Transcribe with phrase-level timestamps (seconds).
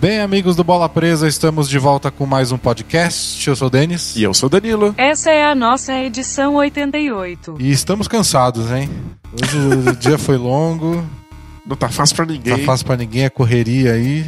[0.00, 3.46] Bem, amigos do Bola Presa, estamos de volta com mais um podcast.
[3.46, 4.16] Eu sou o Denis.
[4.16, 4.94] E eu sou o Danilo.
[4.96, 7.56] Essa é a nossa edição 88.
[7.60, 8.88] E estamos cansados, hein?
[9.32, 9.58] Hoje
[9.90, 11.04] o dia foi longo,
[11.70, 12.58] Não tá fácil pra ninguém.
[12.58, 14.24] tá fácil pra ninguém, é correria aí.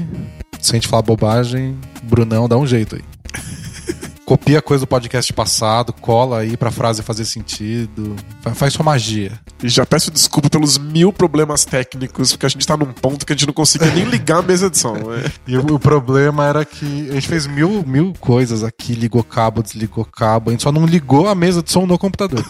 [0.61, 3.03] Se a gente falar bobagem, Brunão dá um jeito aí.
[4.25, 8.15] Copia coisa do podcast passado, cola aí pra frase fazer sentido.
[8.41, 9.33] Fa- Faz sua magia.
[9.63, 13.33] E já peço desculpa pelos mil problemas técnicos, porque a gente tá num ponto que
[13.33, 14.95] a gente não conseguia nem ligar a mesa de som.
[14.95, 15.25] né?
[15.47, 19.63] E o, o problema era que a gente fez mil, mil coisas aqui, ligou cabo,
[19.63, 22.43] desligou cabo, a gente só não ligou a mesa de som no computador.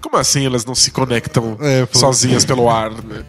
[0.00, 3.24] Como assim elas não se conectam É, sozinhas pelo ar, né?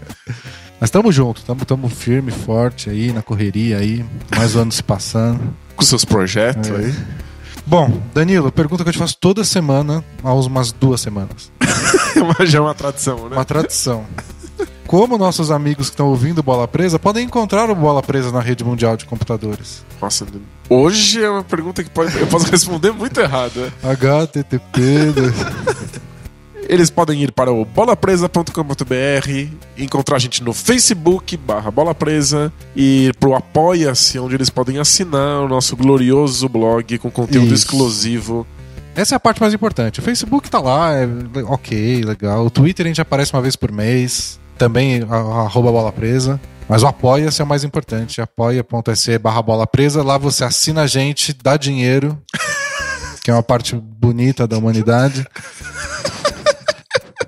[0.79, 4.81] Mas tamo junto, tamo, tamo firme, forte aí, na correria aí, mais um ano se
[4.81, 5.41] passando.
[5.75, 6.75] Com seus projetos É.
[6.75, 6.95] aí.
[7.65, 11.51] Bom, Danilo, pergunta que eu te faço toda semana, há umas duas semanas.
[12.39, 13.35] Mas já é uma tradição, né?
[13.35, 14.05] Uma tradição.
[14.87, 18.63] Como nossos amigos que estão ouvindo Bola Presa podem encontrar o Bola Presa na rede
[18.63, 19.85] mundial de computadores?
[20.01, 20.25] Nossa,
[20.67, 23.71] hoje é uma pergunta que pode, eu posso responder muito errada.
[23.83, 24.81] HTTP.
[26.69, 28.53] Eles podem ir para o bolapresa.com.br,
[29.75, 34.77] encontrar a gente no Facebook, barra Bola Presa, e ir pro Apoia-se, onde eles podem
[34.77, 37.65] assinar o nosso glorioso blog com conteúdo Isso.
[37.65, 38.45] exclusivo.
[38.95, 39.99] Essa é a parte mais importante.
[39.99, 41.07] O Facebook tá lá, é
[41.47, 42.45] ok, legal.
[42.45, 44.39] O Twitter a gente aparece uma vez por mês.
[44.55, 46.39] Também arroba bola presa.
[46.67, 48.21] Mas o apoia-se é o mais importante.
[48.21, 50.03] apoia.se barra bola presa.
[50.03, 52.15] Lá você assina a gente, dá dinheiro.
[53.23, 55.25] que é uma parte bonita da humanidade.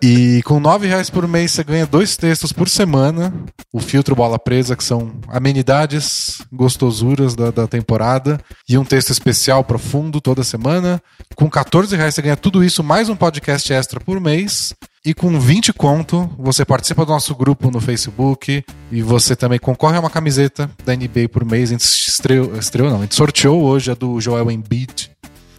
[0.03, 3.31] E com nove reais por mês você ganha dois textos por semana.
[3.71, 8.41] O filtro bola presa, que são amenidades, gostosuras da, da temporada.
[8.67, 10.99] E um texto especial profundo toda semana.
[11.35, 14.73] Com 14 reais você ganha tudo isso, mais um podcast extra por mês.
[15.05, 18.63] E com 20 conto, você participa do nosso grupo no Facebook.
[18.91, 21.69] E você também concorre a uma camiseta da NBA por mês.
[21.69, 25.10] A gente estreou, estreou não, a gente sorteou hoje a do Joel Embiid.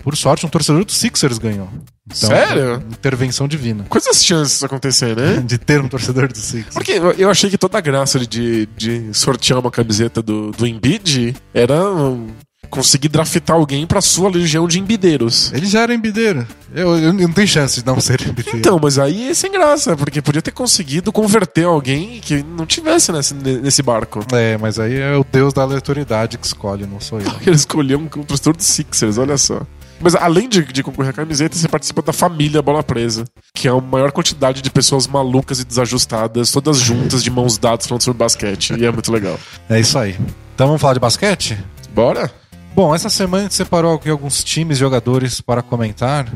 [0.03, 1.69] Por sorte, um torcedor do Sixers ganhou.
[2.07, 2.83] Então, Sério?
[2.91, 3.85] Intervenção divina.
[3.89, 5.43] Quais as chances disso acontecer, né?
[5.47, 6.75] De ter um torcedor do Sixers.
[6.75, 11.37] Porque eu- achei que toda a graça de, de sortear uma camiseta do, do Embiid
[11.55, 12.27] era um,
[12.69, 15.53] conseguir draftar alguém pra sua legião de embideiros.
[15.53, 16.47] Ele já era embideiro.
[16.75, 18.59] Eu, eu não tenho chance de não ser embideiro.
[18.59, 23.13] Então, mas aí é sem graça, porque podia ter conseguido converter alguém que não tivesse
[23.13, 24.25] nesse, nesse barco.
[24.33, 27.31] É, mas aí é o deus da aleatoriedade que escolhe, não sou eu.
[27.47, 29.61] Ele escolheu um, um torcedor do Sixers, olha só.
[30.03, 33.25] Mas além de, de concorrer à camiseta, você participa da família Bola Presa,
[33.55, 37.87] que é a maior quantidade de pessoas malucas e desajustadas, todas juntas, de mãos dadas,
[37.87, 38.75] falando sobre basquete.
[38.75, 39.39] E é muito legal.
[39.71, 40.19] É isso aí.
[40.55, 41.57] Então vamos falar de basquete?
[41.95, 42.31] Bora?
[42.75, 46.27] Bom, essa semana a gente separou aqui alguns times e jogadores para comentar.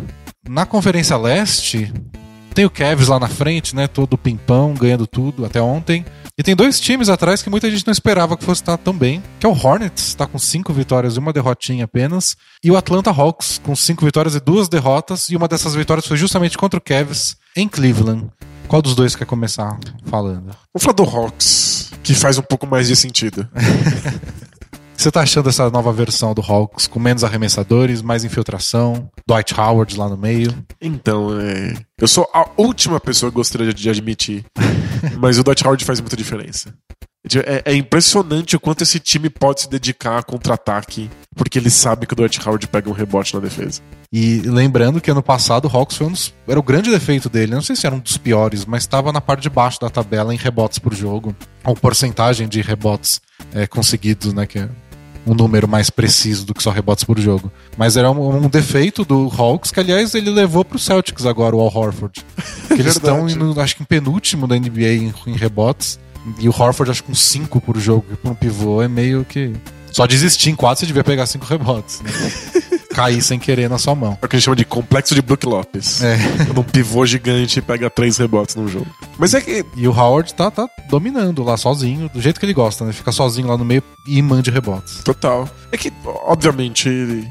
[0.49, 1.93] Na Conferência Leste,
[2.57, 3.87] tem o Cavs lá na frente, né?
[3.87, 6.07] Todo pimpão, ganhando tudo até ontem.
[6.39, 9.23] E tem dois times atrás que muita gente não esperava que fosse estar tão bem,
[9.39, 12.35] que é o Hornets, está com cinco vitórias e uma derrotinha apenas,
[12.65, 16.17] e o Atlanta Hawks, com cinco vitórias e duas derrotas, e uma dessas vitórias foi
[16.17, 18.27] justamente contra o Cavs em Cleveland.
[18.67, 20.57] Qual dos dois quer começar falando?
[20.73, 23.47] Vamos falar do Hawks, que faz um pouco mais de sentido.
[24.97, 29.97] Você tá achando dessa nova versão do Hawks, com menos arremessadores, mais infiltração, Dwight Howard
[29.97, 30.53] lá no meio?
[30.81, 31.75] Então, é...
[32.01, 34.45] eu sou a última pessoa que gostaria de admitir,
[35.21, 36.73] mas o Dwight Howard faz muita diferença.
[37.45, 42.07] É, é impressionante o quanto esse time pode se dedicar a contra-ataque, porque ele sabe
[42.07, 43.83] que o Dwight Howard pega um rebote na defesa.
[44.13, 47.55] E lembrando que ano passado o Hawks foi um dos, era o grande defeito dele.
[47.55, 50.33] Não sei se era um dos piores, mas estava na parte de baixo da tabela
[50.33, 51.35] em rebotes por jogo.
[51.65, 53.21] Ou porcentagem de rebotes
[53.53, 54.47] é, conseguidos, né?
[54.47, 54.69] Que é
[55.27, 57.51] um número mais preciso do que só rebotes por jogo.
[57.77, 61.61] Mas era um, um defeito do Hawks, que aliás ele levou pro Celtics agora, o
[61.61, 62.25] Al Horford.
[62.69, 63.27] Que eles estão,
[63.59, 65.99] acho que em penúltimo da NBA em, em rebotes.
[66.39, 69.25] E o Horford, acho que com 5 por jogo, que pra um pivô é meio
[69.25, 69.53] que.
[69.97, 72.03] Só desistir em 4 você devia pegar 5 rebotes.
[72.03, 72.11] Né?
[72.93, 74.19] Cair sem querer na sua mão.
[74.21, 76.03] É o que a gente chama de complexo de Brook Lopes.
[76.03, 76.19] É.
[76.45, 78.87] Quando um pivô gigante pega três rebotes num jogo.
[79.19, 82.53] Mas é que E o Howard tá, tá dominando lá sozinho, do jeito que ele
[82.53, 82.93] gosta, né?
[82.93, 85.03] Fica sozinho lá no meio e imã de rebotes.
[85.03, 85.49] Total.
[85.73, 85.91] É que,
[86.27, 87.27] obviamente,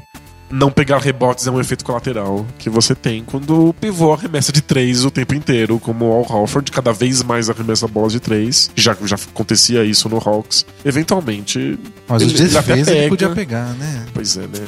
[0.50, 4.60] não pegar rebotes é um efeito colateral que você tem quando o pivô arremessa de
[4.62, 8.70] três o tempo inteiro, como o Al Horford cada vez mais arremessa bolas de três.
[8.76, 10.64] Já, já acontecia isso no Hawks.
[10.84, 11.78] Eventualmente.
[12.08, 14.06] Mas ele- os ele ele podia pegar, né?
[14.14, 14.66] Pois é, né?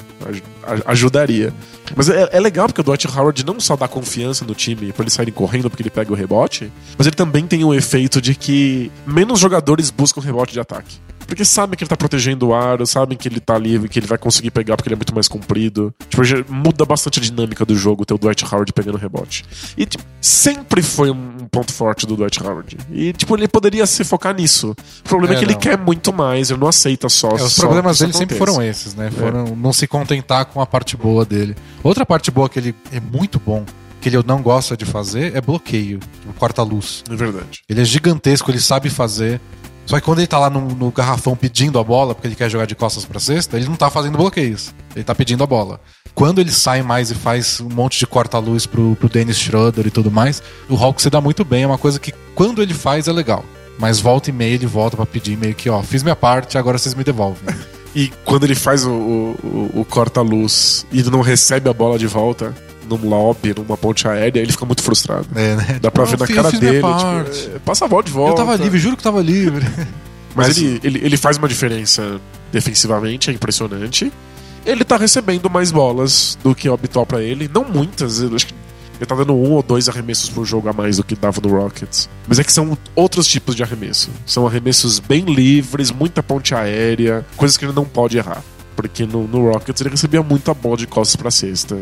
[0.67, 1.53] Aj- ajudaria.
[1.97, 5.03] Mas é, é legal porque o Dwight Howard não só dá confiança no time pra
[5.05, 8.35] eles saírem correndo porque ele pega o rebote, mas ele também tem o efeito de
[8.35, 10.97] que menos jogadores buscam rebote de ataque.
[11.29, 14.07] Porque sabem que ele tá protegendo o aro, sabem que ele tá livre, que ele
[14.07, 15.95] vai conseguir pegar porque ele é muito mais comprido.
[16.09, 19.45] Tipo, muda bastante a dinâmica do jogo ter o Dwight Howard pegando rebote.
[19.77, 22.79] E tipo, sempre foi um ponto forte do Dwight Howard.
[22.91, 24.75] E tipo, ele poderia se focar nisso.
[25.05, 25.61] O problema é, É, que ele não.
[25.61, 27.29] quer muito mais, ele não aceita só.
[27.33, 29.11] É, os só problemas dele sempre foram esses, né?
[29.11, 31.55] Foram não se contentar com a parte boa dele.
[31.85, 33.67] Outra parte boa que ele é muito bom,
[34.01, 37.05] que ele não gosta de fazer, é bloqueio, o corta-luz.
[37.11, 37.61] É verdade.
[37.69, 39.39] Ele é gigantesco, ele sabe fazer.
[39.89, 42.51] Só que quando ele tá lá no, no garrafão pedindo a bola, porque ele quer
[42.51, 44.75] jogar de costas pra cesta, ele não tá fazendo bloqueios.
[44.95, 45.81] Ele tá pedindo a bola.
[46.15, 49.91] Quando ele sai mais e faz um monte de corta-luz pro, pro Dennis Schroeder e
[49.91, 51.63] tudo mais, o Hawks se dá muito bem.
[51.63, 53.43] É uma coisa que quando ele faz é legal.
[53.79, 56.77] Mas volta e meia ele volta pra pedir meio que, ó, fiz minha parte, agora
[56.77, 57.43] vocês me devolvem.
[57.95, 62.55] E quando ele faz o, o, o- corta-luz e não recebe a bola de volta
[62.89, 65.27] num lobby, numa ponte aérea, ele fica muito frustrado.
[65.35, 65.79] É, né?
[65.81, 68.41] Dá pra ver na cara dele, tipo, é, passa a bola de volta.
[68.43, 69.65] Eu tava livre, juro que tava livre.
[70.35, 72.21] Mas, Mas- ele, ele, ele faz uma diferença
[72.53, 74.13] defensivamente, é impressionante.
[74.67, 77.49] Ele tá recebendo mais bolas do que habitual pra ele.
[77.53, 78.55] Não muitas, eu acho que
[78.99, 81.49] ele tá dando um ou dois arremessos por jogo a mais do que dava no
[81.49, 82.09] Rockets.
[82.27, 84.11] Mas é que são outros tipos de arremesso.
[84.27, 88.43] São arremessos bem livres, muita ponte aérea, coisas que ele não pode errar.
[88.75, 91.79] Porque no, no Rockets ele recebia muita bola de costas pra cesta.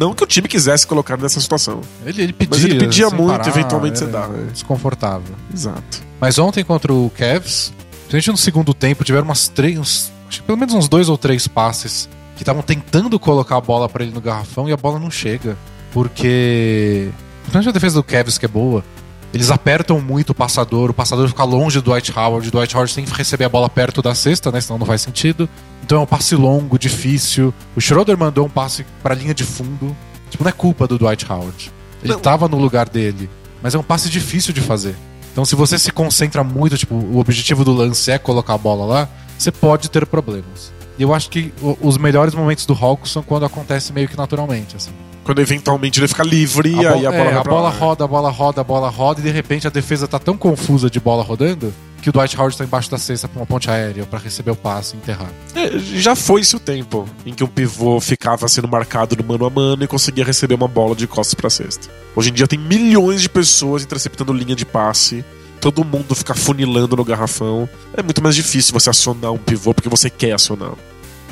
[0.00, 1.82] Não que o time quisesse colocar nessa situação.
[2.06, 2.48] Ele, ele pedia.
[2.56, 4.48] Mas ele pedia muito, parar, eventualmente você é dá, né?
[4.50, 5.34] Desconfortável.
[5.52, 6.02] Exato.
[6.18, 7.70] Mas ontem contra o Cavs,
[8.08, 11.18] principalmente no segundo tempo, tiveram umas três, uns- acho que pelo menos uns dois ou
[11.18, 14.98] três passes que estavam tentando colocar a bola pra ele no garrafão e a bola
[14.98, 15.54] não chega.
[15.92, 17.10] Porque.
[17.42, 18.82] Principalmente a defesa do Cavs, que é boa.
[19.32, 22.92] Eles apertam muito o passador, o passador fica longe do Dwight Howard, o Dwight Howard
[22.92, 24.60] tem que receber a bola perto da cesta, né?
[24.60, 25.48] Senão não faz sentido.
[25.84, 27.54] Então é um passe longo, difícil.
[27.76, 29.96] O Schroeder mandou um passe pra linha de fundo.
[30.30, 31.72] Tipo, não é culpa do Dwight Howard.
[32.02, 32.20] Ele Não.
[32.20, 33.30] tava no lugar dele.
[33.62, 34.96] Mas é um passe difícil de fazer.
[35.32, 38.84] Então, se você se concentra muito, tipo, o objetivo do lance é colocar a bola
[38.84, 40.72] lá, você pode ter problemas.
[40.98, 44.76] E eu acho que os melhores momentos do Hawks são quando acontece meio que naturalmente,
[44.76, 44.90] assim.
[45.30, 48.08] Quando eventualmente ele fica livre e A, aí a bola é, a bola roda, a
[48.08, 51.22] bola roda, a bola roda, e de repente a defesa tá tão confusa de bola
[51.22, 51.72] rodando
[52.02, 54.56] que o Dwight Howard tá embaixo da cesta pra uma ponte aérea pra receber o
[54.56, 55.30] passe e enterrar.
[55.54, 59.50] É, já foi-se o tempo em que um pivô ficava sendo marcado no mano a
[59.50, 61.88] mano e conseguia receber uma bola de costas pra cesta.
[62.16, 65.24] Hoje em dia tem milhões de pessoas interceptando linha de passe.
[65.60, 67.68] Todo mundo fica funilando no garrafão.
[67.96, 70.89] É muito mais difícil você acionar um pivô porque você quer acioná-lo.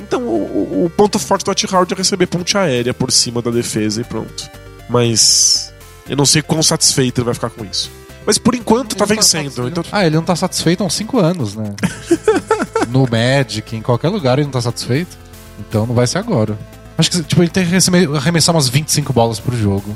[0.08, 3.40] Então o, o- o ponto forte do Dwight Howard é receber ponte aérea por cima
[3.42, 4.48] da defesa e pronto.
[4.88, 5.72] Mas
[6.08, 7.90] eu não sei quão satisfeito ele vai ficar com isso.
[8.26, 9.42] Mas por enquanto tá Ele não vencendo.
[9.44, 9.68] satisfeito.
[9.80, 11.72] então Ah, ele não tá satisfeito há uns 5 anos, né?
[12.88, 15.16] no Magic, em qualquer lugar ele não tá satisfeito.
[15.58, 16.58] Então não vai ser agora.
[16.96, 17.74] Acho que tipo, ele tem que
[18.16, 19.94] arremessar umas 25 bolas por jogo.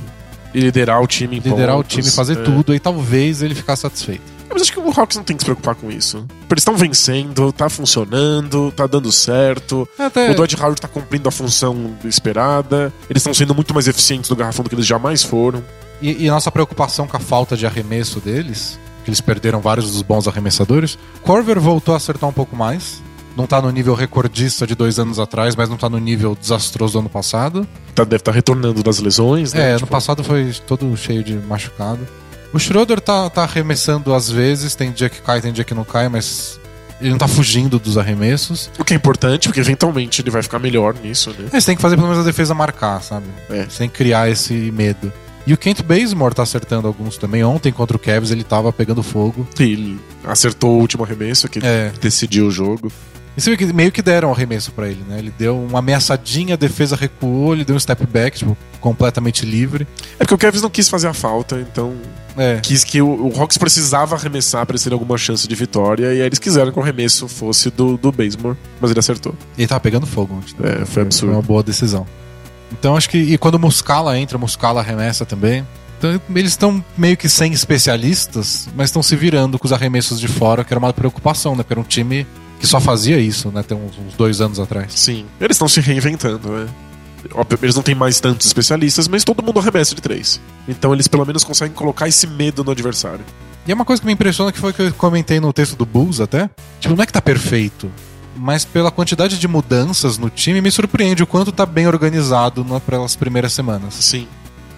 [0.54, 2.42] e liderar o time em Liderar o pontos, time, fazer é.
[2.42, 4.22] tudo, aí talvez ele ficar satisfeito.
[4.52, 6.18] Mas acho que o Hawks não tem que se preocupar com isso.
[6.50, 9.88] Eles estão vencendo, tá funcionando, tá dando certo.
[9.98, 12.92] Até, O Dwight Howard tá cumprindo a função esperada.
[13.08, 15.62] Eles estão sendo muito mais eficientes no garrafão do que eles jamais foram.
[16.00, 19.90] E, e a nossa preocupação com a falta de arremesso deles, que eles perderam vários
[19.92, 23.02] dos bons arremessadores, Corver voltou a acertar um pouco mais.
[23.36, 26.94] Não tá no nível recordista de dois anos atrás, mas não tá no nível desastroso
[26.94, 27.66] do ano passado.
[27.94, 29.68] Tá, deve estar retornando das lesões, né?
[29.68, 32.06] É, ano Tipo, passado foi todo cheio de machucado.
[32.52, 35.84] O Schroeder tá, tá arremessando às vezes, tem dia que cai, tem dia que não
[35.84, 36.60] cai, mas
[37.00, 38.70] ele não tá fugindo dos arremessos.
[38.78, 41.48] O que é importante, porque eventualmente ele vai ficar melhor nisso, né?
[41.52, 43.26] Mas tem que fazer pelo menos a defesa marcar, sabe?
[43.50, 43.64] É.
[43.64, 45.12] Você tem que criar esse medo.
[45.44, 47.42] E o Kent Bazemore tá acertando alguns também.
[47.42, 49.44] Ontem contra o Cavs ele tava pegando fogo.
[49.58, 51.90] E ele acertou o último arremesso, que É.
[52.00, 52.92] decidiu o jogo.
[53.36, 55.18] E você vê que meio que deram um arremesso pra ele, né?
[55.18, 59.88] Ele deu uma ameaçadinha, a defesa recuou, ele deu um step back, tipo, completamente livre.
[60.14, 61.94] É porque o Kevs não quis fazer a falta, então
[62.36, 62.60] É.
[62.60, 66.20] quis que o, o Hawks precisava arremessar para eles terem alguma chance de vitória, e
[66.20, 69.34] aí eles quiseram que o arremesso fosse do, do Bazemore, mas ele acertou.
[69.58, 70.54] Ele tava pegando fogo ontem.
[70.62, 71.32] É, foi Foi absurdo.
[71.34, 72.06] uma boa decisão.
[72.72, 73.18] Então acho que.
[73.18, 75.66] E quando o Muscala entra, o Muscala arremessa também.
[75.98, 80.26] Então eles estão meio que sem especialistas, mas estão se virando com os arremessos de
[80.26, 81.62] fora, que era uma preocupação, né?
[81.62, 82.26] Porque era um time
[82.58, 83.62] que só fazia isso, né?
[83.62, 84.92] Tem uns, uns dois anos atrás.
[84.94, 86.66] Sim, eles estão se reinventando, né?
[87.62, 90.40] Eles não têm mais tantos especialistas, mas todo mundo arremessa de três.
[90.68, 93.24] Então eles pelo menos conseguem colocar esse medo no adversário.
[93.66, 95.86] E é uma coisa que me impressiona que foi que eu comentei no texto do
[95.86, 96.50] Bulls até.
[96.80, 97.90] Tipo, não é que tá perfeito,
[98.36, 102.80] mas pela quantidade de mudanças no time, me surpreende o quanto tá bem organizado na-
[102.80, 103.94] pelas primeiras semanas.
[103.94, 104.26] Sim.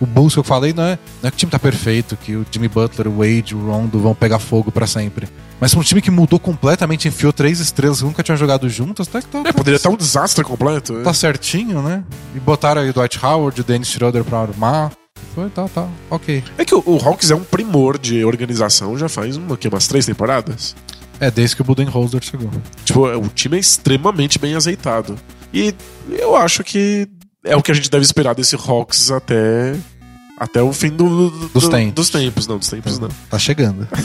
[0.01, 2.35] O Bulls que eu falei não é, não é que o time tá perfeito, que
[2.37, 5.29] o Jimmy Butler, o Wade, o Rondo vão pegar fogo pra sempre.
[5.61, 9.21] Mas um time que mudou completamente, enfiou três estrelas que nunca tinham jogado juntas, até
[9.21, 10.93] que tá, É, poderia estar um desastre completo.
[10.95, 11.03] né?
[11.05, 12.03] tá certinho, né?
[12.35, 14.93] E botaram aí o Dwight Howard, o Dennis Schroeder pra armar.
[15.35, 16.43] Foi, tá, tá, ok.
[16.59, 19.87] É que o, o Hawks é um primor de organização já faz uma, que, umas
[19.87, 20.75] três temporadas.
[21.21, 22.51] É, desde que o Budenholzer chegou.
[22.85, 25.17] Tipo, o time é extremamente bem azeitado.
[25.53, 25.73] E
[26.11, 27.09] eu acho que
[27.45, 29.75] é o que a gente deve esperar desse Hawks até.
[30.37, 31.95] Até o fim do, do- Dos tempos.
[31.95, 33.09] Dos tempos, não, dos tempos não.
[33.31, 33.87] Tá chegando.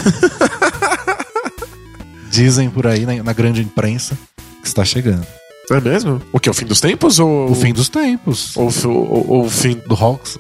[2.32, 4.18] Dizem por aí na, na grande imprensa
[4.62, 5.26] que está chegando.
[5.72, 6.22] É mesmo?
[6.32, 6.50] O que?
[6.50, 7.20] O fim dos tempos?
[7.20, 8.56] Ou O fim dos tempos.
[8.58, 10.38] Ou, ou, ou o fim Do Hawks.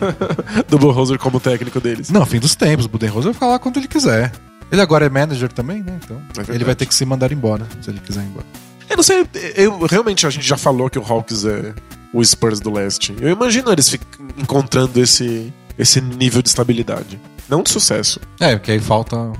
[0.68, 2.08] do Bullhozer como técnico deles?
[2.10, 2.86] Não, fim dos tempos.
[2.86, 4.32] O Budenholzer vai ficar lá quando ele quiser.
[4.72, 5.98] Ele agora é manager também, né?
[6.02, 6.56] Então verdade.
[6.56, 8.46] ele vai ter que se mandar embora, se ele quiser ir embora.
[8.88, 11.74] Eu não sei, eu, realmente a gente já falou que o Hawks é
[12.12, 13.14] o Spurs do leste.
[13.20, 13.98] Eu imagino eles
[14.38, 17.20] encontrando esse, esse nível de estabilidade.
[17.48, 18.20] Não de sucesso.
[18.40, 19.32] É, porque aí falta o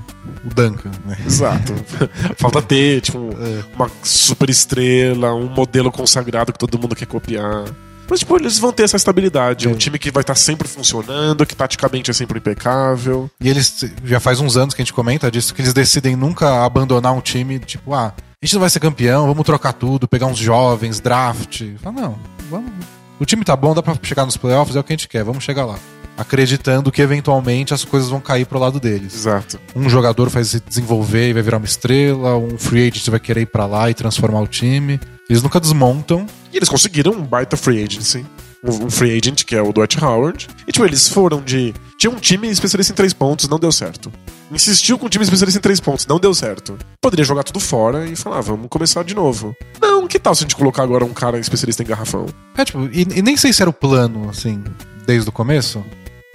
[0.54, 1.16] Duncan, né?
[1.26, 1.75] Exato.
[2.38, 3.64] Falta ter, tipo, É.
[3.75, 7.64] uma super estrela, um modelo consagrado que todo mundo quer copiar.
[8.08, 9.66] Mas, tipo, eles vão ter essa estabilidade.
[9.66, 9.75] Um É.
[9.75, 13.28] time que vai estar sempre funcionando, que taticamente é sempre impecável.
[13.40, 16.64] E eles, já faz uns anos que a gente comenta disso, que eles decidem nunca
[16.64, 20.26] abandonar um time, tipo, ah, a gente não vai ser campeão, vamos trocar tudo, pegar
[20.26, 21.62] uns jovens, draft.
[21.83, 22.19] Fala, não,
[22.50, 22.71] vamos.
[23.19, 25.25] O time tá bom, dá pra chegar nos playoffs, é o que a gente quer,
[25.25, 25.78] vamos chegar lá.
[26.19, 29.14] Acreditando que eventualmente as coisas vão cair pro lado deles.
[29.14, 29.59] Exato.
[29.75, 33.43] Um jogador vai se desenvolver e vai virar uma estrela, um free agent vai querer
[33.43, 35.00] ir pra lá e transformar o time.
[35.28, 36.26] Eles nunca desmontam.
[36.52, 38.25] E eles conseguiram um baita free agency.
[38.64, 40.49] Um um free agent, que é o Dwight Howard.
[40.66, 41.75] E, tipo, eles foram de.
[41.99, 44.12] Tinha um time especialista em três pontos, não deu certo.
[44.53, 46.76] Insistiu com um time especialista em três pontos, não deu certo.
[47.00, 49.57] Poderia jogar tudo fora e falar, ah, vamos começar de novo.
[49.81, 52.26] Não, que tal se a gente colocar agora um cara especialista em garrafão?
[52.57, 54.62] É, tipo, e, e nem sei se era o plano, assim,
[55.07, 55.83] desde o começo,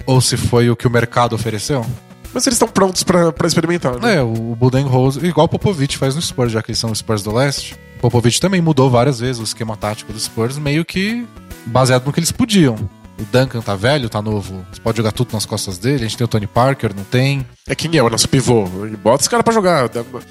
[0.04, 1.86] ou se foi o que o mercado ofereceu.
[2.34, 4.16] Mas eles estão prontos pra pra experimentar, né?
[4.16, 7.32] É, o Budenholzer, igual o Popovich faz no Spurs, já que eles são Spurs do
[7.32, 7.76] leste.
[7.98, 11.26] O Popovich também mudou várias vezes o esquema tático dos Spurs, meio que
[11.66, 12.76] baseado no que eles podiam.
[13.18, 14.64] O Duncan tá velho, tá novo.
[14.72, 15.96] Você pode jogar tudo nas costas dele.
[16.04, 17.46] A gente tem o Tony Parker, não tem.
[17.68, 18.64] É quem é o nosso pivô?
[19.02, 19.88] Bota esse cara pra jogar.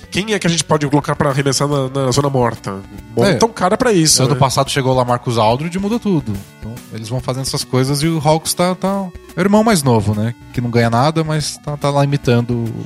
[0.10, 2.80] Quem é que a gente pode colocar pra arremessar na, na zona morta?
[3.16, 3.46] Monta É.
[3.46, 4.22] um cara pra isso.
[4.24, 4.40] ano né?
[4.40, 6.34] passado chegou lá Marcos Aldridge e mudou tudo.
[6.60, 9.08] Então, eles vão fazendo essas coisas e o Hawks tá, tá.
[9.36, 10.34] É o irmão mais novo, né?
[10.52, 12.86] Que não ganha nada, mas tá, tá lá imitando o-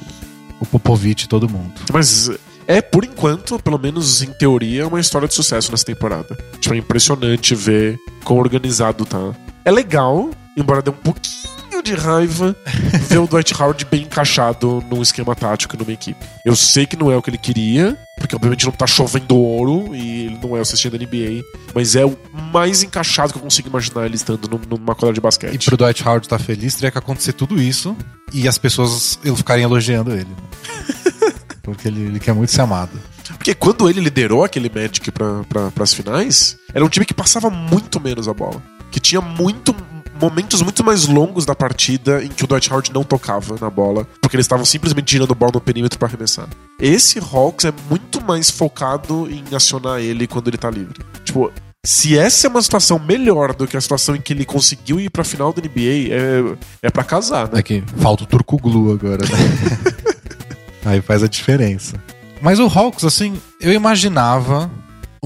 [0.60, 1.74] o Popovich e todo mundo.
[1.92, 2.30] Mas
[2.68, 6.38] é, por enquanto, pelo menos em teoria, uma história de sucesso nessa temporada.
[6.60, 9.34] Tipo, é impressionante ver quão organizado tá.
[9.66, 12.56] É legal, embora dê um pouquinho de raiva,
[13.10, 16.24] ver o Dwight Howard bem encaixado num esquema tático numa equipe.
[16.46, 19.94] Eu sei que não é o que ele queria, porque obviamente não tá chovendo ouro
[19.96, 21.44] e ele não é o assistente da NBA,
[21.74, 22.18] mas é o
[22.54, 25.66] mais encaixado que eu consigo imaginar ele estando num- numa quadra de E basquete.
[25.66, 27.96] pro Dwight Howard estar feliz, teria que acontecer tudo isso
[28.34, 30.26] e as pessoas ele ficarem elogiando ele.
[30.30, 31.34] né?
[31.62, 32.92] Porque ele, ele quer muito ser amado.
[33.38, 35.44] Porque quando ele liderou aquele Magic pra,
[35.74, 38.62] pras finais, era um time que passava muito menos a bola.
[38.96, 39.76] Que tinha muito
[40.22, 44.08] momentos muito mais longos da partida em que o Dwight Howard não tocava na bola,
[44.22, 46.48] porque eles estavam simplesmente girando a bola no perímetro pra arremessar.
[46.80, 51.02] Esse Hawks é muito mais focado em acionar ele quando ele tá livre.
[51.26, 51.52] Tipo,
[51.86, 55.10] se essa é uma situação melhor do que a situação em que ele conseguiu ir
[55.10, 57.60] pra final da NBA, é, é para casar, né?
[57.60, 59.92] É que falta o Turco Glu agora, né?
[60.86, 62.02] Aí faz a diferença.
[62.42, 64.72] Mas o Hawks, assim, eu imaginava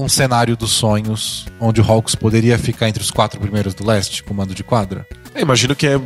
[0.02, 4.22] um cenário dos sonhos onde o Hawks poderia ficar entre os quatro primeiros do leste,
[4.22, 5.06] comando de quadra.
[5.34, 6.00] Eu imagino que é,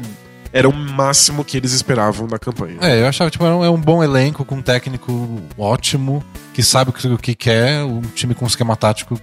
[0.52, 2.76] era o máximo que eles esperavam da campanha.
[2.80, 6.22] É, eu achava que tipo, um- é um bom elenco, com um técnico ótimo,
[6.52, 9.18] que sabe o que, o que quer, um time com um esquema tático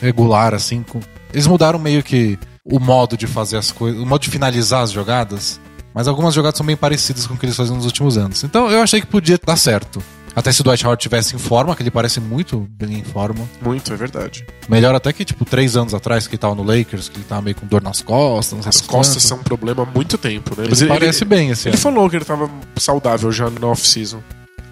[0.00, 0.82] regular, assim.
[0.82, 1.00] com-
[1.32, 4.92] Eles mudaram meio que o modo de fazer as coisas, o modo de finalizar as
[4.92, 5.60] jogadas,
[5.94, 8.44] mas algumas jogadas são bem parecidas com o que eles faziam nos últimos anos.
[8.44, 10.02] Então eu achei que podia dar certo.
[10.34, 13.46] Até se o Dwight Howard tivesse em forma, que ele parece muito bem em forma.
[13.60, 14.46] Muito, é verdade.
[14.68, 17.42] Melhor até que, tipo, três anos atrás, que ele tava no Lakers, que ele tava
[17.42, 18.56] meio com dor nas costas.
[18.56, 20.66] não sei As costas são um problema há muito tempo, né?
[20.66, 21.82] Ele parece bem esse Ele ano.
[21.82, 24.22] falou que ele tava saudável já na off-season.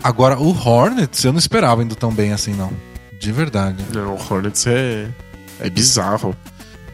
[0.02, 2.72] Agora, o Hornets, eu não esperava indo tão bem assim, não.
[3.18, 3.84] De verdade.
[3.92, 5.08] Não, o Hornets é.
[5.58, 6.34] é bizarro.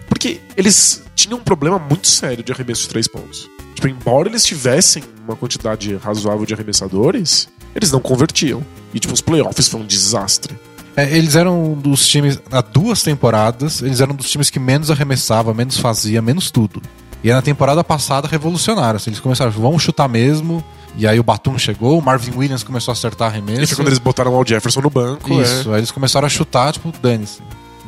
[0.09, 3.49] Porque eles tinham um problema muito sério de arremesso de três pontos.
[3.75, 8.62] Tipo, embora eles tivessem uma quantidade razoável de arremessadores, eles não convertiam.
[8.92, 10.56] E, tipo, os playoffs foi um desastre.
[10.97, 14.59] É, eles eram um dos times, há duas temporadas, eles eram um dos times que
[14.59, 16.80] menos arremessava, menos fazia, menos tudo.
[17.23, 18.97] E aí na temporada passada revolucionaram.
[18.97, 20.64] Assim, eles começaram, vamos chutar mesmo.
[20.97, 23.66] E aí o Batum chegou, o Marvin Williams começou a acertar E arremesso.
[23.66, 25.30] foi quando eles botaram o Al Jefferson no banco.
[25.42, 27.40] Isso, aí eles começaram a chutar, tipo, dane-se.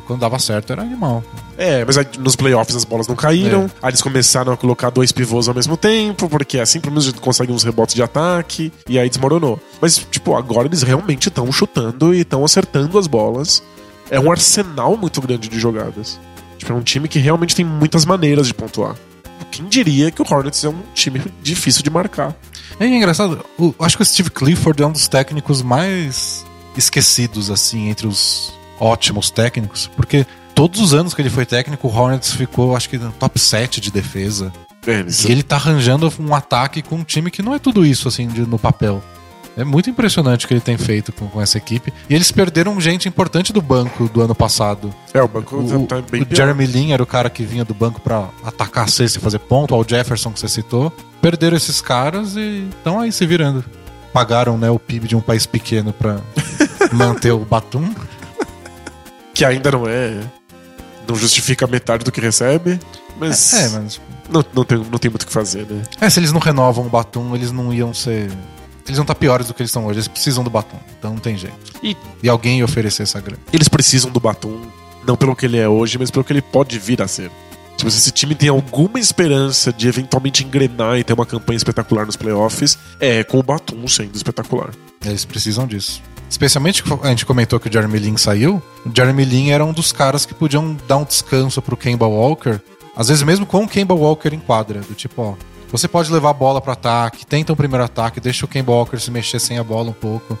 [0.09, 1.23] Quando dava certo era animal.
[1.55, 3.65] É, mas aí nos playoffs as bolas não caíram.
[3.65, 3.69] É.
[3.83, 7.11] Aí eles começaram a colocar dois pivôs ao mesmo tempo, porque assim pelo menos a
[7.11, 8.73] gente consegue uns rebotes de ataque.
[8.87, 9.59] E aí desmoronou.
[9.79, 13.61] Mas, tipo, agora eles realmente estão chutando e estão acertando as bolas.
[14.09, 16.19] É um arsenal muito grande de jogadas.
[16.57, 18.95] Tipo, é um time que realmente tem muitas maneiras de pontuar.
[19.51, 22.35] Quem diria que o Hornets é um time difícil de marcar?
[22.79, 26.43] É engraçado, o- acho que o Steve Clifford é um dos técnicos mais
[26.75, 31.91] esquecidos, assim, entre os ótimos técnicos, porque todos os anos que ele foi técnico, o
[31.95, 34.51] Hornets ficou, acho que, no top 7 de defesa.
[34.87, 38.07] Eles- E ele tá arranjando um ataque com um time que não é tudo isso,
[38.07, 39.03] assim, de- no papel.
[39.57, 41.91] É muito impressionante o que ele tem feito com, com essa equipe.
[42.09, 44.93] E eles perderam gente importante do banco do ano passado.
[45.13, 46.37] É, o banco O, tá bem o pior.
[46.37, 49.39] Jeremy Lin era o cara que vinha do banco pra atacar a cesta e fazer
[49.39, 49.71] ponto.
[49.73, 50.93] O Al Jefferson que você citou.
[51.21, 53.65] Perderam esses caras e estão aí se virando.
[54.13, 56.19] Pagaram né, o PIB de um país pequeno pra
[56.93, 57.93] manter o Batum.
[59.39, 60.19] Que ainda não é.
[61.07, 62.77] Não justifica metade do que recebe.
[63.17, 63.53] Mas.
[63.53, 64.01] É, mas.
[64.29, 65.81] Não, não, tem, não tem muito o que fazer, né?
[66.01, 68.29] É, se eles não renovam o Batum, eles não iam ser.
[68.85, 69.99] Eles vão estar piores do que eles estão hoje.
[69.99, 70.75] Eles precisam do Batum.
[70.97, 71.55] Então não tem jeito.
[71.81, 73.39] E- e alguém ia oferecer essa grana.
[73.53, 74.59] Eles precisam do Batum,
[75.07, 77.31] não pelo que ele é hoje, mas pelo que ele pode vir a ser.
[77.77, 82.05] Tipo, se esse time tem alguma esperança de eventualmente engrenar e ter uma campanha espetacular
[82.05, 84.71] nos playoffs, é com o Batum sendo espetacular.
[85.05, 86.01] Eles precisam disso.
[86.29, 88.61] Especialmente a gente comentou que o Jeremy Lin saiu.
[88.85, 92.59] O Jeremy Lin era um dos caras que podiam dar um descanso pro Kemba Walker.
[92.95, 94.81] Às vezes mesmo com o Kemba Walker em quadra.
[94.81, 95.33] Do tipo, ó,
[95.71, 98.99] você pode levar a bola pro ataque, tenta um primeiro ataque, deixa o Kemba Walker
[98.99, 100.37] se mexer sem a bola um pouco.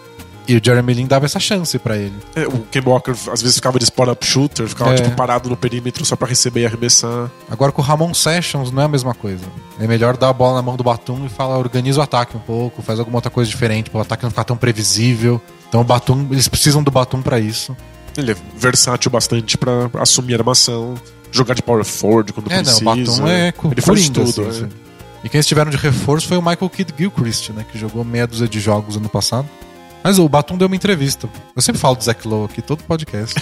[0.47, 2.15] E o Jeremy Lin dava essa chance pra ele.
[2.35, 4.95] É, o Kemba Walker às vezes ficava de spot-up shooter, ficava É.
[4.95, 7.29] tipo, parado no perímetro só pra receber e arremessar.
[7.49, 9.45] Agora com o Ramon Sessions não é a mesma coisa.
[9.79, 12.39] É melhor dar a bola na mão do Batum e falar, organiza o ataque um
[12.39, 15.39] pouco, faz alguma outra coisa diferente, para o ataque não ficar tão previsível.
[15.69, 17.77] Então o Batum, eles precisam do Batum pra isso.
[18.17, 20.95] Ele é versátil bastante pra assumir a armação,
[21.31, 22.81] jogar de power forward quando É, não, precisa.
[22.81, 24.29] o Batum é Ele faz tudo.
[24.29, 24.47] assim, é.
[24.49, 24.69] assim.
[25.23, 27.65] E quem eles tiveram de reforço foi o Michael Kidd Gilchrist, né?
[27.71, 29.47] Que jogou meia dúzia de jogos ano passado.
[30.03, 31.29] Mas o Batum deu uma entrevista.
[31.55, 33.35] Eu sempre falo do Zach Lowe aqui, todo podcast.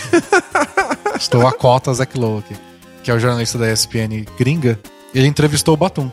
[1.19, 2.55] Estou a cota Zach Lowe aqui.
[3.03, 4.79] Que é o jornalista da ESPN gringa.
[5.13, 6.12] Ele entrevistou o Batum.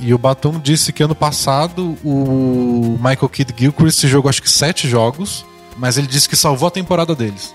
[0.00, 4.88] E o Batum disse que ano passado o Michael Kidd Gilchrist jogou acho que sete
[4.88, 5.44] jogos.
[5.76, 7.54] Mas ele disse que salvou a temporada deles.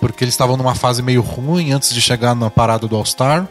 [0.00, 3.48] Porque eles estavam numa fase meio ruim antes de chegar na parada do All-Star.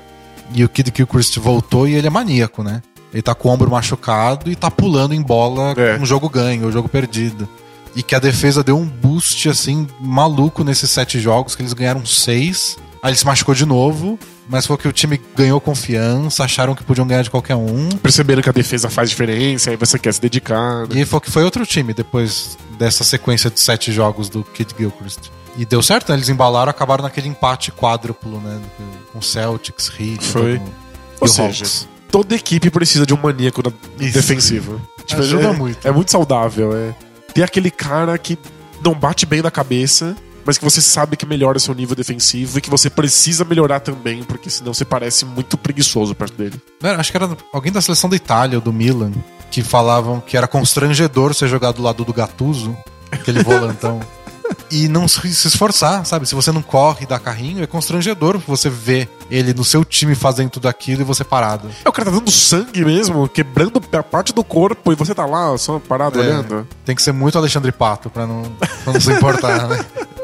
[0.53, 2.81] E o Kid Gilchrist voltou e ele é maníaco, né?
[3.11, 5.95] Ele tá com o ombro machucado e tá pulando em bola É.
[5.97, 7.47] com um jogo ganho, um jogo perdido.
[7.95, 12.05] E que a defesa deu um boost, assim, maluco nesses sete jogos, que eles ganharam
[12.05, 12.77] seis.
[13.01, 16.83] Aí ele se machucou de novo, mas foi que o time ganhou confiança, acharam que
[16.83, 17.89] podiam ganhar de qualquer um.
[18.01, 20.87] Perceberam que a defesa faz diferença, aí você quer se dedicar.
[20.87, 21.01] né?
[21.01, 25.31] E foi que foi outro time depois dessa sequência de sete jogos do Kid Gilchrist.
[25.57, 26.15] E deu certo, né?
[26.17, 28.61] Eles embalaram, acabaram naquele empate quádruplo, né?
[29.13, 30.59] Com Celtics, Heat, Foi.
[30.59, 30.71] mundo.
[31.21, 31.87] Ou seja, Hawks.
[32.11, 33.71] toda equipe precisa de um maníaco na-
[34.11, 34.81] defensivo.
[35.17, 35.87] Ajuda é, muito.
[35.87, 36.75] É muito saudável.
[36.75, 36.93] É.
[37.33, 38.37] Tem aquele cara que
[38.83, 42.61] não bate bem na cabeça, mas que você sabe que melhora seu nível defensivo e
[42.61, 46.61] que você precisa melhorar também, porque senão você parece muito preguiçoso perto dele.
[46.81, 49.11] Não acho que era alguém da seleção da Itália ou do Milan
[49.51, 52.75] que falavam que era constrangedor ser jogado do lado do Gattuso,
[53.11, 53.99] aquele volantão.
[54.69, 56.27] E não se se esforçar, sabe?
[56.27, 60.13] Se você não corre e dá carrinho, é constrangedor você ver ele no seu time
[60.13, 61.67] fazendo tudo aquilo e você parado.
[61.83, 65.25] É, o cara tá dando sangue mesmo, quebrando a parte do corpo e você tá
[65.25, 66.21] lá só parado É.
[66.21, 66.67] olhando.
[66.85, 68.43] Tem que ser muito Alexandre Pato pra não,
[68.83, 69.83] pra não se importar, né?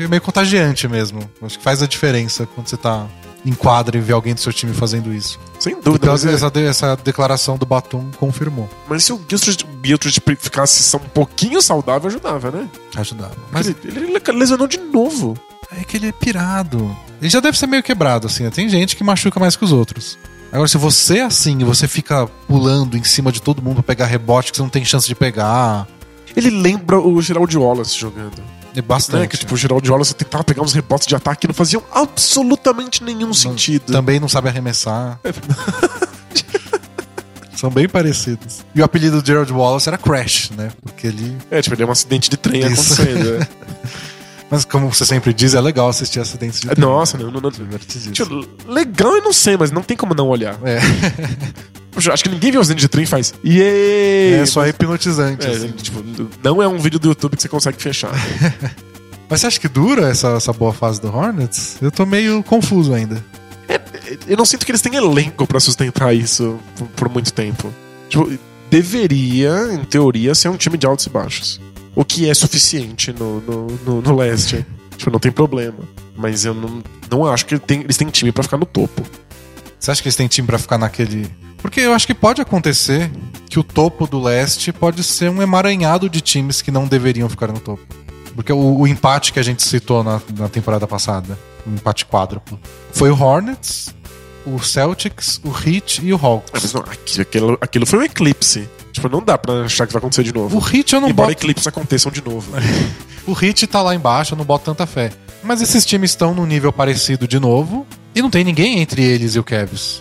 [0.00, 1.20] É meio contagiante mesmo.
[1.42, 3.06] Acho que faz a diferença quando você tá
[3.44, 5.38] em quadra e vê alguém do seu time fazendo isso.
[5.60, 6.06] Sem dúvida.
[6.12, 8.68] Então é- essa, essa declaração do Batum confirmou.
[8.88, 12.68] mas se o Gilchrist ficasse só um pouquinho saudável, ajudava, né?
[12.96, 13.36] Ajudava.
[13.52, 15.36] Mas Ele, ele lesionou de novo.
[15.70, 16.96] É que ele é pirado.
[17.20, 18.44] Ele já deve ser meio quebrado, assim.
[18.44, 18.50] né?
[18.50, 20.18] Tem gente que machuca mais que os outros.
[20.52, 23.82] Agora, se você é assim e você fica pulando em cima de todo mundo pra
[23.82, 25.86] pegar rebote que você não tem chance de pegar,
[26.36, 28.42] Ele lembra o Geraldo Wallace jogando.
[28.78, 29.20] É bastante.
[29.20, 29.26] Né?
[29.26, 33.02] Que tipo, o Geraldo Wallace tentava pegar uns rebotes de ataque que não faziam absolutamente
[33.02, 33.92] nenhum sentido.
[33.92, 35.18] Também não sabe arremessar.
[37.56, 38.64] São bem parecidos.
[38.74, 40.70] E o apelido do Gerald Wallace era Crash, né?
[40.82, 41.36] Porque ele.
[41.50, 42.92] É, tipo, ele é um acidente de trem Isso.
[42.92, 43.42] acontecendo.
[43.42, 43.48] é.
[44.50, 46.84] Mas como você sempre diz, é legal assistir acidentes de trem.
[46.84, 47.50] Nossa, não, não, não.
[47.50, 48.12] Divertidíssimo.
[48.12, 50.56] Tipo, legal eu não sei, mas não tem como não olhar.
[50.64, 50.78] É,
[51.96, 53.32] acho que ninguém vê o acidente de trem e faz.
[53.44, 55.46] É só hipnotizante.
[55.46, 55.70] É, assim.
[55.72, 56.02] tipo,
[56.42, 58.12] não é um vídeo do YouTube que você consegue fechar.
[59.28, 61.78] Mas você acha que dura essa, essa boa fase do Hornets?
[61.82, 63.24] Eu tô meio confuso ainda.
[64.28, 67.72] Eu não sinto que eles têm elenco pra sustentar isso por, por muito tempo.
[68.08, 68.30] Tipo,
[68.70, 71.60] deveria, em teoria, ser um time de altos e baixos.
[71.94, 74.64] O que é suficiente no, no, no, no leste.
[74.96, 75.78] tipo, não tem problema.
[76.16, 79.02] Mas eu não, não acho que ele tem- eles têm time pra ficar no topo.
[79.78, 81.28] Você acha que eles têm time pra ficar naquele.
[81.66, 83.10] Porque eu acho que pode acontecer
[83.50, 87.48] que o topo do leste pode ser um emaranhado de times que não deveriam ficar
[87.48, 87.82] no topo.
[88.36, 92.56] Porque o, o empate que a gente citou na, na temporada passada, o empate quádruplo,
[92.92, 93.92] foi o Hornets,
[94.46, 96.50] o Celtics, o Heat e o Hawks.
[96.52, 98.68] mas não, aqui- aquilo, aquilo foi um eclipse.
[98.92, 100.56] Tipo, não dá pra achar que vai acontecer de novo.
[100.56, 101.40] O Hit eu não Embora boto.
[101.42, 102.52] eclipses aconteçam de novo.
[103.26, 105.10] O Hit tá lá embaixo, eu não boto tanta fé.
[105.42, 107.84] Mas esses times estão num nível parecido de novo.
[108.14, 110.00] E não tem ninguém entre eles e o Cavs.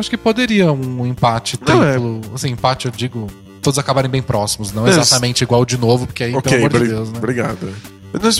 [0.00, 1.64] Acho que poderia um empate é.
[1.64, 2.20] triplo.
[2.34, 3.26] Assim, empate, eu digo,
[3.62, 4.72] todos acabarem bem próximos.
[4.72, 7.18] Não Mas- exatamente igual de novo, porque aí, ok, pelo amor de Deus, né?
[7.18, 7.68] obrigado.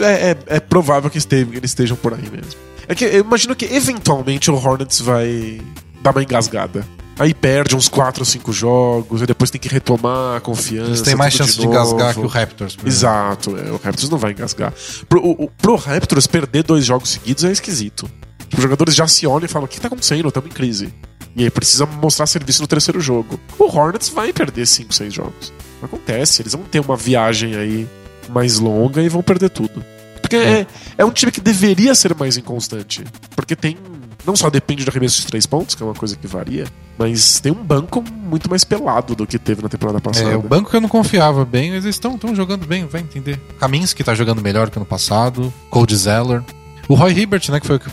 [0.02, 2.52] É, é- é provável que eles estejam por aí mesmo.
[2.88, 5.60] É que eu imagino que eventualmente o Hornets vai
[6.00, 6.86] dar uma engasgada.
[7.18, 10.90] Aí perde uns 4 ou 5 jogos, e depois tem que retomar a confiança.
[10.90, 11.72] Eles têm mais chance de, novo.
[11.72, 12.76] engasgar que o Raptors.
[12.84, 14.72] Exato, é, o Raptors não vai engasgar.
[15.08, 18.08] Pro, o- pro Raptors, perder dois jogos seguidos é esquisito.
[18.54, 20.28] Os jogadores já se olham e falam: o que tá acontecendo?
[20.28, 20.92] Estamos em crise.
[21.36, 23.38] E aí precisa mostrar serviço no terceiro jogo.
[23.58, 25.52] O Hornets vai perder 5, 6 jogos.
[25.82, 27.86] Acontece, eles vão ter uma viagem aí
[28.30, 29.84] mais longa e vão perder tudo.
[30.20, 33.04] Porque é, é um time que deveria ser mais inconstante.
[33.36, 33.76] Porque tem.
[34.24, 36.66] Não só depende do arremesso de três pontos, que é uma coisa que varia,
[36.98, 40.30] mas tem um banco muito mais pelado do que teve na temporada passada.
[40.30, 43.38] É, o banco que eu não confiava bem, mas eles estão jogando bem, vai entender.
[43.60, 46.42] Kaminsky tá jogando melhor que ano passado, Cold Zeller.
[46.88, 47.90] O Roy Hibbert, né, que foi o que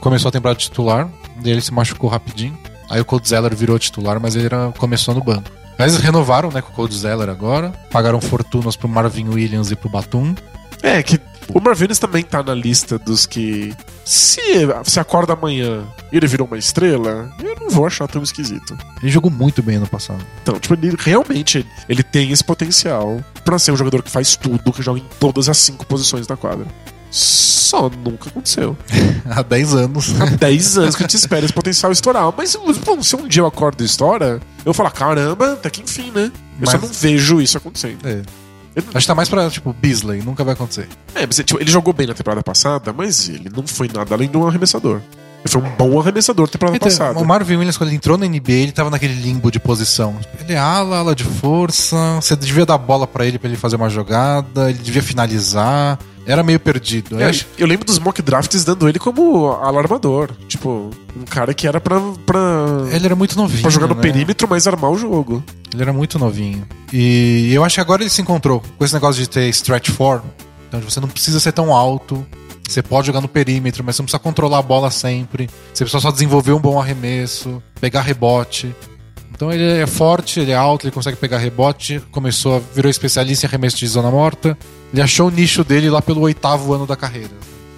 [0.00, 1.08] começou a temporada titular,
[1.44, 2.58] ele se machucou rapidinho.
[2.88, 5.50] Aí o Cold Zeller virou titular, mas ele era, começou no banco.
[5.78, 9.76] Mas eles renovaram, né, com o Cold Zeller agora, pagaram fortunas pro Marvin Williams e
[9.76, 10.34] pro Batum.
[10.82, 13.74] É, que o Marvinez também tá na lista dos que.
[14.04, 14.40] Se,
[14.84, 18.76] se acorda amanhã e ele virou uma estrela, eu não vou achar tão esquisito.
[19.02, 20.24] Ele jogou muito bem ano passado.
[20.42, 24.72] Então, tipo, ele realmente ele tem esse potencial pra ser um jogador que faz tudo,
[24.72, 26.66] que joga em todas as cinco posições da quadra.
[27.16, 28.76] Só nunca aconteceu.
[29.24, 30.20] Há 10 anos.
[30.20, 32.30] Há 10 anos que a gente espera esse potencial estourar.
[32.36, 35.80] Mas bom, se um dia eu acordo e estoura, eu vou falar, caramba, até que
[35.80, 36.30] enfim, né?
[36.60, 38.06] Eu só Mas- não vejo isso acontecendo.
[38.06, 38.20] É.
[38.92, 40.86] Acho que tá mais pra, tipo, Beasley, nunca vai acontecer.
[41.14, 44.28] É, mas tipo, ele jogou bem na temporada passada, mas ele não foi nada além
[44.28, 45.00] de um arremessador.
[45.46, 47.18] Ele foi um bom arremessador temporada Então, passada.
[47.18, 50.16] o Marvin Williams, quando ele entrou na NBA, ele tava naquele limbo de posição.
[50.40, 53.76] Ele é ala, ala de força, você devia dar bola pra ele pra ele fazer
[53.76, 55.98] uma jogada, ele devia finalizar.
[56.26, 57.20] Era meio perdido.
[57.20, 60.30] Eu É, eu lembro dos mock drafts dando ele como alarmador.
[60.48, 62.40] Tipo, um cara que era pra, pra,
[62.90, 63.62] Ele era muito novinho.
[63.62, 64.02] pra jogar no né?
[64.02, 65.40] perímetro, mas armar o jogo.
[65.72, 66.66] Ele era muito novinho.
[66.92, 70.20] E eu acho que agora ele se encontrou com esse negócio de ter stretch four.
[70.66, 72.26] Então você não precisa ser tão alto.
[72.68, 75.48] Você pode jogar no perímetro, mas você não precisa controlar a bola sempre.
[75.72, 78.74] Você precisa só desenvolver um bom arremesso, pegar rebote.
[79.32, 82.00] Então ele é forte, ele é alto, ele consegue pegar rebote.
[82.10, 84.56] Começou, a- virou especialista em arremesso de zona morta.
[84.92, 87.30] Ele achou o nicho dele lá pelo oitavo ano da carreira.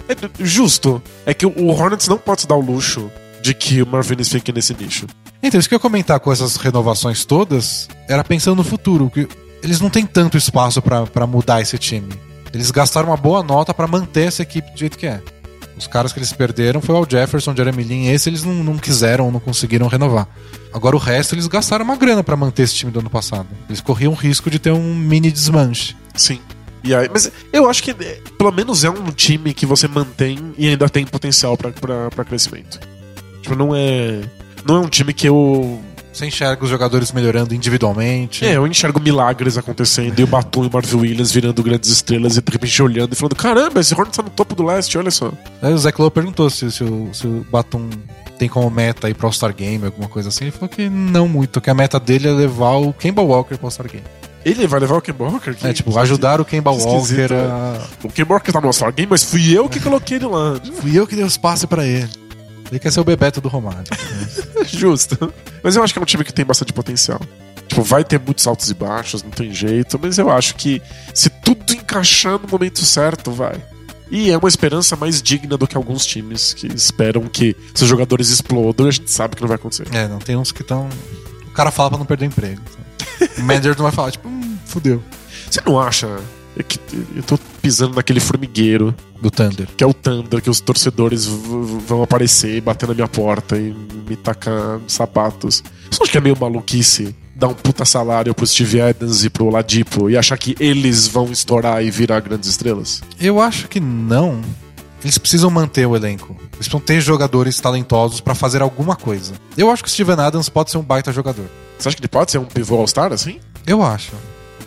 [0.07, 1.01] É justo.
[1.25, 4.51] É que o Hornets não pode se dar o luxo de que o Marvinez fique
[4.51, 5.05] nesse nicho.
[5.41, 9.27] Então, isso que eu ia comentar com essas renovações todas era pensando no futuro, que
[9.63, 12.09] eles não têm tanto espaço pra mudar esse time.
[12.53, 15.21] Eles gastaram uma boa nota pra manter essa equipe do jeito que é.
[15.77, 19.31] Os caras que eles perderam foi o Jefferson, Jeremy Lin, esse eles não, não quiseram,
[19.31, 20.27] não conseguiram renovar.
[20.73, 23.47] Agora o resto eles gastaram uma grana pra manter esse time do ano passado.
[23.69, 25.95] Eles corriam o risco de ter um mini desmanche.
[26.15, 26.41] Sim.
[26.83, 30.67] E aí, mas eu acho que pelo menos é um time que você mantém e
[30.67, 32.79] ainda tem potencial pra crescimento.
[33.41, 34.21] Tipo, não é.
[34.65, 35.81] Não é um time que eu.
[36.19, 38.43] Você enxerga os jogadores melhorando individualmente.
[38.45, 42.35] É, eu enxergo milagres acontecendo e o Batum e o Marvin Williams virando grandes estrelas
[42.35, 45.11] e de repente olhando e falando: caramba, esse Hornets tá no topo do leste, olha
[45.11, 45.31] só.
[45.61, 47.89] Aí o Zach Lowe perguntou se, se o, se o Batum
[48.37, 50.43] tem como meta ir pro All-Star Game, alguma coisa assim.
[50.45, 53.67] Ele falou que não muito, que a meta dele é levar o Kemba Walker pro
[53.67, 54.03] All-Star Game.
[54.43, 55.53] Ele vai levar o Kemba Walker?
[55.53, 57.81] Que- É, tipo, ajudar o Kemba Walker a...
[58.03, 60.55] O Kemba Walker tá no All-Star Game, mas fui eu que coloquei ele lá.
[60.81, 62.09] Fui eu que dei os passes pra ele.
[62.69, 63.83] Ele quer ser o Bebeto do Romário.
[64.67, 65.33] Justo.
[65.63, 67.19] Mas eu acho que é um time que tem bastante potencial.
[67.67, 70.81] Tipo, vai ter muitos altos e baixos, não tem jeito, mas eu acho que
[71.13, 73.61] se tudo encaixar no momento certo, vai.
[74.11, 78.29] E é uma esperança mais digna do que alguns times que esperam que seus jogadores
[78.29, 79.87] explodam e a gente sabe que não vai acontecer.
[79.93, 80.89] é, não, tem uns que estão...
[81.47, 82.61] O cara fala pra não perder o emprego.
[83.37, 85.03] O manager não vai falar, tipo, hum, fudeu.
[85.49, 86.19] Você não acha
[86.63, 86.79] que
[87.15, 89.67] eu tô pisando naquele formigueiro Do Thunder.
[89.75, 93.73] que é o Thunder, que os torcedores vão aparecer e bater na minha porta e
[94.07, 95.63] me tacar sapatos.
[95.89, 99.49] Você acha que é meio maluquice dar um puta salário pro Steve Adams e pro
[99.49, 103.01] Ladipo e achar que eles vão estourar e virar grandes estrelas?
[103.19, 104.41] Eu acho que não.
[105.01, 106.35] Eles precisam manter o elenco.
[106.39, 109.33] Eles precisam ter jogadores talentosos pra fazer alguma coisa.
[109.55, 111.45] Eu acho que o Steven Adams pode ser um baita jogador.
[111.77, 113.39] Você acha que ele pode ser um pivô All-Star assim?
[113.65, 114.11] Eu acho.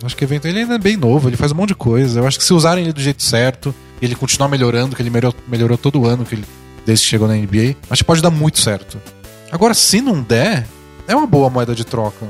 [0.02, 2.20] Acho que evento- ele ainda é bem novo, ele faz um monte de coisa.
[2.20, 5.10] Eu acho que se usarem ele do jeito certo, e ele continuar melhorando, que ele
[5.10, 6.44] melhorou, melhorou todo ano que ele,
[6.84, 9.00] desde que chegou na NBA, acho que pode dar muito certo.
[9.50, 10.66] Agora, se não der,
[11.06, 12.26] é uma boa moeda de troca.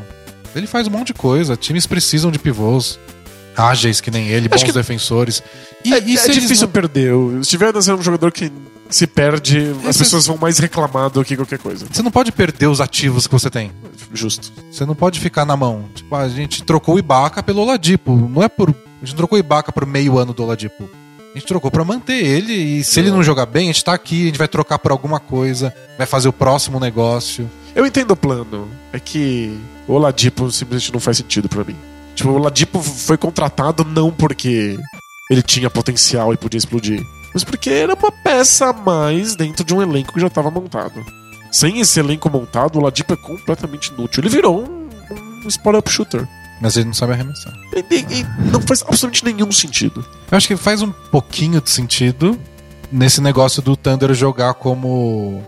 [0.54, 2.98] Ele faz um monte de coisa, times precisam de pivôs
[3.56, 5.42] ágeis que nem ele, bons que- defensores.
[5.84, 7.12] E, é e é se difícil não- perder.
[7.14, 8.50] O Steve Adams é um jogador que
[8.96, 11.86] se perde, as Esse- pessoas vão mais reclamar do que qualquer coisa.
[11.90, 13.70] Você não pode perder os ativos que você tem.
[14.12, 14.52] Justo.
[14.70, 15.84] Você não pode ficar na mão.
[15.94, 18.14] Tipo, a gente trocou o Ibaka pelo Oladipo.
[18.14, 18.70] Não é por.
[18.70, 18.72] A
[19.04, 20.88] gente não trocou o Ibaka por meio ano do Oladipo.
[21.34, 23.94] A gente trocou pra manter ele e se ele não jogar bem, a gente tá
[23.94, 27.50] aqui, a gente vai trocar por alguma coisa, vai fazer o próximo negócio.
[27.74, 28.68] Eu entendo o plano.
[28.92, 31.74] É que o Oladipo simplesmente não faz sentido pra mim.
[32.14, 34.78] Tipo, o Oladipo foi contratado não porque
[35.30, 37.02] ele tinha potencial e podia explodir,
[37.32, 41.04] mas porque era uma peça a mais dentro de um elenco que já estava montado.
[41.50, 44.22] Sem esse elenco montado, o Oladipo é completamente inútil.
[44.22, 44.88] Ele virou um,
[45.44, 46.26] um spot-up shooter.
[46.60, 47.52] Mas ele não sabe arremessar.
[47.74, 50.04] E, e- e não faz absolutamente nenhum sentido.
[50.30, 52.38] Eu acho que faz um pouquinho de sentido
[52.90, 55.42] nesse negócio do Thunder jogar como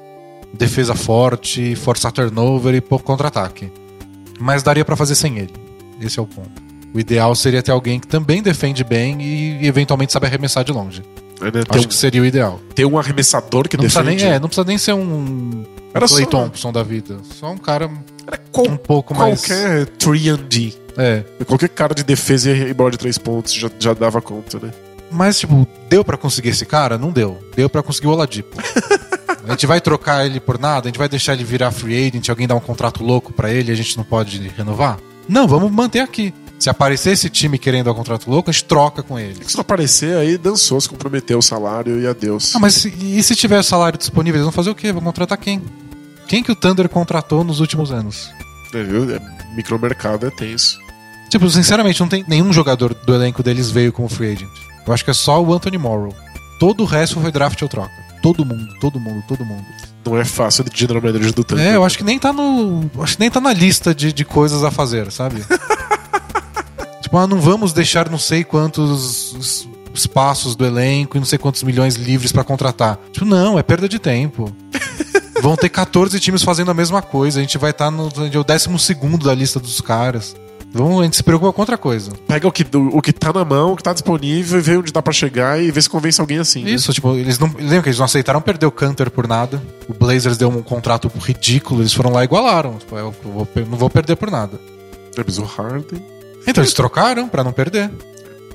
[0.53, 3.73] defesa forte, forçar turnover e pouco contra-ataque.
[4.40, 5.55] Mas daria pra fazer sem ele.
[6.01, 6.62] Esse é o ponto.
[6.92, 11.03] O ideal seria ter alguém que também defende bem e eventualmente sabe arremessar de longe.
[11.48, 11.64] É, né?
[11.68, 12.61] Acho um, que seria o ideal.
[12.74, 14.24] ter um arremessador que Não precisa, defende.
[14.24, 17.18] nem, é, não precisa nem ser um Era Clay só- Thompson da vida.
[17.38, 17.90] Só um cara
[18.26, 19.40] Era qual- um pouco mais.
[19.46, 20.74] qualquer 3D.
[20.96, 21.22] É.
[21.46, 24.70] Qualquer cara de defesa e bola de três pontos já, já dava conta, né?
[25.11, 26.96] Mas, tipo, deu pra conseguir esse cara?
[26.98, 27.38] Não deu.
[27.54, 28.57] Deu pra conseguir o Oladipo.
[29.46, 30.87] a gente vai trocar ele por nada?
[30.87, 32.28] A gente vai deixar ele virar free agent?
[32.28, 34.98] Alguém dar um contrato louco pra ele e a gente não pode renovar?
[35.28, 36.33] Não, vamos manter aqui.
[36.59, 39.37] Se aparecer esse time querendo um contrato louco, a gente troca com ele.
[39.47, 42.55] Se não aparecer, aí dançou, se comprometeu o salário e adeus.
[42.57, 44.90] Ah, mas se- e se tiver salário disponível, eles vão fazer o quê?
[44.93, 45.61] Vão contratar quem?
[46.27, 48.31] Quem que o Thunder contratou nos últimos anos?
[48.73, 49.14] É, viu?
[49.14, 49.21] É,
[49.55, 50.79] micromercado é tenso.
[51.29, 54.49] Tipo, sinceramente, não tem nenhum jogador do elenco deles veio como free agent.
[54.87, 56.14] Eu acho que é só o Anthony Morrow.
[56.59, 57.90] Todo o resto foi draft ou troca.
[58.23, 59.64] Todo mundo, todo mundo, todo mundo.
[60.07, 61.61] Não é fácil de general manager do tanto.
[61.61, 62.88] É, eu acho que nem tá no.
[63.01, 65.45] Acho que nem tá na lista de, de coisas a fazer, sabe?
[67.14, 71.38] tipo, ah, não vamos deixar não sei quantos es- espaços do elenco e não sei
[71.38, 72.98] quantos milhões livres pra contratar.
[73.12, 74.50] Tipo, não, é perda de tempo.
[75.40, 77.38] Vão ter 14 times fazendo a mesma coisa.
[77.38, 80.35] A gente vai estar no é o 12 segundo da lista dos caras.
[80.72, 82.11] Vamos, a gente se preocupa com outra coisa.
[82.27, 84.92] Pega o que, o que tá na mão, o que tá disponível, e vê onde
[84.92, 86.64] dá pra chegar e vê se convence alguém assim.
[86.64, 86.70] né?
[86.70, 87.46] Isso, tipo, eles não.
[87.57, 89.62] Lembra que eles não aceitaram perder o Canter por nada.
[89.88, 92.74] O Blazers deu um contrato ridículo, eles foram lá e igualaram.
[92.79, 94.59] Tipo, eu vou- não vou perder por nada.
[95.16, 96.03] É, mas o Harden.
[96.46, 97.90] Então eles trocaram pra não perder.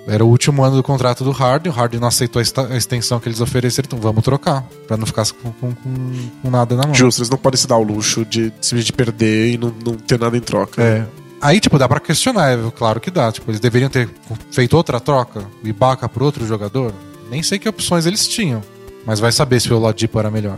[0.08, 3.28] Era o último ano do contrato do Harden, o Harden não aceitou a extensão que
[3.30, 6.96] eles ofereceram, então vamos trocar, Pra não ficar com, com- com- nada na mão.
[6.96, 8.52] Justo, eles não podem se dar o luxo de
[8.96, 10.82] perder e não, não ter nada em troca.
[10.82, 11.06] É.
[11.42, 13.32] Aí, tipo, dá pra questionar, é claro que dá.
[13.32, 14.10] Tipo, eles deveriam ter
[14.52, 16.92] feito outra troca, o Ibaka por outro jogador.
[17.30, 18.62] Nem sei que opções eles tinham,
[19.06, 20.58] mas vai saber se o Oladipo era melhor.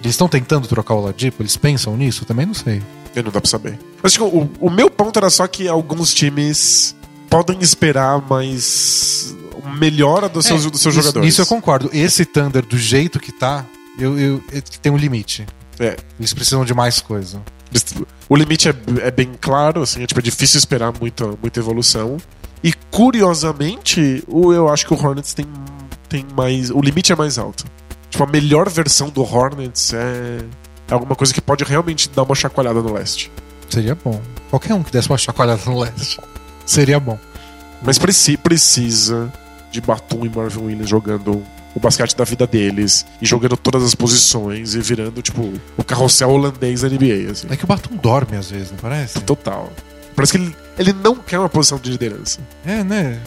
[0.00, 1.42] Eles estão tentando trocar o Oladipo?
[1.42, 2.24] Eles pensam nisso?
[2.24, 2.82] Também não sei.
[3.14, 3.78] E não dá pra saber.
[4.02, 6.94] Mas tipo, o, o meu ponto era só que alguns times
[7.28, 9.34] podem esperar mais
[9.78, 11.26] melhora dos seus, É, dos seus isso- jogadores.
[11.26, 11.90] Nisso eu concordo.
[11.92, 13.64] Esse Thunder, do jeito que tá,
[13.98, 15.46] eu, eu- ele tem um limite.
[15.78, 15.96] É.
[16.18, 17.40] Eles precisam de mais coisa.
[18.28, 22.16] O limite é, é bem claro, assim, é, tipo, é difícil esperar muita, muita evolução.
[22.62, 25.46] E curiosamente, o, eu acho que o Hornets tem,
[26.08, 26.70] tem mais.
[26.70, 27.64] O limite é mais alto.
[28.10, 30.40] Tipo, a melhor versão do Hornets é,
[30.88, 33.30] é alguma coisa que pode realmente dar uma chacoalhada no leste.
[33.68, 34.20] Seria bom.
[34.50, 36.20] Qualquer um que desse uma chacoalhada no leste.
[36.66, 37.18] Seria bom.
[37.82, 39.32] Mas preci, precisa
[39.70, 41.42] de Batum e Marvin Williams jogando
[41.74, 46.30] o basquete da vida deles e jogando todas as posições e virando, tipo, o carrossel
[46.30, 47.46] holandês da NBA, assim.
[47.48, 49.20] É que o Batum dorme às vezes, não parece?
[49.20, 49.72] Total.
[50.16, 52.40] Parece que ele, ele não quer uma posição de liderança.
[52.66, 53.20] É, né?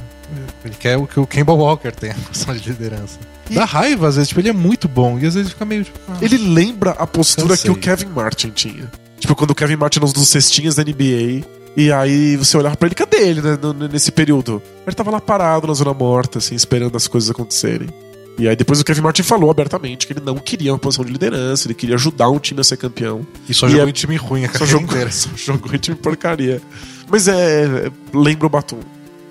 [0.63, 3.17] Ele quer o que o Kemba Walker tem, a posição de liderança.
[3.49, 5.19] E- Dá raiva, às vezes, tipo, ele é muito bom.
[5.19, 5.99] E às vezes fica meio tipo.
[6.09, 6.17] ah.
[6.21, 8.89] Ele lembra a postura que o Kevin Martin tinha.
[9.19, 11.45] Tipo, quando o Kevin Martin nos dos cestinhas da NBA.
[11.75, 13.57] E aí você olhava pra ele, cadê ele né,
[13.91, 14.61] nesse período?
[14.85, 17.89] Ele tava lá parado na zona morta, assim, esperando as coisas acontecerem.
[18.37, 21.11] E aí depois o Kevin Martin falou abertamente que ele não queria uma posição de
[21.11, 23.25] liderança, ele queria ajudar um time a ser campeão.
[23.49, 25.97] E só E jogou é- em time ruim a Só jogou, só jogou em time
[25.97, 26.61] porcaria.
[27.09, 27.63] Mas é.
[27.87, 28.79] é, Lembra o Batum.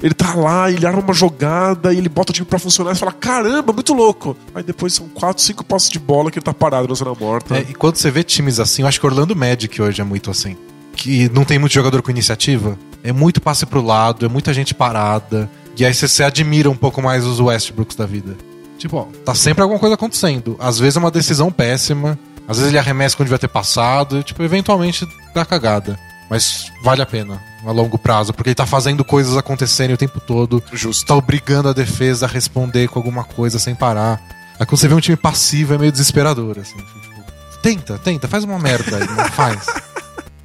[0.03, 3.13] Ele tá lá, ele arma uma jogada ele bota o time pra funcionar e fala:
[3.13, 4.37] caramba, muito louco.
[4.55, 7.57] Aí depois são quatro, cinco passos de bola que ele tá parado na zona morta.
[7.57, 10.31] É, e quando você vê times assim, eu acho que Orlando Magic hoje é muito
[10.31, 10.57] assim.
[10.95, 12.77] Que não tem muito jogador com iniciativa.
[13.05, 15.49] É muito passe pro lado, é muita gente parada.
[15.77, 18.37] E aí você, você admira um pouco mais os Westbrooks da vida.
[18.79, 20.57] Tipo, ó, tá sempre alguma coisa acontecendo.
[20.59, 22.19] Às vezes é uma decisão péssima.
[22.47, 24.19] Às vezes ele arremessa quando devia ter passado.
[24.19, 25.99] E, tipo, eventualmente dá cagada.
[26.29, 30.21] Mas vale a pena a longo prazo, porque ele tá fazendo coisas acontecerem o tempo
[30.21, 30.63] todo.
[30.73, 31.07] Justo.
[31.07, 34.21] Tá obrigando a defesa a responder com alguma coisa sem parar.
[34.59, 36.77] Aí quando você vê um time passivo é meio desesperador, assim.
[36.77, 37.23] Tipo,
[37.63, 39.67] tenta, tenta, faz uma merda aí, não faz.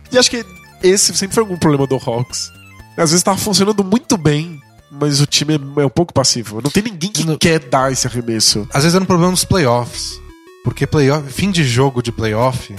[0.10, 0.46] E acho que
[0.82, 2.50] esse sempre foi algum problema do Hawks.
[2.96, 4.58] Às vezes tava funcionando muito bem,
[4.90, 6.62] mas o time é, é um pouco passivo.
[6.62, 8.66] Não tem ninguém que Não- quer dar esse arremesso.
[8.74, 10.18] Às vezes era um problema nos playoffs.
[10.64, 12.76] Porque playoff, fim de jogo de playoff,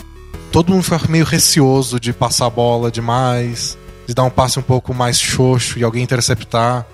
[0.50, 3.77] todo mundo fica meio receoso de passar a bola demais,
[4.08, 6.86] de dar um passe um pouco mais xoxo e alguém interceptar.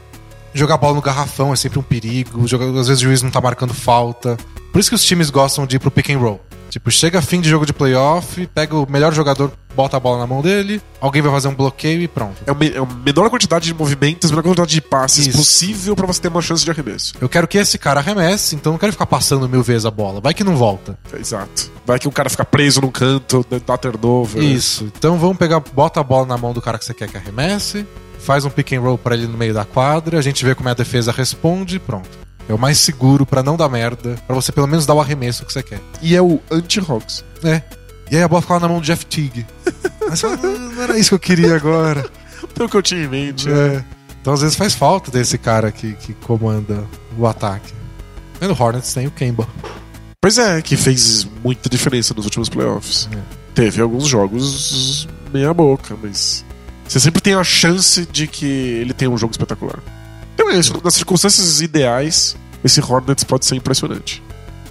[0.53, 3.73] Jogar bola no garrafão é sempre um perigo, às vezes o juiz não tá marcando
[3.73, 4.37] falta.
[4.73, 6.41] Por isso que os times gostam de ir pro pick and roll.
[6.75, 10.27] Tipo, chega fim de jogo de playoff, pega o melhor jogador, bota a bola na
[10.27, 12.43] mão dele, alguém vai fazer um bloqueio e pronto.
[12.45, 15.39] É, o é a menor quantidade de movimentos, a menor quantidade de passes Isso.
[15.39, 17.15] possível pra você ter uma chance de arremesso.
[17.21, 19.91] Eu quero que esse cara arremesse, então eu não quero ficar passando mil vezes a
[19.93, 20.21] bola.
[20.21, 20.99] Vai que não volta.
[21.17, 21.71] Exato.
[21.87, 24.43] Vai que o cara fica preso num canto, dá turnover.
[24.43, 24.91] Isso.
[24.99, 27.87] Então vamos pegar, bota a bola na mão do cara que você quer que arremesse,
[28.19, 30.69] faz um pick and roll pra ele no meio da quadra, a gente vê como
[30.69, 32.24] é a defesa responde, pronto.
[32.49, 35.45] É o mais seguro pra não dar merda, pra você pelo menos dar o arremesso
[35.47, 35.81] que você quer.
[36.03, 37.25] E é o anti-Hawks.
[37.43, 37.63] É.
[38.11, 39.47] E aí a bola ficava na mão do Jeff Teague.
[40.43, 42.05] Não era isso que eu queria agora.
[42.53, 43.51] Então o que eu tinha em mente.
[43.51, 43.83] É.
[44.21, 46.85] Então às vezes faz falta desse cara que, que comanda
[47.19, 47.73] o ataque.
[48.39, 49.49] Mas no Hornets tem o Kemba.
[50.21, 53.09] Pois é, que fez muita diferença nos últimos playoffs.
[53.13, 53.19] É.
[53.55, 56.45] Teve alguns jogos meia boca, mas
[56.87, 59.81] você sempre tem a chance de que ele tenha um jogo espetacular.
[60.35, 64.23] Então é isso, nas circunstâncias ideais, esse Hornets pode ser impressionante.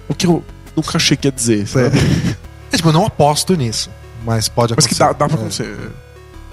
[0.08, 0.44] O que eu
[0.76, 1.98] nunca achei que ia dizer, sabe?
[2.72, 3.88] É, tipo, eu não aposto nisso.
[4.24, 4.94] Mas pode Mas acontecer.
[4.94, 5.40] que dá, dá pra É.
[5.40, 5.76] acontecer.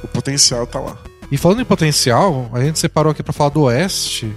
[0.04, 0.96] O potencial tá lá.
[1.32, 4.28] E falando em potencial, a gente separou aqui pra falar do Oeste.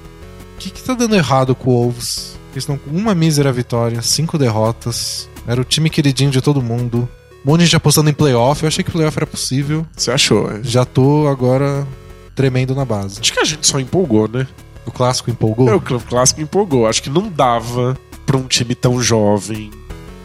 [0.54, 2.38] O que, que tá dando errado com o Wolves?
[2.52, 5.28] Eles estão com uma mísera vitória, cinco derrotas.
[5.46, 7.06] Era o time queridinho de todo mundo.
[7.44, 8.62] Um monte de gente apostando em playoff.
[8.62, 9.86] Eu achei que playoff era possível.
[9.94, 10.60] Você achou, é?
[10.62, 11.86] Já tô agora
[12.34, 13.20] tremendo na base.
[13.20, 14.46] Acho que a gente só empolgou, né?
[14.86, 15.68] O clássico empolgou?
[15.68, 16.86] É, o cl- clássico empolgou.
[16.86, 19.70] Acho que não dava pra um time tão jovem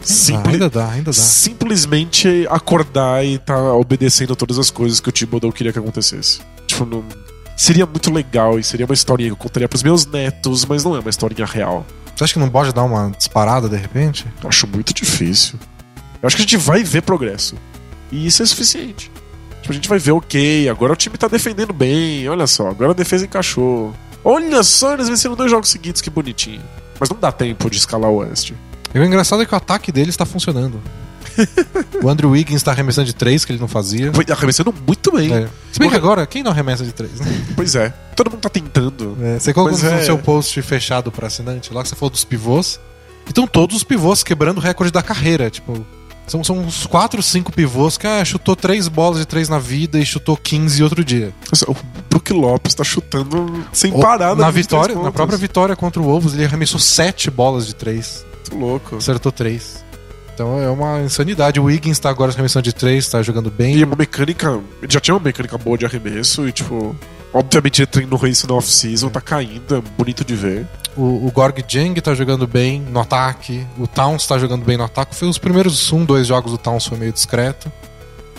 [0.02, 1.12] simpli- ainda dá, ainda dá.
[1.12, 6.40] simplesmente acordar e tá obedecendo todas as coisas que o Thibodeau queria que acontecesse.
[6.66, 7.04] Tipo, não...
[7.56, 10.96] seria muito legal e seria uma historinha que eu contaria pros meus netos, mas não
[10.96, 11.84] é uma historinha real.
[12.14, 14.26] Você acha que não pode dar uma disparada de repente?
[14.42, 15.58] Eu acho muito difícil.
[16.22, 17.54] Eu acho que a gente vai ver progresso.
[18.12, 19.10] E isso é suficiente.
[19.62, 22.90] Tipo, a gente vai ver, ok, agora o time tá defendendo bem, olha só, agora
[22.90, 23.94] a defesa encaixou.
[24.24, 26.62] Olha só, eles venceram dois jogos seguidos, que bonitinho.
[26.98, 28.54] Mas não dá tempo de escalar o Oeste.
[28.94, 30.80] E o engraçado é que o ataque deles tá funcionando.
[32.02, 34.12] o Andrew Wiggins tá arremessando de três, que ele não fazia.
[34.12, 35.32] Foi arremessando muito bem.
[35.32, 35.48] É.
[35.72, 37.26] Se bem que agora, quem não arremessa de três, né?
[37.54, 37.90] Pois é.
[38.16, 39.16] Todo mundo tá tentando.
[39.22, 42.24] É, você colocou no é- seu post fechado pra assinante lá, que você falou dos
[42.24, 42.80] pivôs.
[43.28, 45.48] Então todos os pivôs quebrando o recorde da carreira.
[45.50, 45.86] Tipo,
[46.30, 49.98] são, são uns 4, 5 pivôs que ah, chutou três bolas de três na vida
[49.98, 51.32] e chutou 15 outro dia.
[51.66, 51.74] O
[52.08, 56.44] Brook Lopes tá chutando sem parar na vitória, na própria vitória contra o Wolves, ele
[56.44, 58.24] arremessou 7 bolas de três.
[58.50, 58.96] Muito louco.
[58.96, 59.84] Acertou 3.
[60.32, 61.58] Então é uma insanidade.
[61.58, 63.76] O Wiggins tá agora arremessando de 3, tá jogando bem.
[63.76, 64.60] E é uma mecânica.
[64.80, 66.96] Ele já tinha uma mecânica boa de arremesso e, tipo.
[67.32, 70.66] Obviamente ele treinou isso na off-season, tá caindo, é bonito de ver.
[70.96, 73.66] O, o Gorg Jeng tá jogando bem no ataque.
[73.78, 75.14] O Towns tá jogando bem no ataque.
[75.14, 77.70] Foi os primeiros um, dois jogos do Towns foi meio discreto.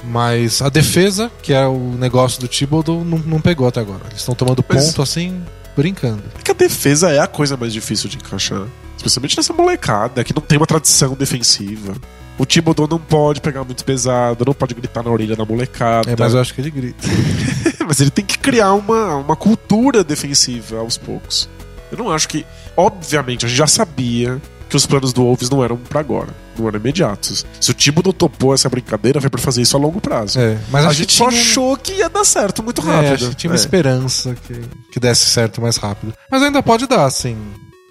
[0.03, 4.01] Mas a defesa, que é o negócio do Thibodeau, não, não pegou até agora.
[4.07, 5.41] Eles estão tomando Mas- ponto assim,
[5.75, 6.23] brincando.
[6.39, 8.63] É que a defesa é a coisa mais difícil de encaixar.
[8.97, 11.93] Especialmente nessa molecada, que não tem uma tradição defensiva.
[12.37, 16.09] O Thibodeau não pode pegar muito pesado, não pode gritar na orelha da molecada.
[16.09, 17.07] É, mas eu acho que ele grita.
[17.85, 21.49] Mas ele tem que criar uma, uma cultura defensiva aos poucos.
[21.91, 22.45] Eu não acho que.
[22.77, 26.65] Obviamente, a gente já sabia que os planos do Wolves não eram pra agora, não
[26.67, 27.45] eram imediatos.
[27.59, 30.39] Se o Thibodeau topou essa brincadeira, foi pra fazer isso a longo prazo.
[30.39, 33.13] É, mas a acho gente só tinha achou que ia dar certo muito É, rápido.
[33.15, 33.59] acho que tinha uma É.
[33.59, 34.53] esperança que,
[34.93, 36.13] que desse certo mais rápido.
[36.31, 37.35] Mas ainda pode dar, assim.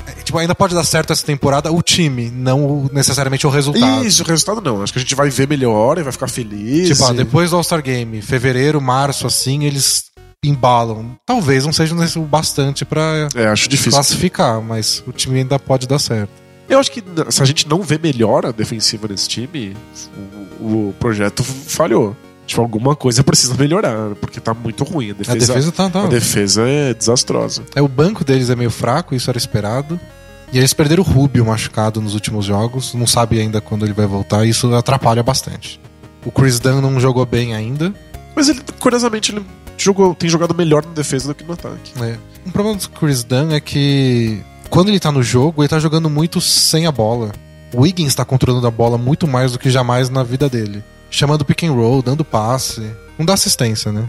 [0.07, 4.03] É, Tipo, ainda pode dar certo essa temporada o time, não necessariamente o resultado.
[4.07, 4.83] Isso, o resultado não.
[4.83, 6.89] Acho que a gente vai ver melhor e vai ficar feliz.
[6.89, 10.05] Tipo, ah, e- depois do All-Star Game, fevereiro, março, assim, eles
[10.45, 11.17] embalam.
[11.27, 13.53] Talvez não seja o bastante pra É,
[13.91, 16.31] classificar, mas o time ainda pode dar certo.
[16.69, 19.77] Eu acho que se a gente não vê melhora defensiva nesse time,
[20.61, 22.17] o, o projeto falhou.
[22.47, 25.11] Tipo, alguma coisa precisa melhorar, porque tá muito ruim.
[25.11, 25.91] A A defesa, defesa tá.
[25.91, 27.63] tá a defesa é desastrosa.
[27.75, 29.99] é, o banco deles é meio fraco, isso era esperado.
[30.53, 32.93] E eles perderam o Rubio machucado nos últimos jogos.
[32.95, 34.45] Não sabe ainda quando ele vai voltar.
[34.45, 35.81] E isso atrapalha bastante.
[36.25, 37.95] O Chris Dunn não jogou bem ainda.
[38.35, 39.45] Mas ele, curiosamente, ele
[39.85, 41.99] jogou, tem jogado melhor na defesa do que no ataque.
[41.99, 42.19] né?
[42.47, 46.09] Um problema do Chris Dunn é que quando ele tá no jogo, ele tá jogando
[46.09, 47.33] muito sem a bola.
[47.73, 50.83] O Wiggins tá controlando a bola muito mais do que jamais na vida dele.
[51.11, 52.83] Chamando pick and roll, dando passe.
[53.19, 54.09] Não dá assistência, né?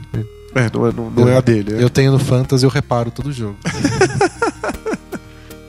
[0.55, 1.75] É, não é, não, não é a dele.
[1.75, 1.83] é.
[1.83, 3.57] Eu tenho no Fantasy, eu reparo todo jogo.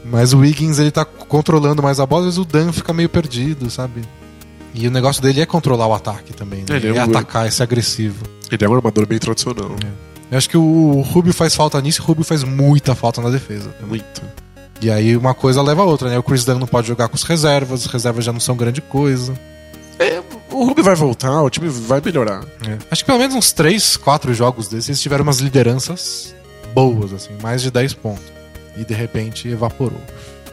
[0.05, 3.09] Mas o Wiggins, ele tá controlando mais a bola, às vezes o Dan fica meio
[3.09, 4.03] perdido, sabe?
[4.75, 6.77] E o negócio dele é controlar o ataque também, né?
[6.77, 8.25] Ele é é atacar, é ser agressivo.
[8.55, 9.71] Ele é um armador bem tradicional.
[10.31, 13.31] Eu acho que o Rubio faz falta nisso e o Rubio faz muita falta na
[13.31, 13.75] defesa.
[13.87, 14.23] Muito.
[14.81, 16.19] E aí uma coisa leva a outra, né?
[16.19, 18.81] O Chris Dunn não pode jogar com os reservas, as reservas já não são grande
[18.81, 19.33] coisa.
[19.99, 22.43] É, o Rubio vai voltar, o time vai melhorar.
[22.67, 22.79] É.
[22.91, 26.35] Acho que pelo menos uns 3, 4 jogos desses eles tiveram umas lideranças
[26.75, 28.25] boas, assim, mais de 10 pontos.
[28.77, 30.01] E de repente evaporou.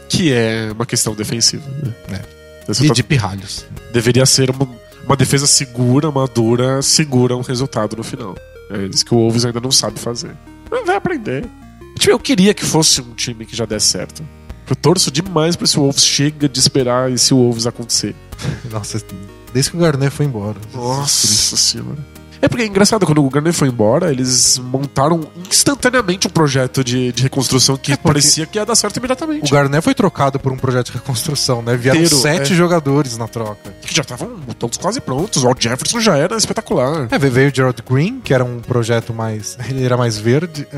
[0.10, 1.64] Que é uma questão defensiva.
[2.10, 2.20] Né?
[2.68, 3.66] Você E tá- de pirralhos.
[3.94, 4.68] Deveria ser uma,
[5.10, 8.36] uma defesa segura, madura, segura um resultado no final.
[8.70, 10.38] É isso que o Wolves ainda não sabe fazer.
[10.70, 11.50] Mas vai aprender.
[11.98, 14.24] Tipo, eu queria que fosse um time que já desse certo.
[14.70, 18.16] Eu torço demais pra esse Wolves chega de esperar esse Wolves acontecer.
[18.70, 19.04] Nossa,
[19.52, 20.58] desde que o Garnet foi embora.
[20.72, 21.98] Nossa senhora.
[22.42, 27.12] É porque é engraçado, quando o Garner foi embora, eles montaram instantaneamente um projeto de,
[27.12, 29.52] de reconstrução que É parecia que ia dar certo O imediatamente.
[29.52, 31.76] Garnet foi trocado por um projeto de reconstrução, né?
[31.76, 32.56] Vieram Inteiro, sete é.
[32.56, 33.74] jogadores na troca.
[33.82, 35.44] Que já estavam todos quase prontos.
[35.44, 37.08] O Al Jefferson já era espetacular.
[37.12, 39.58] É, veio o Gerald Green, que era um projeto mais.
[39.70, 40.66] Ele era mais verde.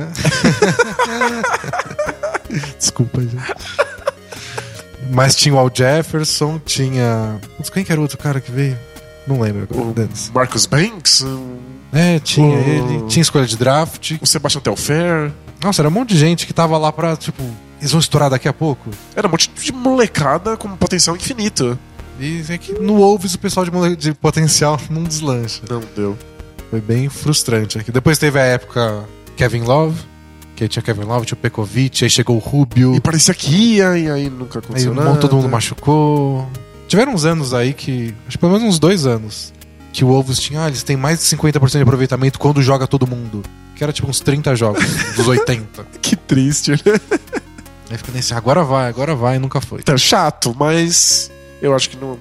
[2.77, 3.37] Desculpa, gente.
[5.11, 7.39] Mas tinha o Al Jefferson, tinha.
[7.71, 8.77] Quem que era o outro cara que veio?
[9.27, 9.87] Não lembro agora.
[10.07, 10.33] O.
[10.33, 11.25] Marcus Banks,
[11.93, 14.13] É, tinha o- ele, tinha escolha de draft.
[14.21, 15.31] o Sebastian Telfair.
[15.63, 17.43] Nossa, era um monte de gente que tava lá pra, tipo,
[17.79, 18.89] eles vão estourar daqui a pouco.
[19.15, 21.77] Era um monte de molecada com potencial infinito.
[22.19, 25.61] E é que no Wolves o pessoal de, mole- de potencial não deslancha.
[25.69, 26.17] Não deu.
[26.69, 27.91] Foi bem frustrante aqui.
[27.91, 29.03] Depois teve a época
[29.35, 29.99] Kevin Love,
[30.55, 33.51] que aí tinha Kevin Love, tinha o Pekovic, aí chegou o Rubio, E parecia que
[33.75, 35.09] ia, e aí nunca aí aconteceu um nada.
[35.09, 36.47] monte, todo mundo machucou.
[36.91, 38.13] Tiveram uns anos aí que.
[38.27, 39.53] Acho que pelo menos uns dois anos.
[39.93, 43.07] Que o Wolves tinha, ah, eles têm mais de 50% de aproveitamento quando joga todo
[43.07, 43.43] mundo.
[43.77, 44.83] Que era tipo uns 30 jogos,
[45.15, 45.85] dos 80.
[46.01, 46.99] Que triste, né?
[47.89, 49.81] Aí fica nesse, agora vai, agora vai, e nunca foi.
[49.81, 51.31] Tá chato, mas
[51.61, 52.19] eu acho que não,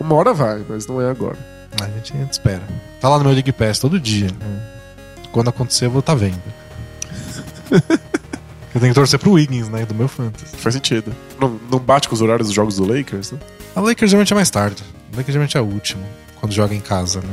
[0.00, 1.36] uma hora vai, mas não é agora.
[1.78, 2.62] A gente, a gente espera.
[3.02, 4.30] Tá lá no meu League Pass todo dia.
[5.32, 6.40] Quando acontecer, eu vou estar vendo.
[8.74, 9.84] eu tenho que torcer pro Wiggins, né?
[9.84, 10.56] Do meu fantasy.
[10.56, 11.14] Faz sentido.
[11.38, 13.38] Não, não bate com os horários dos jogos do Lakers, né?
[13.74, 14.82] A Lakers geralmente é mais tarde.
[15.12, 16.04] A Lakers geralmente é o último,
[16.40, 17.28] quando joga em casa, né?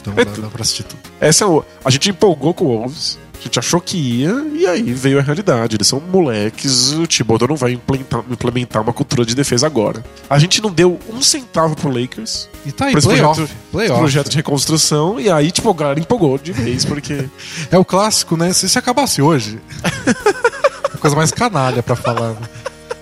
[0.00, 1.00] Então É dá, dá pra assistir tudo.
[1.20, 3.18] Essa é o, a gente empolgou com o Wolves.
[3.38, 5.76] A gente achou que ia, e aí veio a realidade.
[5.76, 10.02] Eles são moleques, o Thibodeau não vai implementar, implementar uma cultura de defesa agora.
[10.28, 13.36] A gente não deu um centavo pro Lakers, E tá aí, Pra playoff.
[13.40, 14.00] projeto- playoff.
[14.00, 17.28] projeto de reconstrução, e aí, tipo, a galera empolgou de vez, porque.
[17.70, 18.52] É o clássico, né?
[18.54, 19.60] Se, se acabasse hoje.
[20.92, 22.36] a coisa mais canalha pra falar.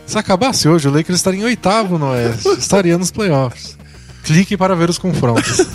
[0.06, 2.48] Se acabasse hoje, o Lakers estaria em oitavo no Oeste.
[2.58, 3.76] Estaria nos playoffs.
[4.22, 5.58] Clique para ver os confrontos.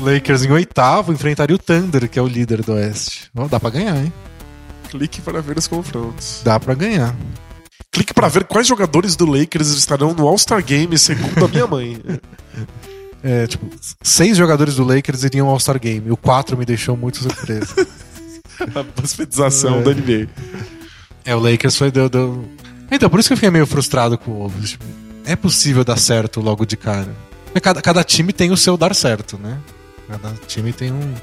[0.00, 3.30] Lakers em oitavo enfrentaria o Thunder, que é o líder do Oeste.
[3.34, 4.12] Ó, dá pra ganhar, hein?
[4.90, 6.40] Clique para ver os confrontos.
[6.44, 7.14] Dá pra ganhar.
[7.90, 12.00] Clique para ver quais jogadores do Lakers estarão no All-Star Game, segundo a minha mãe.
[13.26, 13.66] É, tipo,
[14.02, 16.10] seis jogadores do Lakers iriam ao All-Star Game.
[16.10, 17.74] O quatro me deixou muito surpreso.
[18.74, 19.82] a basfetização É.
[19.82, 20.28] da NBA.
[21.24, 21.90] É, o Lakers foi.
[21.90, 22.44] Deu, deu...
[22.90, 24.70] Então, por isso que eu fiquei meio frustrado com o Wolves.
[24.72, 24.84] Tipo,
[25.24, 27.08] é possível dar certo logo de cara.
[27.46, 29.58] Porque Cada, cada time tem o seu dar certo, né?
[30.08, 31.14] Cada time tem um.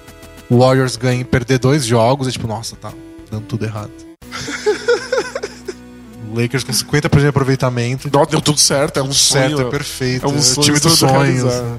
[0.50, 2.92] O Warriors ganha em perder dois jogos e tipo, nossa, tá
[3.30, 3.92] dando tudo errado.
[6.34, 8.10] Lakers com 50% de aproveitamento.
[8.10, 9.68] Deu tudo certo, é um certo, sonho.
[9.68, 10.26] é perfeito.
[10.26, 11.54] é um sonho time dos sonhos.
[11.54, 11.78] É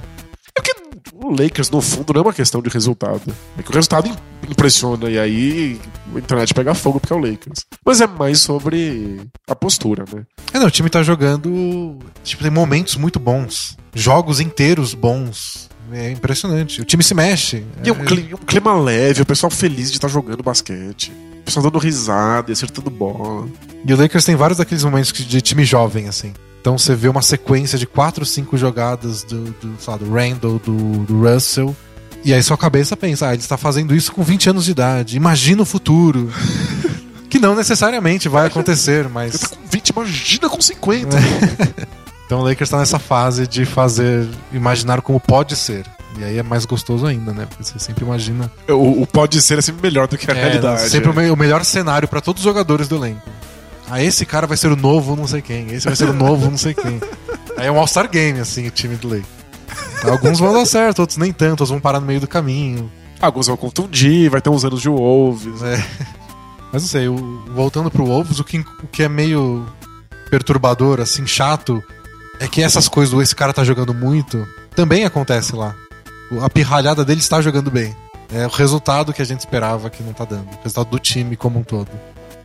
[0.55, 0.75] porque
[1.13, 3.23] o Lakers, no fundo, não é uma questão de resultado.
[3.59, 5.81] É que o resultado im- impressiona e aí
[6.15, 7.65] a internet pega fogo porque é o Lakers.
[7.85, 10.25] Mas é mais sobre a postura, né?
[10.53, 11.99] É, não, o time tá jogando.
[12.23, 13.77] Tipo, tem momentos muito bons.
[13.95, 15.69] Jogos inteiros bons.
[15.93, 16.81] É impressionante.
[16.81, 17.65] O time se mexe.
[17.85, 21.13] E é um clima, um clima leve, o pessoal feliz de estar jogando basquete.
[21.41, 23.47] O pessoal dando risada e acertando bola.
[23.85, 26.33] E o Lakers tem vários daqueles momentos de time jovem, assim.
[26.63, 30.99] Então você vê uma sequência de quatro, cinco jogadas do, do, lá, do Randall, do,
[31.05, 31.77] do Russell.
[32.25, 35.17] E aí sua cabeça pensa, ah, ele está fazendo isso com 20 anos de idade.
[35.17, 36.31] Imagina o futuro.
[37.29, 39.41] que não necessariamente vai acontecer, mas.
[39.41, 41.17] tá com 20, imagina com 50.
[42.25, 44.27] Então o Lakers tá nessa fase de fazer.
[44.51, 45.85] imaginar como pode ser.
[46.19, 47.45] E aí é mais gostoso ainda, né?
[47.47, 48.51] Porque você sempre imagina.
[48.71, 50.89] O, o pode ser é sempre melhor do que a É, realidade.
[50.89, 51.31] sempre o, é.
[51.31, 53.21] o melhor cenário pra todos os jogadores do elenco.
[53.93, 56.51] Ah, esse cara vai ser o novo não sei quem, esse vai ser o novo
[56.51, 56.99] não sei quem.
[57.59, 59.28] Aí é um All-Star Game, assim, o time do Lakers.
[60.03, 62.90] Alguns vão dar certo, outros nem tanto, outros vão parar no meio do caminho.
[63.20, 65.61] Alguns vão contundir, vai ter uns anos de Wolves.
[65.61, 65.76] É.
[66.72, 67.07] Mas não sei,
[67.55, 69.66] voltando pro Wolves, o que, o que é meio
[70.30, 71.84] perturbador, assim, chato,
[72.40, 75.76] é que essas coisas do esse cara tá jogando muito, também acontece lá.
[76.40, 77.95] A pirralhada dele está jogando bem.
[78.32, 80.47] É o resultado que a gente esperava que não tá dando.
[80.47, 81.90] O resultado do time como um todo.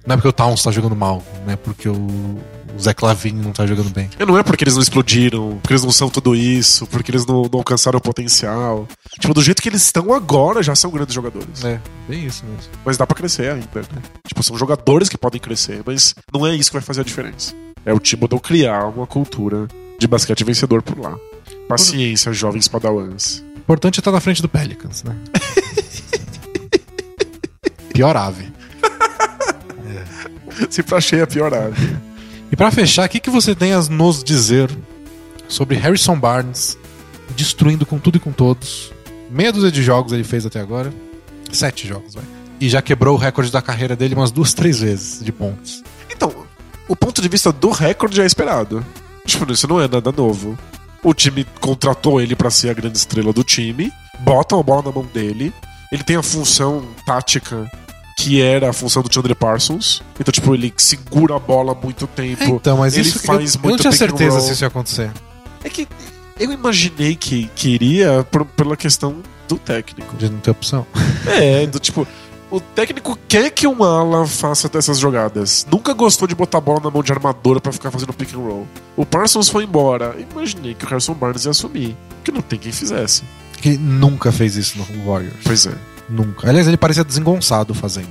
[0.07, 3.33] Não é porque o Towns tá jogando mal, não é porque o, o Zé Clavin
[3.33, 4.09] não tá jogando bem.
[4.17, 7.25] E não é porque eles não explodiram, porque eles não são tudo isso, porque eles
[7.25, 8.87] não, não alcançaram o potencial.
[9.19, 11.65] Tipo, do jeito que eles estão agora, já são grandes jogadores.
[11.65, 12.71] É, bem isso mesmo.
[12.85, 14.01] Mas dá pra crescer ainda, né?
[14.25, 17.03] Tipo, Tipo, são jogadores que podem crescer, mas não é isso que vai fazer a
[17.03, 17.53] diferença.
[17.85, 19.67] É o Thibodeau criar uma cultura
[19.99, 21.17] de basquete vencedor por lá.
[21.67, 23.43] Paciência, jovens padawans.
[23.57, 25.13] Importante é estar na frente do Pelicans, né?
[27.93, 28.56] Pior ave.
[30.69, 31.73] Sempre achei a pior área.
[32.51, 34.69] E pra fechar, o que, que você tem a nos dizer
[35.47, 36.77] sobre Harrison Barnes
[37.35, 38.91] destruindo com tudo e com todos?
[39.29, 40.93] Meia dúzia de jogos ele fez até agora.
[41.51, 42.23] Sete jogos, vai.
[42.59, 45.83] E já quebrou o recorde da carreira dele umas duas, três vezes de pontos.
[46.09, 46.33] Então,
[46.87, 48.85] o ponto de vista do recorde é esperado.
[49.25, 50.57] Tipo, isso não é nada novo.
[51.03, 54.91] O time contratou ele pra ser a grande estrela do time, botam a bola na
[54.91, 55.53] mão dele.
[55.91, 57.69] Ele tem a função tática
[58.17, 60.01] que era a função do Chandler Parsons.
[60.19, 62.43] Então, tipo, ele segura a bola muito tempo.
[62.43, 64.67] É, então, mas ele isso faz eu, eu muito não tinha certeza se isso ia
[64.67, 65.11] acontecer.
[65.63, 65.87] É que
[66.39, 70.17] eu imaginei que queria por- pela questão do técnico.
[70.17, 70.85] De não ter opção.
[71.27, 72.07] É, do tipo,
[72.49, 75.67] o técnico quer que um ala faça dessas jogadas.
[75.71, 78.37] Nunca gostou de botar a bola na mão de armadora pra ficar fazendo pick and
[78.39, 78.67] roll.
[78.95, 80.15] O Parsons foi embora.
[80.31, 81.95] Imaginei que o Harrison Barnes ia assumir.
[82.23, 83.21] Que não tem quem fizesse.
[83.61, 85.35] Que ele nunca fez isso no Warriors.
[85.43, 85.73] Pois é.
[86.09, 86.47] Nunca.
[86.49, 88.09] Aliás, ele parecia desengonçado fazendo.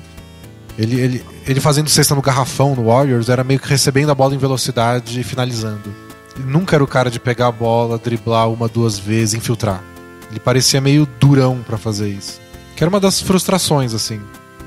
[0.79, 4.35] Ele, ele, ele fazendo cesta no garrafão no Warriors era meio que recebendo a bola
[4.35, 5.95] em velocidade e finalizando.
[6.37, 9.83] Ele nunca era o cara de pegar a bola, driblar uma, duas vezes, infiltrar.
[10.31, 12.41] Ele parecia meio durão pra fazer isso.
[12.75, 14.21] Que era uma das frustrações, assim,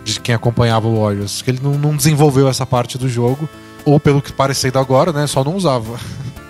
[0.04, 1.44] de quem acompanhava o Warriors.
[1.44, 3.48] Que ele não, não desenvolveu essa parte do jogo.
[3.86, 5.28] Ou pelo que parecendo agora, né?
[5.28, 6.00] Só não usava.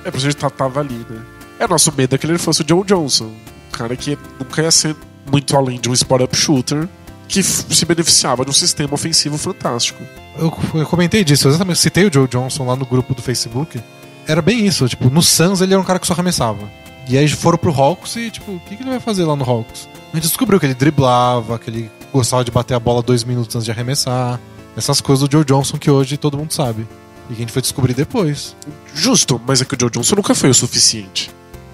[0.06, 1.22] É por isso que ele tava ali, né?
[1.60, 3.26] É nosso medo é que ele fosse o Joe Johnson.
[3.26, 4.96] Um cara que nunca ia ser
[5.32, 6.88] muito além de um spot-up shooter
[7.28, 10.04] que se beneficiava de um sistema ofensivo fantástico.
[10.38, 13.80] Eu, eu comentei disso, eu exatamente citei o Joe Johnson lá no grupo do Facebook.
[14.28, 16.70] Era bem isso, tipo, no Suns ele era um cara que só arremessava.
[17.08, 19.44] E aí foram pro Hawks e, tipo, o que, que ele vai fazer lá no
[19.44, 19.88] Hawks?
[20.12, 23.56] A gente descobriu que ele driblava, que ele gostava de bater a bola dois minutos
[23.56, 24.40] antes de arremessar.
[24.78, 26.88] Essas coisas do Joe Johnson que hoje todo mundo sabe.
[27.30, 28.56] E que a gente foi descobrir depois.
[28.94, 31.32] Justo, mas é que o Joe Johnson nunca foi o suficiente.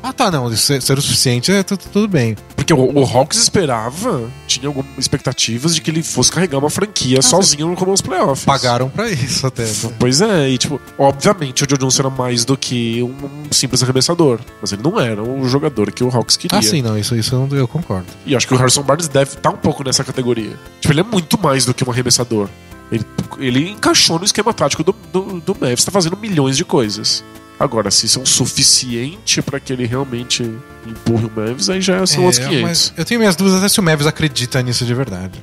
[0.07, 2.37] Ah tá, não, isso ser, ser o suficiente é tu- tu- tudo bem.
[2.55, 7.23] Porque o, o Hawks esperava, tinha algumas expectativas de que ele fosse carregar uma franquia
[7.23, 8.45] sozinho como os playoffs.
[8.45, 9.63] Pagaram pra isso até.
[9.65, 9.91] Né?
[9.99, 13.07] Pois é, e tipo, obviamente o Joe Johnson era mais do que um,
[13.47, 14.39] um simples arremessador.
[14.61, 16.59] Mas ele não era o jogador que o Hawks queria.
[16.59, 18.05] Ah, sim, não, isso, isso eu, não- eu concordo.
[18.27, 20.55] E acho que o Harrison Barnes deve estar um pouco nessa categoria.
[20.81, 22.47] Tipo, ele é muito mais do que um arremessador.
[22.91, 23.03] Ele,
[23.39, 27.23] ele encaixou no esquema tático do, do, do Mavs, tá fazendo milhões de coisas.
[27.59, 30.43] Agora, se isso é o suficiente pra que ele realmente
[30.85, 32.61] empurre o Mavs, aí já são É, outros 500.
[32.61, 35.41] mas eu tenho minhas dúvidas até se o Mavis acredita nisso de verdade.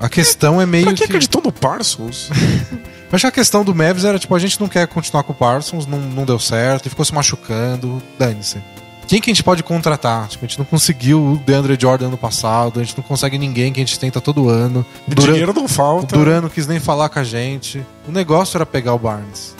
[0.00, 1.04] A questão é, meio Pra que que.
[1.04, 2.28] acreditou no Parsons?
[2.30, 5.32] Eu acho que a questão do Mavis era tipo, a gente não quer continuar com
[5.32, 8.58] o Parsons, não, não deu certo, e ficou se machucando, dane-se.
[9.06, 10.26] Quem que a gente pode contratar?
[10.26, 13.72] Tipo, a gente não conseguiu o DeAndre Jordan ano passado, a gente não consegue ninguém
[13.72, 14.84] que a gente tenta todo ano.
[15.06, 16.16] O Dinheiro não o falta.
[16.16, 17.80] Duran não quis nem falar com a gente.
[18.08, 19.54] O negócio era pegar o Barnes.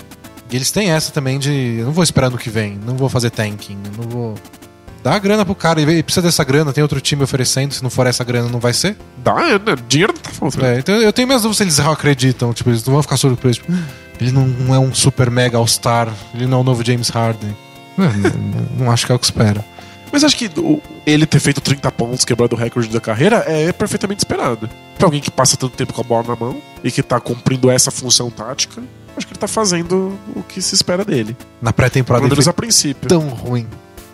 [0.50, 1.76] E eles têm essa também de.
[1.78, 4.34] Eu não vou esperar no que vem, não vou fazer tanking, não vou.
[5.02, 7.90] Dá a grana pro cara, ele precisa dessa grana, tem outro time oferecendo, se não
[7.90, 8.96] for essa grana não vai ser.
[9.18, 9.76] Dá, é, né?
[9.88, 10.66] Dinheiro tá faltando.
[10.66, 13.58] É, então eu tenho minhas dúvidas se eles acreditam, tipo, eles não vão ficar surpresos.
[13.58, 13.84] Tipo, "Ah,
[14.20, 17.56] ele não, é um super mega all-star, ele não é o novo James Harden.
[17.96, 19.64] Não, não- acho que é o que espera.
[20.12, 20.50] Mas acho que
[21.06, 24.68] ele ter feito 30 pontos, quebrado o recorde da carreira, é perfeitamente esperado.
[24.98, 27.70] Pra alguém que passa tanto tempo com a bola na mão e que tá cumprindo
[27.70, 28.82] essa função tática,
[29.16, 31.36] acho que ele tá fazendo o que se espera dele.
[31.60, 33.08] Na pré-temporada Pelo ele menos a princípio.
[33.08, 33.66] tão ruim,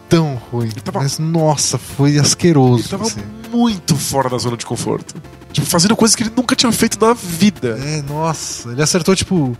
[0.08, 0.70] tão ruim.
[0.84, 2.82] tava- Mas nossa, foi asqueroso.
[2.82, 3.20] Ele tava assim.
[3.50, 5.14] muito fora da zona de conforto.
[5.52, 7.78] Tipo, fazendo coisas que ele nunca tinha feito na vida.
[7.82, 9.56] É, nossa, ele acertou tipo.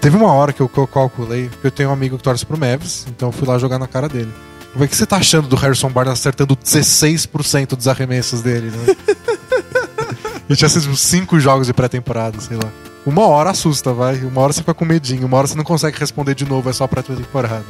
[0.00, 2.44] Teve uma hora que eu, que eu calculei, porque eu tenho um amigo que torce
[2.46, 4.32] pro Mavs, então eu fui lá jogar na cara dele.
[4.74, 8.94] O que você tá achando do Harrison Barnes acertando 16% dos arremessos dele, né?
[10.48, 12.70] e tinha sido 5 jogos de pré-temporada, sei lá.
[13.06, 14.16] Uma hora assusta, vai.
[14.18, 16.72] Uma hora você fica com medinho, uma hora você não consegue responder de novo, é
[16.72, 17.64] só pré-temporada.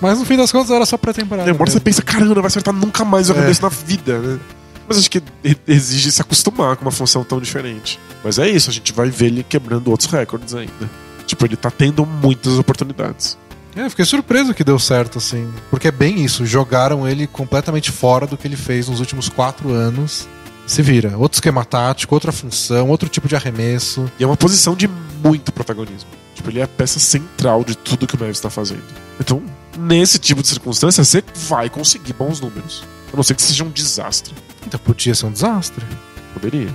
[0.00, 1.46] Mas no fim das contas era só pré-temporada.
[1.50, 1.84] Demora você mesmo.
[1.84, 3.52] pensa, caramba, vai acertar nunca mais o É.
[3.62, 4.38] na vida, né?
[4.86, 5.22] Mas acho que
[5.66, 7.98] exige se acostumar com uma função tão diferente.
[8.22, 10.90] Mas é isso, a gente vai ver ele quebrando outros recordes ainda.
[11.26, 13.38] Tipo, ele tá tendo muitas oportunidades.
[13.74, 15.48] É, eu fiquei surpreso que deu certo, assim.
[15.70, 19.70] Porque é bem isso, jogaram ele completamente fora do que ele fez nos últimos quatro
[19.72, 20.28] anos.
[20.66, 21.16] Se vira.
[21.18, 24.10] Outro esquema tático, outra função, outro tipo de arremesso.
[24.18, 24.88] E é uma posição de
[25.22, 26.08] muito protagonismo.
[26.34, 28.82] Tipo, ele é a peça central de tudo que o Mavis tá fazendo.
[29.20, 29.42] Então,
[29.78, 32.84] nesse tipo de circunstância, você vai conseguir bons números.
[33.12, 34.32] A não ser que seja um desastre.
[34.66, 35.84] Então podia ser um desastre.
[36.32, 36.68] Poderia.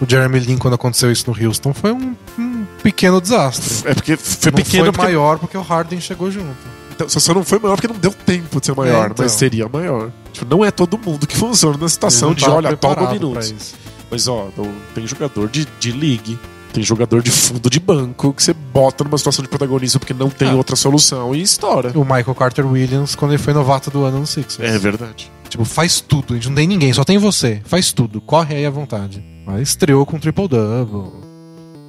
[0.00, 3.88] O Jeremy Lin, quando aconteceu isso no Houston, foi um, um pequeno desastre.
[3.90, 6.54] É porque foi não pequeno foi porque maior porque o Harden chegou junto.
[6.90, 9.24] Então, só só não foi maior porque não deu tempo de ser maior, É, então.
[9.24, 10.10] mas seria maior.
[10.44, 13.74] Não é todo mundo que funciona na situação de, olha, toma minutos.
[14.10, 14.48] Mas, ó,
[14.94, 16.38] tem jogador de, de league,
[16.72, 20.30] tem jogador de fundo de banco que você bota numa situação de protagonista porque não
[20.30, 20.54] tem Ah.
[20.54, 21.92] outra solução e estoura.
[21.94, 24.60] O Michael Carter Williams, quando ele foi novato do ano no Sixers.
[24.60, 25.30] É verdade.
[25.48, 26.32] Tipo, faz tudo.
[26.32, 27.60] A gente não tem ninguém, só tem você.
[27.64, 28.20] Faz tudo.
[28.20, 29.24] Corre aí à vontade.
[29.46, 31.10] Aí estreou com triple-double.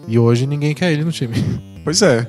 [0.07, 1.35] E hoje ninguém quer ele no time.
[1.83, 2.27] Pois é.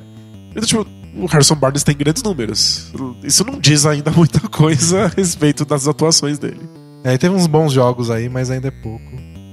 [0.50, 0.86] Então, tipo,
[1.16, 2.92] o Harrison Barnes tem grandes números.
[3.22, 6.68] Isso não diz ainda muita coisa a respeito das atuações dele.
[7.04, 9.04] Aí teve uns bons jogos aí, mas ainda é pouco.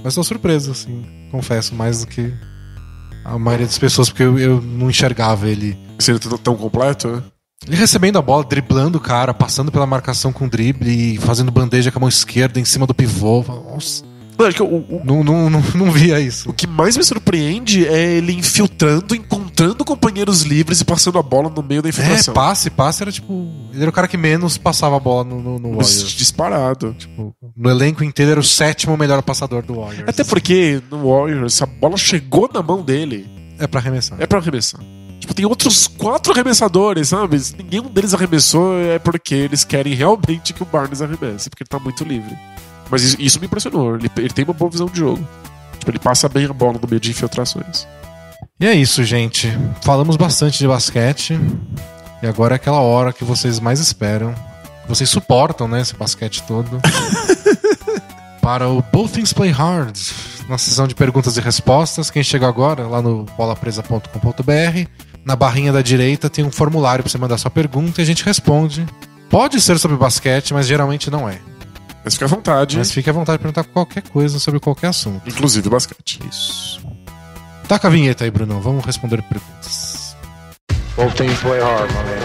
[0.03, 1.05] Mas tô surpreso, assim.
[1.31, 2.33] Confesso, mais do que
[3.25, 5.77] a maioria das pessoas, porque eu, eu não enxergava ele.
[5.99, 7.23] Sendo tão- tão completo, né?
[7.65, 11.91] Ele recebendo a bola, driblando o cara, passando pela marcação com drible e fazendo bandeja
[11.91, 13.43] com a mão esquerda em cima do pivô.
[13.47, 14.03] Nossa,
[14.37, 16.49] Não, acho que o, o- não, não, não, não via isso.
[16.49, 21.49] o que mais me surpreende é ele infiltrando, encontrando companheiros livres e passando a bola
[21.49, 22.33] no meio da É, infiltração.
[22.33, 23.47] passe, passe era tipo.
[23.73, 26.11] Ele era o cara que menos passava a bola no, no, no Warriors.
[26.11, 26.93] Disparado.
[26.97, 30.07] Tipo, no elenco inteiro era o sétimo melhor passador do Warriors.
[30.07, 33.27] Até porque no Warriors, se a bola chegou na mão dele,
[33.59, 34.21] É pra arremessar.
[34.21, 34.81] é pra arremessar.
[35.19, 37.39] Tipo, tem outros quatro arremessadores, sabe?
[37.39, 41.67] Se nenhum deles arremessou, é porque eles querem realmente que o Barnes arremesse, porque ele
[41.69, 42.37] tá muito livre.
[42.89, 43.95] Mas isso, me impressionou.
[43.95, 45.27] Ele, ele tem uma boa visão de jogo.
[45.79, 47.87] Tipo, ele passa bem a bola no meio de infiltrações.
[48.59, 49.51] E é isso, gente.
[49.81, 51.39] Falamos bastante de basquete.
[52.21, 54.33] E agora é aquela hora que vocês mais esperam.
[54.87, 56.81] Vocês suportam, né, esse basquete todo.
[58.41, 59.97] Para o Both Things Play Hard,
[60.47, 62.09] na sessão de perguntas e respostas.
[62.09, 64.89] Quem chega agora, lá no bolapresa.com.br,
[65.25, 68.23] na barrinha da direita tem um formulário para você mandar sua pergunta e a gente
[68.23, 68.85] responde.
[69.29, 71.39] Pode ser sobre basquete, mas geralmente não é.
[72.07, 75.27] Mas fica à vontade, Mas fique à vontade de perguntar qualquer coisa sobre qualquer assunto.
[75.27, 76.21] inclusive basquete.
[76.31, 76.79] Isso.
[77.67, 78.61] Taca a vinheta aí, Brunão.
[78.61, 80.15] Vamos responder perguntas.
[80.95, 82.23] Both teams play hard, my man.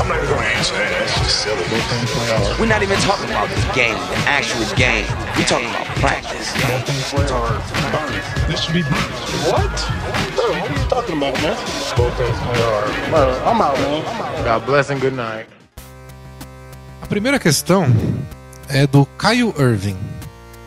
[0.00, 0.92] I'm not even gonna answer that.
[0.92, 1.64] That's just silly.
[1.68, 2.60] Both teams play hard.
[2.60, 5.06] We're not even talking about the game, the actual game.
[5.36, 6.54] We're talking about practice.
[6.54, 8.46] Both teams play hard.
[8.46, 8.82] This should be
[9.50, 9.74] What?
[10.36, 11.56] Bro, what are you talking about, man?
[11.98, 13.10] Both teams play hard.
[13.10, 14.44] Bro, I'm out, man.
[14.44, 15.48] God bless and good night.
[17.02, 17.86] A primeira questão
[18.68, 19.98] é do Caio Irving.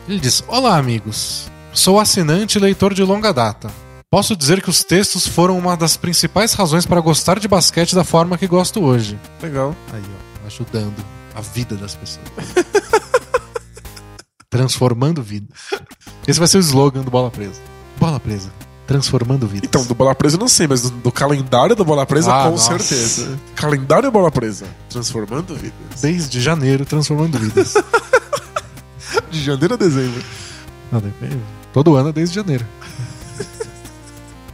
[0.08, 1.50] Ele diz: Olá, amigos.
[1.72, 3.70] Sou assinante e leitor de longa data.
[4.10, 8.04] Posso dizer que os textos foram uma das principais razões para gostar de basquete da
[8.04, 9.18] forma que gosto hoje.
[9.42, 9.76] Legal.
[9.92, 12.26] Aí, ó, ajudando a vida das pessoas.
[14.48, 15.58] Transformando vidas.
[16.26, 17.60] Esse vai ser o slogan do Bola Presa.
[17.98, 18.50] Bola Presa.
[18.88, 19.68] Transformando vidas.
[19.68, 22.44] Então, do Bola Presa eu não sei, mas do, do calendário do Bola Presa, Ah,
[22.44, 22.78] com nossa.
[22.78, 23.38] certeza.
[23.54, 24.64] Calendário Bola Presa.
[24.88, 26.00] Transformando vidas.
[26.00, 27.74] Desde janeiro, transformando vidas.
[29.30, 30.22] De janeiro a dezembro.
[30.90, 31.02] Não.
[31.70, 32.64] Todo ano é desde janeiro.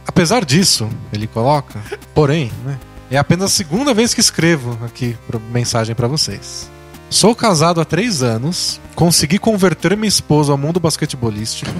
[0.05, 1.79] Apesar disso, ele coloca,
[2.13, 2.77] porém, né,
[3.09, 5.17] é apenas a segunda vez que escrevo aqui
[5.49, 6.69] mensagem pra vocês.
[7.09, 11.71] Sou casado há três anos, consegui converter minha esposa ao mundo basquetebolístico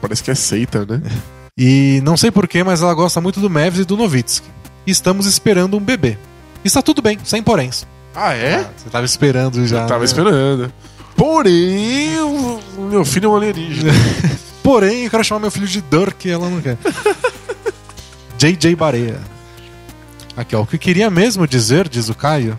[0.00, 1.00] Parece que é seita, né?
[1.62, 4.48] e não sei porquê, mas ela gosta muito do Mavs e do Novitsky.
[4.86, 6.16] E estamos esperando um bebê.
[6.64, 7.86] Está tudo bem, sem poréns.
[8.16, 8.66] Ah, é?
[8.78, 9.82] Você tava esperando já.
[9.82, 10.06] Eu tava né?
[10.06, 10.72] esperando.
[11.14, 12.12] Porém,
[12.90, 13.92] meu filho é um alienígena.
[14.64, 16.78] Porém, eu quero chamar meu filho de Dirk e ela não quer.
[18.38, 19.20] JJ Barea.
[20.34, 20.62] Aqui, ó.
[20.62, 22.56] O que eu queria mesmo dizer, diz o Caio,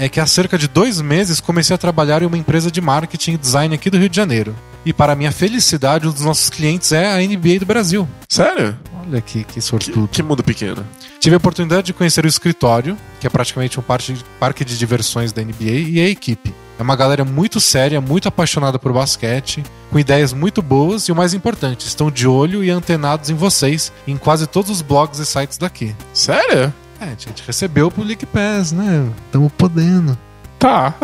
[0.00, 3.32] é que há cerca de dois meses comecei a trabalhar em uma empresa de marketing
[3.32, 4.56] e design aqui do Rio de Janeiro.
[4.82, 8.08] E para minha felicidade, um dos nossos clientes é a NBA do Brasil.
[8.26, 8.78] Sério?
[9.06, 10.08] Olha que, que Que, sortudo.
[10.08, 10.86] que mundo pequeno.
[11.20, 15.32] Tive a oportunidade de conhecer o escritório, que é praticamente um parque parque de diversões
[15.32, 16.54] da NBA, e a equipe.
[16.78, 21.14] É uma galera muito séria, muito apaixonada por basquete, com ideias muito boas e o
[21.14, 25.26] mais importante, estão de olho e antenados em vocês em quase todos os blogs e
[25.26, 25.94] sites daqui.
[26.14, 26.72] Sério?
[27.00, 29.08] É, a gente recebeu pro League Pass, né?
[29.32, 30.16] Tamo podendo.
[30.58, 30.94] Tá.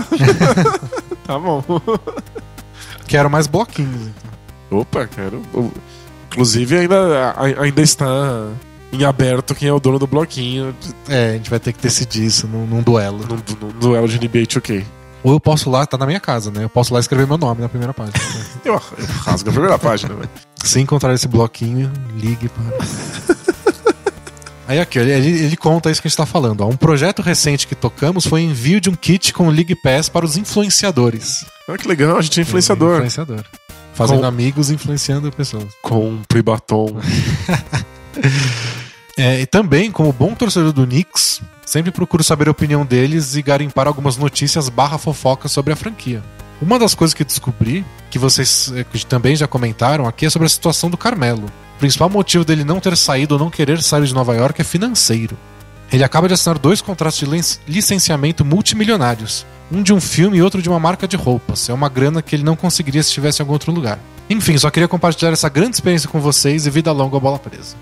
[1.26, 1.64] tá bom.
[3.06, 4.08] Quero mais bloquinhos,
[4.68, 4.80] então.
[4.80, 5.40] Opa, quero.
[6.30, 8.06] Inclusive, ainda, a- ainda está
[8.92, 10.74] em aberto quem é o dono do bloquinho
[11.08, 13.18] É, a gente vai ter que decidir isso num, num duelo.
[13.26, 13.36] no,
[13.66, 14.84] no duelo de NBA 2K.
[15.22, 16.64] Ou eu posso lá, tá na minha casa, né?
[16.64, 18.14] Eu posso lá escrever meu nome na primeira página.
[18.64, 20.28] Eu, eu rasgo a primeira página, velho.
[20.62, 23.36] Se encontrar esse bloquinho, ligue para.
[24.68, 26.62] Aí aqui, ele, ele- conta isso que a gente tá falando.
[26.62, 26.68] Ó.
[26.68, 30.08] Um projeto recente que tocamos foi o envio de um kit com o League Pass
[30.08, 31.44] para os influenciadores.
[31.68, 32.94] Olha que legal, a gente é influenciador.
[32.96, 33.44] Influenciador.
[33.94, 35.66] Fazendo Com- amigos, influenciando pessoas.
[35.82, 36.88] Compre batom.
[39.18, 43.40] É, e também, como bom torcedor do Knicks, sempre procuro saber a opinião deles e
[43.40, 46.22] garimpar algumas notícias barra fofocas sobre a franquia.
[46.60, 50.48] Uma das coisas que descobri, que vocês eh, também já comentaram aqui, é sobre a
[50.50, 51.46] situação do Carmelo.
[51.76, 54.64] O principal motivo dele não ter saído ou não querer sair de Nova York é
[54.64, 55.36] financeiro.
[55.92, 57.26] Ele acaba de assinar dois contratos de
[57.68, 59.44] licenciamento multimilionários.
[59.70, 61.68] Um de um filme e outro de uma marca de roupas.
[61.68, 63.98] É uma grana que ele não conseguiria se estivesse em algum outro lugar.
[64.30, 67.76] Enfim, só queria compartilhar essa grande experiência com vocês e vida longa à bola presa.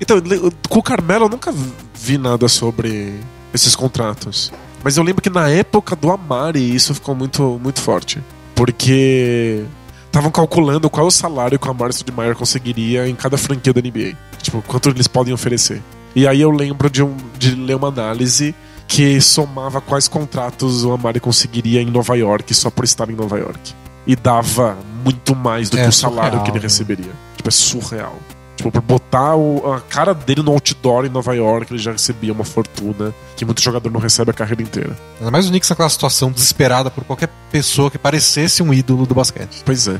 [0.00, 0.22] Então,
[0.68, 1.52] com o Carmelo eu nunca
[1.92, 3.18] vi nada sobre
[3.52, 4.52] esses contratos.
[4.84, 8.22] Mas eu lembro que na época do Amari isso ficou muito, muito forte.
[8.54, 9.64] Porque
[10.10, 13.80] estavam calculando qual é o salário que o Amari Stoudemire conseguiria em cada franquia da
[13.80, 14.16] NBA.
[14.42, 15.80] Tipo, quanto eles podem oferecer.
[16.14, 18.54] E aí eu lembro de, um, de ler uma análise
[18.88, 23.38] que somava quais contratos o Amari conseguiria em Nova York só por estar em Nova
[23.38, 23.72] York.
[24.04, 26.62] E dava muito mais do É que o salário surreal, que ele né?
[26.64, 27.12] receberia.
[27.36, 28.18] Tipo, é surreal.
[28.60, 32.30] Tipo, por botar o- a cara dele no outdoor em Nova York, ele já recebia
[32.30, 34.94] uma fortuna que muito jogador não recebe a carreira inteira.
[35.18, 39.14] Ainda mais o Knicks naquela situação desesperada por qualquer pessoa que parecesse um ídolo do
[39.14, 39.62] basquete.
[39.64, 39.98] Pois é.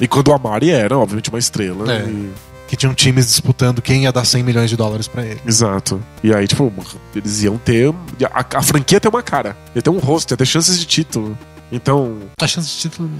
[0.00, 1.92] E quando o Amari era, obviamente, uma estrela.
[1.92, 2.04] É.
[2.06, 2.32] e-
[2.68, 5.40] Que tinham times disputando quem ia dar 100 milhões de dólares pra ele.
[5.46, 6.00] Exato.
[6.22, 6.72] E aí, tipo,
[7.14, 7.92] eles iam ter.
[8.32, 10.84] A, a franquia ia ter uma cara, ia ter um rosto, ia ter chances de
[10.86, 11.36] título.
[11.72, 12.18] Então.
[12.40, 13.10] A chance de título.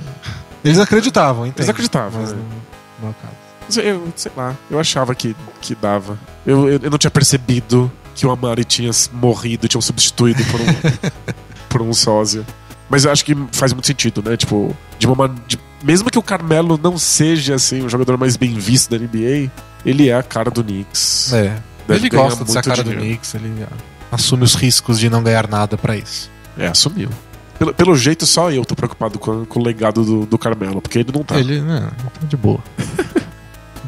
[0.64, 1.60] Eles acreditavam, entende?
[1.62, 2.38] Eles acreditavam, Mas né?
[2.38, 3.45] não, não é caso.
[3.76, 6.18] Eu, sei lá, eu achava que, que dava.
[6.46, 10.64] Eu, eu, eu não tinha percebido que o Amari tinha morrido, tinham substituído por um,
[11.68, 12.44] por um sósia.
[12.88, 14.36] Mas eu acho que faz muito sentido, né?
[14.36, 18.54] Tipo, de uma de- mesmo que o Carmelo não seja assim o jogador mais bem
[18.54, 19.50] visto da NBA,
[19.84, 21.32] ele é a cara do Knicks.
[21.32, 21.60] É.
[21.86, 23.04] Deve ele gosta de ser a cara do dinheiro.
[23.06, 23.76] Knicks, ele ah,
[24.12, 26.30] assume os riscos de não ganhar nada pra isso.
[26.56, 27.10] É, assumiu.
[27.58, 30.98] Pelo, pelo jeito, só eu tô preocupado com, com o legado do, do Carmelo, porque
[30.98, 31.38] ele não tá.
[31.38, 31.90] Ele, né,
[32.20, 32.60] tá de boa.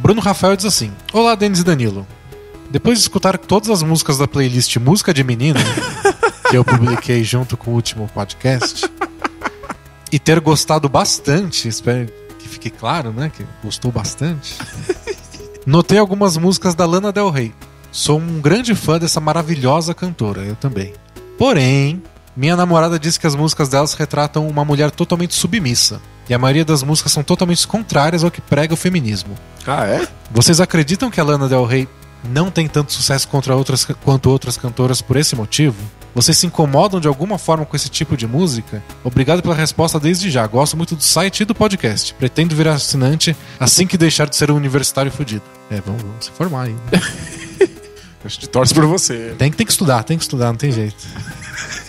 [0.08, 2.06] Bruno Rafael diz assim: Olá, Denis e Danilo.
[2.70, 5.60] Depois de escutar todas as músicas da playlist Música de Menino,
[6.48, 8.90] que eu publiquei junto com o último podcast,
[10.10, 13.30] e ter gostado bastante, espero que fique claro, né?
[13.36, 14.56] Que gostou bastante.
[15.66, 17.52] Notei algumas músicas da Lana Del Rey.
[17.92, 20.94] Sou um grande fã dessa maravilhosa cantora, eu também.
[21.36, 22.02] Porém,
[22.38, 26.00] minha namorada disse que as músicas delas retratam uma mulher totalmente submissa.
[26.28, 29.34] E a maioria das músicas são totalmente contrárias ao que prega o feminismo.
[29.66, 30.06] Ah, é?
[30.30, 31.88] Vocês acreditam que a Lana Del Rey
[32.30, 35.76] não tem tanto sucesso contra outras, quanto outras cantoras por esse motivo?
[36.14, 38.82] Vocês se incomodam de alguma forma com esse tipo de música?
[39.04, 40.46] Obrigado pela resposta desde já.
[40.46, 42.12] Gosto muito do site e do podcast.
[42.14, 45.42] Pretendo virar assinante assim que deixar de ser um universitário fudido.
[45.70, 46.76] É, vamos, vamos se formar aí.
[48.24, 49.34] A gente torce por você.
[49.38, 50.96] Tem, que- tem que estudar, tem que estudar, não tem jeito.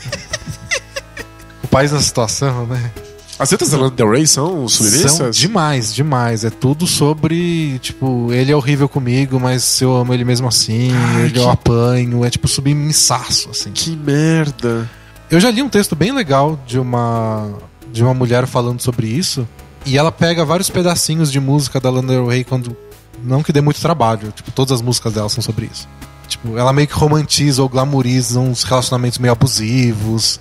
[1.69, 2.91] o país na situação, né?
[3.37, 5.11] As letras da Del Rey são submissas?
[5.13, 6.43] São demais, demais.
[6.43, 11.21] É tudo sobre, tipo, ele é horrível comigo, mas eu amo ele mesmo assim, Ai,
[11.21, 13.71] ele que- eu apanho, é tipo submissaço, assim.
[13.71, 14.89] Que merda.
[15.31, 17.49] Eu já li um texto bem legal de uma
[17.93, 19.47] de uma mulher falando sobre isso,
[19.85, 22.75] e ela pega vários pedacinhos de música da Lana Del Rey quando
[23.23, 25.87] não que dê muito trabalho, tipo, todas as músicas dela são sobre isso.
[26.27, 30.39] Tipo, ela meio que romantiza ou glamoriza uns relacionamentos meio abusivos,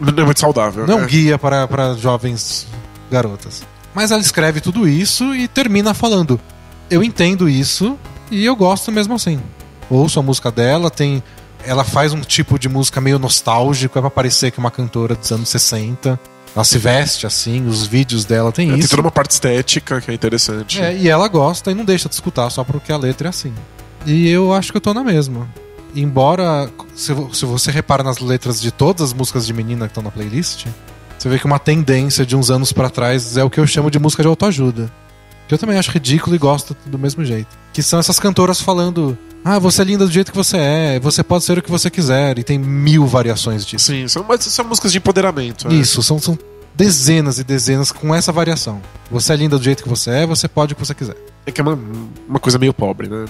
[0.00, 0.86] Não é muito saudável.
[0.86, 1.06] não né?
[1.06, 2.66] guia para, para jovens
[3.10, 3.62] garotas.
[3.94, 6.40] Mas ela escreve tudo isso e termina falando:
[6.90, 7.98] Eu entendo isso
[8.30, 9.40] e eu gosto mesmo assim.
[9.90, 11.22] Ouço a música dela, tem.
[11.64, 15.14] Ela faz um tipo de música meio nostálgico, é pra parecer que é uma cantora
[15.14, 16.18] dos anos 60.
[16.54, 18.90] Ela se veste assim, os vídeos dela tem É, Tem isso.
[18.90, 20.80] toda uma parte estética que é interessante.
[20.82, 23.54] É, e ela gosta e não deixa de escutar só porque a letra é assim.
[24.04, 25.48] E eu acho que eu tô na mesma.
[25.94, 30.02] Embora, se, se você repara nas letras de todas as músicas de menina que estão
[30.02, 30.66] na playlist,
[31.18, 33.90] você vê que uma tendência de uns anos pra trás é o que eu chamo
[33.90, 34.90] de música de autoajuda.
[35.46, 37.48] Que eu também acho ridículo e gosto do mesmo jeito.
[37.72, 41.22] Que são essas cantoras falando: Ah, você é linda do jeito que você é, você
[41.22, 42.38] pode ser o que você quiser.
[42.38, 43.86] E tem mil variações disso.
[43.86, 45.68] Sim, são, mas são músicas de empoderamento.
[45.68, 45.74] né?
[45.74, 46.38] Isso, são, são
[46.74, 48.80] dezenas e dezenas com essa variação.
[49.10, 51.16] Você é linda do jeito que você é, você pode o que você quiser.
[51.44, 51.78] É que é uma,
[52.28, 53.24] uma coisa meio pobre, né?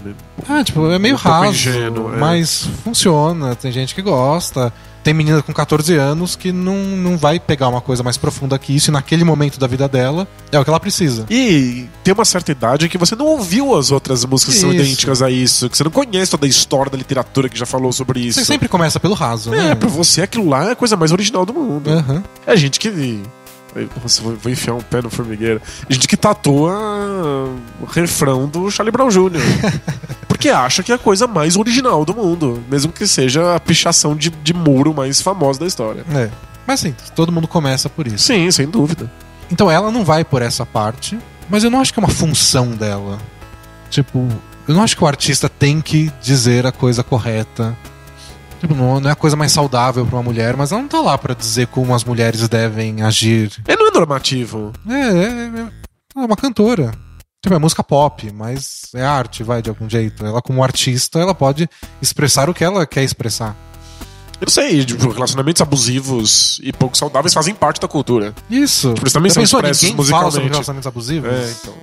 [0.48, 2.18] Ah, tipo, é meio Um raso, ingênuo, é.
[2.18, 3.54] mas funciona.
[3.56, 4.72] Tem gente que gosta.
[5.02, 8.76] Tem menina com 14 anos que não, não vai pegar uma coisa mais profunda que
[8.76, 11.26] isso e naquele momento da vida dela é o que ela precisa.
[11.28, 14.82] E tem uma certa idade que você não ouviu as outras músicas que são Isso.
[14.82, 17.92] idênticas a isso, que você não conhece toda a história da literatura que já falou
[17.92, 18.38] sobre isso.
[18.38, 19.70] Você sempre começa pelo raso, né?
[19.72, 21.90] É, pra você aquilo lá é a coisa mais original do mundo.
[21.90, 22.22] Aham.
[22.46, 23.20] É gente que.
[24.02, 25.60] Nossa, vou vou enfiar um pé no formigueiro.
[25.88, 26.72] Gente que tatua
[27.80, 29.40] o refrão do Charlie Brown Jr.
[30.28, 32.62] Porque acha que é a coisa mais original do mundo.
[32.70, 36.04] Mesmo que seja a pichação de, de muro mais famosa da história.
[36.14, 36.30] É.
[36.66, 38.24] Mas assim, todo mundo começa por isso.
[38.24, 39.10] Sim, sem dúvida.
[39.50, 41.18] Então ela não vai por essa parte,
[41.48, 43.18] mas eu não acho que é uma função dela.
[43.90, 44.26] Tipo,
[44.66, 47.76] eu não acho que o artista tem que dizer a coisa correta.
[48.62, 51.00] Tipo, não, não é a coisa mais saudável pra uma mulher, mas ela não tá
[51.00, 53.50] lá pra dizer como as mulheres devem agir.
[53.66, 54.72] Ele não é normativo.
[54.88, 55.68] É, é,
[56.14, 56.92] é uma cantora.
[57.42, 60.24] Tipo, é música pop, mas é arte, vai, de algum jeito.
[60.24, 61.68] Ela, como artista, ela pode
[62.00, 63.56] expressar o que ela quer expressar.
[64.40, 68.32] Eu sei, tipo, relacionamentos abusivos e pouco saudáveis fazem parte da cultura.
[68.48, 68.90] Isso.
[68.90, 70.52] Tipo, eles também Já são pensou, expressos ninguém fala sobre musicalmente.
[70.52, 71.30] relacionamentos abusivos?
[71.32, 71.74] É, então.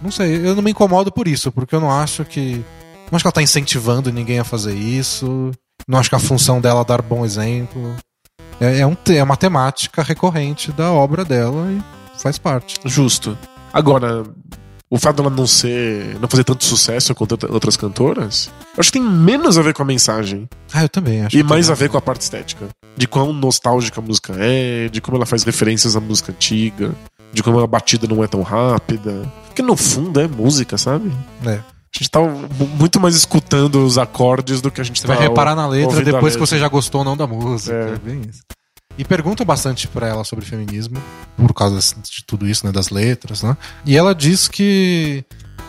[0.00, 2.64] Não sei, eu não me incomodo por isso, porque eu não acho que.
[3.10, 5.50] Não acho que ela tá incentivando ninguém a fazer isso.
[5.86, 7.94] Não acho que a função dela é dar bom exemplo.
[8.60, 11.82] É, é, um, é uma temática recorrente da obra dela e
[12.18, 12.78] faz parte.
[12.84, 13.36] Justo.
[13.72, 14.22] Agora,
[14.88, 16.16] o fato dela não ser.
[16.20, 19.74] não fazer tanto sucesso quanto outra- outras cantoras, eu acho que tem menos a ver
[19.74, 21.36] com a mensagem Ah, eu também acho.
[21.36, 22.68] e mais a ver com a parte estética.
[22.96, 26.94] De quão nostálgica a música é, de como ela faz referências à música antiga,
[27.32, 29.28] de como a batida não é tão rápida.
[29.46, 31.10] Porque no fundo é música, sabe?
[31.44, 31.58] É.
[31.94, 35.14] A gente tá mu- muito mais escutando os acordes do que a gente Você tá
[35.14, 37.74] vai reparar na letra depois que você já gostou ou não da música.
[37.74, 37.92] É.
[37.94, 37.98] É.
[37.98, 38.40] bem isso.
[38.98, 40.96] E pergunta bastante pra ela sobre feminismo,
[41.36, 43.56] por causa de tudo isso, né, das letras, né?
[43.84, 45.24] E ela diz que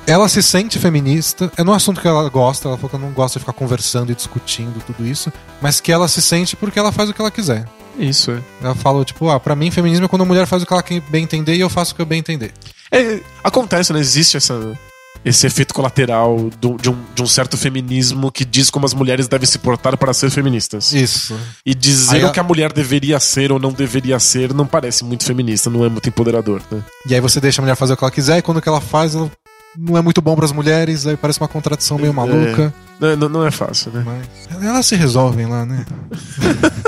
[0.05, 1.51] ela se sente feminista.
[1.57, 4.11] É no assunto que ela gosta, ela falou que ela não gosta de ficar conversando
[4.11, 7.31] e discutindo tudo isso, mas que ela se sente porque ela faz o que ela
[7.31, 7.67] quiser.
[7.97, 8.41] Isso, é.
[8.61, 10.83] Ela fala, tipo, ah, pra mim feminismo é quando a mulher faz o que ela
[10.83, 12.51] quer bem entender e eu faço o que eu bem entender.
[12.91, 13.99] É, acontece, né?
[13.99, 14.77] Existe essa,
[15.25, 19.27] esse efeito colateral do- de, um, de um certo feminismo que diz como as mulheres
[19.27, 20.93] devem se portar para ser feministas.
[20.93, 21.35] Isso.
[21.65, 25.03] E dizer Aí o que a mulher deveria ser ou não deveria ser não parece
[25.03, 26.83] muito feminista, não é muito empoderador, né?
[27.09, 28.79] E aí você deixa a mulher fazer o que ela quiser e quando que ela
[28.79, 29.29] faz ela
[29.77, 32.73] não é muito bom pras mulheres, aí parece uma contradição meio maluca.
[32.99, 34.03] Não, não- não é fácil, né?
[34.05, 35.85] Mas elas se resolvem lá, né?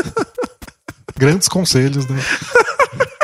[1.18, 2.18] Grandes conselhos, né?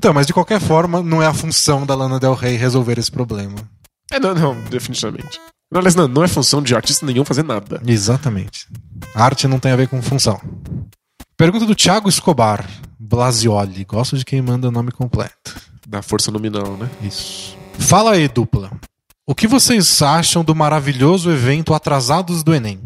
[0.00, 3.12] Então, mas de qualquer forma, não é a função da Lana Del Rey resolver esse
[3.12, 3.56] problema.
[4.10, 5.38] É, não, não, definitivamente.
[5.70, 7.82] Não, Aliás, não, não é função de artista nenhum fazer nada.
[7.86, 8.66] Exatamente.
[9.14, 10.40] Arte não tem a ver com função.
[11.36, 12.66] Pergunta do Thiago Escobar,
[12.98, 13.84] Blasioli.
[13.84, 15.60] Gosto de quem manda nome completo.
[15.86, 16.88] Da força nominal, né?
[17.02, 17.54] Isso.
[17.78, 18.70] Fala aí, dupla.
[19.26, 22.80] O que vocês acham do maravilhoso evento Atrasados do Enem?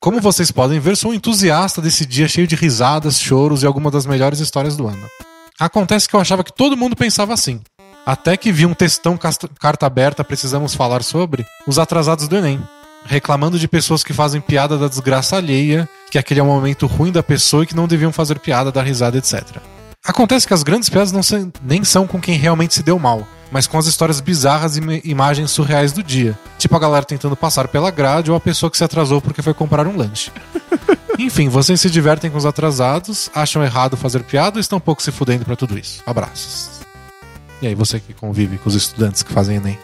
[0.00, 3.92] Como vocês podem ver, sou um entusiasta desse dia cheio de risadas, choros e algumas
[3.92, 5.06] das melhores histórias do ano.
[5.58, 7.60] Acontece que eu achava que todo mundo pensava assim.
[8.04, 9.18] Até que vi um textão
[9.58, 12.60] carta aberta precisamos falar sobre os atrasados do Enem.
[13.04, 17.10] Reclamando de pessoas que fazem piada da desgraça alheia, que aquele é um momento ruim
[17.12, 19.42] da pessoa e que não deviam fazer piada, dar risada, etc.
[20.04, 23.26] Acontece que as grandes piadas não são- nem são com quem realmente se deu mal,
[23.50, 26.38] mas com as histórias bizarras e ima- imagens surreais do dia.
[26.58, 29.54] Tipo a galera tentando passar pela grade ou a pessoa que se atrasou porque foi
[29.54, 30.30] comprar um lanche.
[31.18, 35.02] Enfim, vocês se divertem com os atrasados, acham errado fazer piada ou estão um pouco
[35.02, 36.02] se fudendo pra tudo isso?
[36.06, 36.80] Abraços.
[37.62, 39.78] E aí, você que convive com os estudantes que fazem Enem?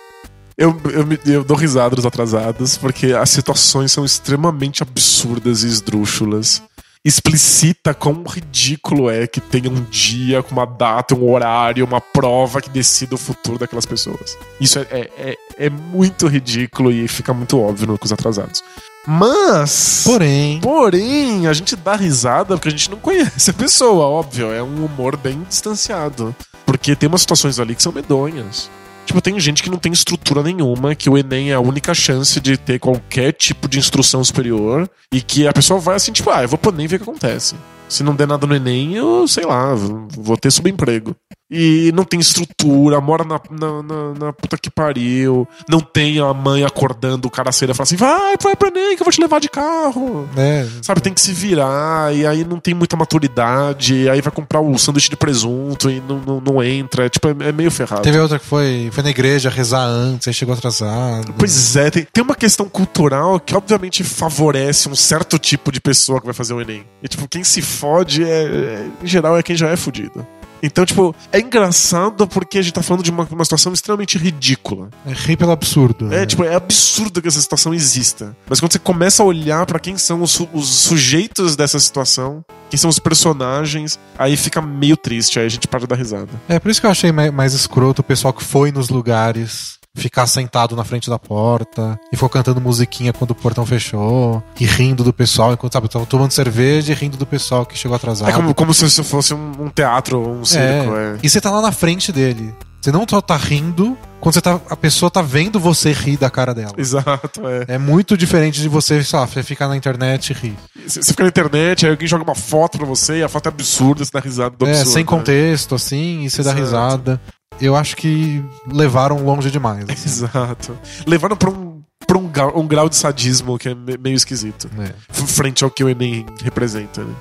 [0.59, 6.63] Eu, eu, eu dou risada dos atrasados porque as situações são extremamente absurdas e esdrúxulas.
[7.05, 12.61] Explicita quão ridículo é que tenha um dia com uma data, um horário, uma prova
[12.61, 14.39] que decida o futuro daquelas pessoas.
[14.61, 18.63] Isso é, é, é, é muito ridículo e fica muito óbvio com os atrasados.
[19.07, 20.03] Mas.
[20.05, 24.53] Porém, Porém, a gente dá risada porque a gente não conhece a pessoa, óbvio.
[24.53, 26.35] É um humor bem distanciado.
[26.65, 28.71] Porque tem umas situações ali que são medonhas.
[29.05, 32.41] Tipo, tem gente que não tem estrutura nenhuma, que o Enem é a única chance
[32.41, 36.43] de ter qualquer tipo de instrução superior, e que a pessoa vai assim, tipo, ah,
[36.43, 37.57] eu vou pro Enem ver o que acontece.
[37.89, 41.17] Se não der nada no Enem, eu, sei lá, vou ter subemprego.
[41.55, 45.47] E não tem estrutura, mora na, na, na, na puta que pariu.
[45.69, 48.97] Não tem a mãe acordando o cara cedo e falar assim: vai, vai pro Enem
[48.97, 50.27] que eu vou te levar de carro.
[50.35, 50.67] né?
[50.81, 54.61] Sabe, tem que se virar, e aí não tem muita maturidade, e aí vai comprar
[54.61, 57.05] o sanduíche de presunto e não, não, não entra.
[57.05, 58.03] É, tipo, é, é meio ferrado.
[58.03, 61.35] Teve outra que foi, foi na igreja rezar antes, aí chegou atrasado.
[61.39, 66.19] Pois é, tem, tem uma questão cultural que obviamente favorece um certo tipo de pessoa
[66.21, 66.85] que vai fazer o Enem.
[67.03, 70.27] E tipo, quem se fode, é, é- em geral, é quem já é fudido.
[70.63, 74.91] Então, tipo, é engraçado porque a gente tá falando de uma, uma situação extremamente ridícula.
[75.07, 76.07] É rir pelo absurdo.
[76.07, 76.27] É, né?
[76.27, 78.37] tipo, é absurdo que essa situação exista.
[78.49, 82.79] Mas quando você começa a olhar pra quem são os, os sujeitos dessa situação, quem
[82.79, 86.29] são os personagens, aí fica meio triste, aí a gente para de dar risada.
[86.49, 89.79] É por isso que eu achei mai- mais escroto o pessoal que foi nos lugares
[89.95, 94.65] ficar sentado na frente da porta e ficou cantando musiquinha quando o portão fechou e
[94.65, 98.31] rindo do pessoal enquanto sabe, tava tomando cerveja e rindo do pessoal que chegou atrasado.
[98.31, 100.97] É como, como se isso fosse um, um teatro ou um circo.
[100.97, 101.19] É.
[101.23, 102.55] E você tá lá na frente dele.
[102.81, 106.29] Você não só tá rindo, quando você tá, a pessoa tá vendo você rir da
[106.29, 106.73] cara dela.
[106.77, 107.75] Exato, é.
[107.75, 110.57] É muito diferente de você, sei lá, você ficar na internet e rir.
[110.85, 113.51] Você fica na internet, aí alguém joga uma foto pra você e a foto é
[113.51, 114.91] absurda, você dá risada do É, absurdo.
[114.91, 115.09] sem né?
[115.09, 116.61] contexto, assim, e você dá Exato.
[116.65, 117.21] risada.
[117.61, 119.85] Eu acho que levaram longe demais.
[119.89, 120.09] assim.
[120.09, 120.77] Exato.
[121.07, 124.69] Levando pra um, pra um, grau, um grau de sadismo que é me- meio esquisito.
[124.79, 124.93] É.
[125.13, 127.15] Frente ao que o Enem representa, né?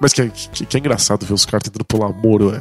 [0.00, 2.60] Mas que é, que, que é engraçado ver os caras tentando pular muro, é.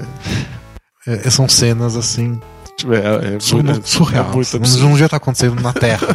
[1.05, 2.39] É, são cenas assim
[2.75, 4.25] tipo, é, é, muito, surreal.
[4.31, 4.83] é muito Não absurdo.
[4.83, 6.07] não devia estar acontecendo na Terra.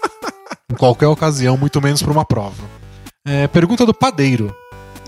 [0.70, 2.62] em qualquer ocasião, muito menos para uma prova.
[3.26, 4.54] É, pergunta do padeiro.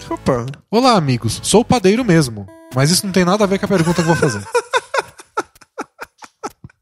[0.09, 0.46] Opa.
[0.70, 1.38] Olá, amigos.
[1.42, 2.46] Sou padeiro mesmo.
[2.74, 4.42] Mas isso não tem nada a ver com a pergunta que eu vou fazer.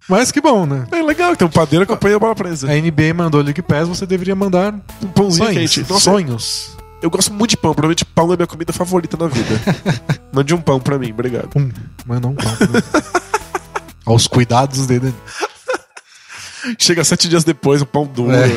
[0.09, 0.87] Mas que bom, né?
[0.91, 2.67] É legal, tem um padeiro que acompanha a bola presa.
[2.71, 5.75] A NBA mandou League Pass, você deveria mandar Um pãozinho sonhos.
[5.75, 5.91] quente.
[5.93, 6.77] Nossa, sonhos.
[7.03, 7.73] eu gosto muito de pão.
[7.75, 9.61] Provavelmente pão é minha comida favorita na vida.
[10.33, 11.49] Mande um pão pra mim, obrigado.
[11.49, 11.71] Pum,
[12.07, 12.51] manda um pão.
[12.53, 12.83] né?
[14.07, 15.13] Aos cuidados dele.
[16.79, 18.47] Chega sete dias depois, o pão duro, É.
[18.47, 18.55] né?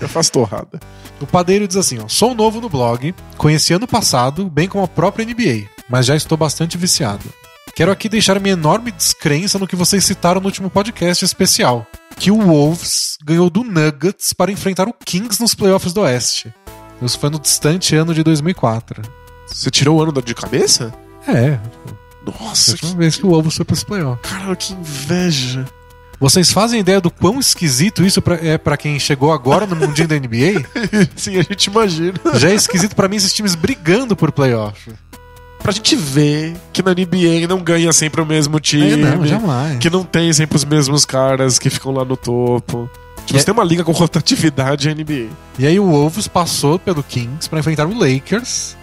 [0.00, 0.80] Eu faço torrada.
[1.20, 4.88] O padeiro diz assim: ó, sou novo no blog, conheci ano passado, bem como a
[4.88, 7.22] própria NBA, mas já estou bastante viciado.
[7.74, 11.86] Quero aqui deixar minha enorme descrença no que vocês citaram no último podcast especial,
[12.18, 16.52] que o Wolves ganhou do Nuggets para enfrentar o Kings nos playoffs do Oeste.
[17.00, 19.02] Isso foi no distante ano de 2004.
[19.46, 20.92] Você tirou o ano de cabeça?
[21.26, 21.58] É,
[22.24, 22.84] Nossa, a que...
[22.84, 24.30] última vez que o Wolves foi para os playoffs.
[24.30, 25.64] cara, que inveja.
[26.20, 30.06] Vocês fazem ideia do quão esquisito isso pra- é para quem chegou agora no mundinho
[30.06, 30.62] da NBA?
[31.16, 32.14] Sim, a gente imagina.
[32.34, 34.92] Já é esquisito pra mim esses times brigando por playoff.
[35.62, 38.92] Pra gente ver que na NBA não ganha sempre o mesmo time.
[38.92, 39.78] É, não, jamais.
[39.78, 42.90] Que não tem sempre os mesmos caras que ficam lá no topo.
[43.24, 45.28] Tipo, É- você tem uma liga com rotatividade é NBA.
[45.58, 48.76] E aí o Wolves passou pelo Kings pra enfrentar o Lakers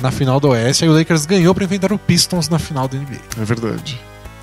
[0.00, 2.98] na final do Oeste, aí o Lakers ganhou pra enfrentar o Pistons na final da
[2.98, 3.18] NBA.
[3.40, 3.98] É verdade.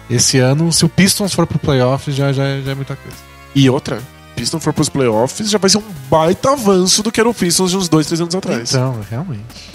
[0.10, 3.18] Esse ano, se o Pistons for pro playoff, já, já, já é muita coisa.
[3.54, 4.02] E outra,
[4.36, 7.72] Pistons for pros playoffs, já vai ser um baita avanço do que era o Pistons
[7.72, 8.70] de uns dois, três anos atrás.
[8.74, 9.75] Então, realmente.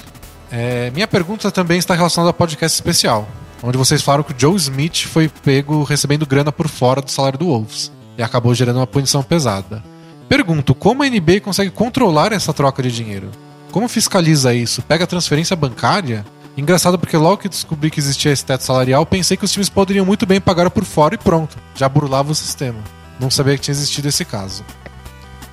[0.50, 3.28] É, minha pergunta também está relacionada ao podcast especial,
[3.62, 7.38] onde vocês falaram que o Joe Smith foi pego recebendo grana por fora do salário
[7.38, 9.82] do Wolves e acabou gerando uma punição pesada.
[10.28, 13.30] Pergunto, como a NBA consegue controlar essa troca de dinheiro?
[13.70, 14.82] Como fiscaliza isso?
[14.82, 16.24] Pega transferência bancária?
[16.56, 20.04] Engraçado porque logo que descobri que existia esse teto salarial, pensei que os times poderiam
[20.04, 21.56] muito bem pagar por fora e pronto.
[21.76, 22.78] Já burlava o sistema.
[23.20, 24.64] Não sabia que tinha existido esse caso.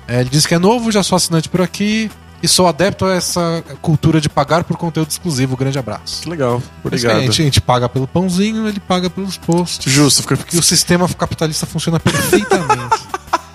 [0.08, 2.10] É, ele diz que é novo, já sou assinante por aqui
[2.42, 5.56] e sou adepto a essa cultura de pagar por conteúdo exclusivo.
[5.56, 6.22] Grande abraço.
[6.22, 6.62] Que legal.
[6.84, 7.16] É Obrigado.
[7.16, 9.92] A gente, a gente paga pelo pãozinho, ele paga pelos posts.
[9.92, 12.96] Justo, fica E o sistema capitalista funciona perfeitamente.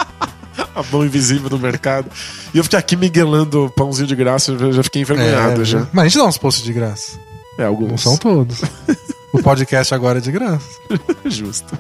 [0.76, 2.08] a mão invisível do mercado.
[2.54, 5.88] E eu fiquei aqui miguelando pãozinho de graça, eu já- já fiquei envergonhado É, já.
[5.94, 7.20] Mas a gente dá uns posts de graça.
[7.58, 7.90] É, alguns.
[7.92, 8.62] Não são todos.
[9.32, 10.68] o podcast agora é de graça.
[11.26, 11.78] Justo.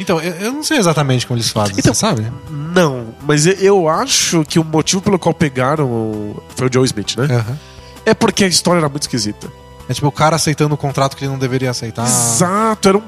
[0.00, 2.26] Então, eu, eu não sei exatamente como eles fazem, Então- você sabe?
[2.50, 7.26] Não, mas eu- acho que o motivo pelo qual pegaram foi o Joe Smith, né?
[7.36, 7.58] Aham.
[8.06, 9.46] É porque a história era muito esquisita.
[9.88, 12.06] É tipo o cara aceitando um contrato que ele não deveria aceitar.
[12.06, 13.02] Exato, era um,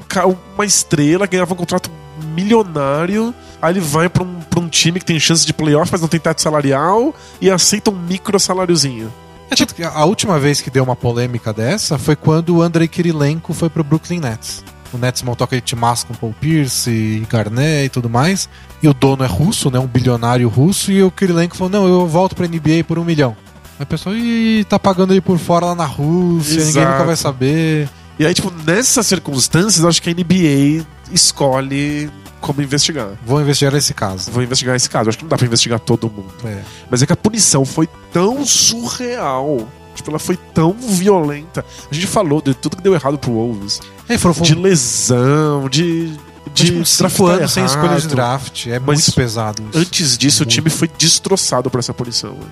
[0.55, 1.91] uma estrela, ganhava um contrato
[2.35, 6.01] milionário, aí ele vai pra um, pra um time que tem chance de playoff, mas
[6.01, 9.13] não tem teto salarial, e aceita um micro saláriozinho.
[9.51, 13.53] É, que a última vez que deu uma polêmica dessa foi quando o Andrei Kirilenko
[13.53, 14.65] foi pro Brooklyn Nets.
[14.93, 18.49] O Nets montou aquele timasco com Paul Pierce e Garnett e tudo mais.
[18.83, 19.79] E o dono é russo, né?
[19.79, 20.93] Um bilionário russo.
[20.93, 23.37] E o Kirilenko falou: Não, eu volto pra NBA por um milhão.
[23.79, 26.93] Aí o pessoal, ih, tá pagando ele por fora lá na Rússia, ninguém Exato.
[26.93, 27.89] nunca vai saber.
[28.19, 33.11] E aí, tipo, nessas circunstâncias, eu acho que a NBA escolhe como investigar.
[33.25, 34.31] Vou investigar esse caso.
[34.31, 35.09] Vou investigar esse caso.
[35.09, 36.33] Acho que não dá pra investigar todo mundo.
[36.45, 36.61] É.
[36.91, 39.67] Mas é que a punição foi tão surreal.
[40.03, 41.65] Tipo, ela foi tão violenta.
[41.91, 43.81] A gente falou de tudo que deu errado pro Wolves.
[44.09, 46.13] É, foram, foram De lesão, de.
[46.53, 48.67] De tipo, cinco draftar anos sem escolha de draft.
[48.67, 49.79] É Mas muito pesado isso.
[49.79, 52.33] Antes disso, o time foi destroçado por essa punição.
[52.33, 52.47] né?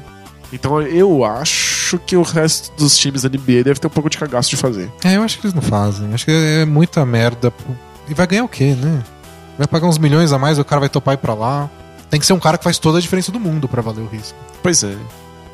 [0.53, 4.17] Então eu acho que o resto dos times da NBA deve ter um pouco de
[4.17, 4.91] cagaço de fazer.
[5.05, 6.13] É, eu acho que eles não fazem.
[6.15, 7.53] Acho que é muita merda.
[8.09, 9.03] E vai ganhar o quê, né?
[9.59, 11.69] Vai pagar uns milhões a mais, o cara vai topar ir pra lá.
[12.09, 14.07] Tem que ser um cara que faz toda a diferença do mundo pra valer o
[14.07, 14.39] risco.
[14.63, 14.97] Pois é.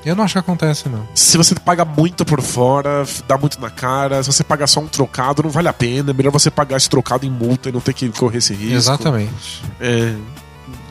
[0.07, 1.05] Eu não acho que acontece, não.
[1.13, 4.23] Se você paga muito por fora, dá muito na cara.
[4.23, 6.13] Se você pagar só um trocado, não vale a pena.
[6.13, 8.77] É melhor você pagar esse trocado em multa e não ter que correr esse risco.
[8.77, 9.65] Exatamente.
[9.81, 10.15] É,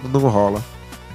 [0.04, 0.62] não rola.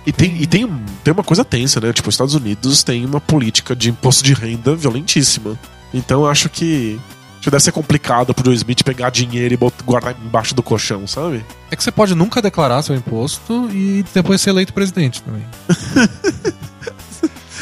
[0.07, 0.67] E tem, e tem,
[1.05, 1.93] tem uma coisa tensa, né?
[1.93, 5.59] Tipo, os Estados Unidos tem uma política de imposto de renda violentíssima.
[5.93, 6.99] Então eu acho que,
[7.43, 11.45] que deve ser complicado pro Joe Smith pegar dinheiro e guardar embaixo do colchão, sabe?
[11.71, 15.45] É que você pode nunca declarar seu imposto e depois ser eleito presidente também.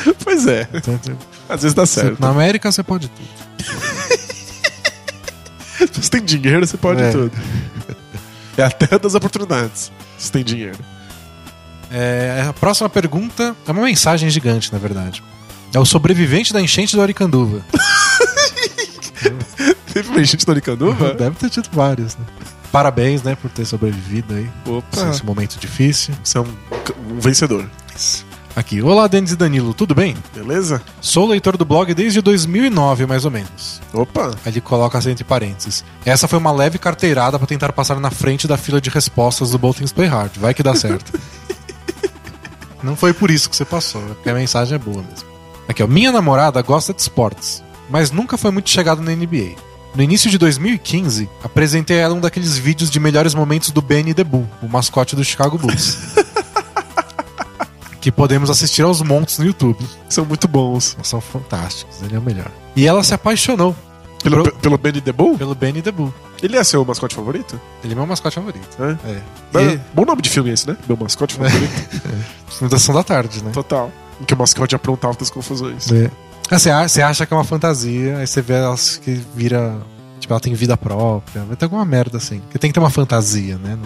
[0.25, 0.69] Pois é.
[1.49, 2.21] Às vezes dá certo.
[2.21, 3.29] Na América você pode tudo.
[5.93, 7.11] Se você tem dinheiro, você pode É.
[7.13, 7.33] tudo.
[8.57, 9.93] É a terra das oportunidades.
[10.19, 10.79] Se tem dinheiro.
[11.91, 15.23] É, a próxima pergunta é uma mensagem gigante, na verdade.
[15.73, 17.65] É o sobrevivente da enchente do Aricanduva.
[19.93, 21.15] Teve uma enchente do Aricanduva?
[21.15, 22.25] Deve ter tido vários, né?
[22.71, 24.49] Parabéns, né, por ter sobrevivido aí.
[24.67, 25.05] Opa.
[25.05, 26.15] Nesse momento difícil.
[26.23, 26.55] Você é um,
[27.11, 27.69] um vencedor.
[28.59, 28.83] Aqui.
[28.83, 30.17] Olá, Denis e Danilo, tudo bem?
[30.35, 30.83] Beleza?
[31.01, 33.81] Sou leitor do blog desde 2009, mais ou menos.
[33.95, 34.33] Opa.
[34.45, 35.85] Ele coloca assim entre parênteses.
[36.05, 39.59] Essa foi uma leve carteirada pra tentar passar na frente da fila de respostas do
[39.59, 40.33] Boltins Play Hard.
[40.39, 41.13] Vai que dá certo.
[42.83, 45.29] Não foi por isso que você passou, é porque a mensagem é boa mesmo.
[45.69, 45.87] Aqui, ó.
[45.87, 49.55] Minha namorada gosta de esportes, mas nunca foi muito chegada na NBA.
[49.95, 54.15] No início de 2015, apresentei a ela um daqueles vídeos de melhores momentos do Benny
[54.15, 55.97] the Bull, o mascote do Chicago Bulls.
[58.09, 59.79] que podemos assistir aos montes no YouTube.
[60.09, 60.97] São muito bons.
[61.03, 62.51] São fantásticos, ele é o melhor.
[62.75, 63.77] E ela se apaixonou
[64.23, 65.37] Pelo, Pro- pelo Benny the Bull?
[65.37, 66.13] pelo Benny the Bull.
[66.43, 67.61] Ele é seu mascote favorito?
[67.85, 68.67] Ele é meu mascote favorito.
[68.83, 69.11] É.
[69.11, 69.21] É.
[69.53, 70.77] Mas- E Bom nome de filme esse, né?
[70.89, 71.91] Meu mascote favorito.
[72.49, 73.51] Fundação da Tarde, né?
[73.53, 73.93] Total.
[74.21, 75.91] Em que o mascote aprontava das confusões.
[75.93, 76.11] É.
[76.51, 79.77] Ah, Você acha, que é uma fantasia, aí você vê elas que vira.
[80.19, 81.45] Tipo, ela tem vida própria.
[81.45, 82.41] Vai ter alguma merda assim.
[82.41, 83.77] Porque tem que ter uma fantasia, né?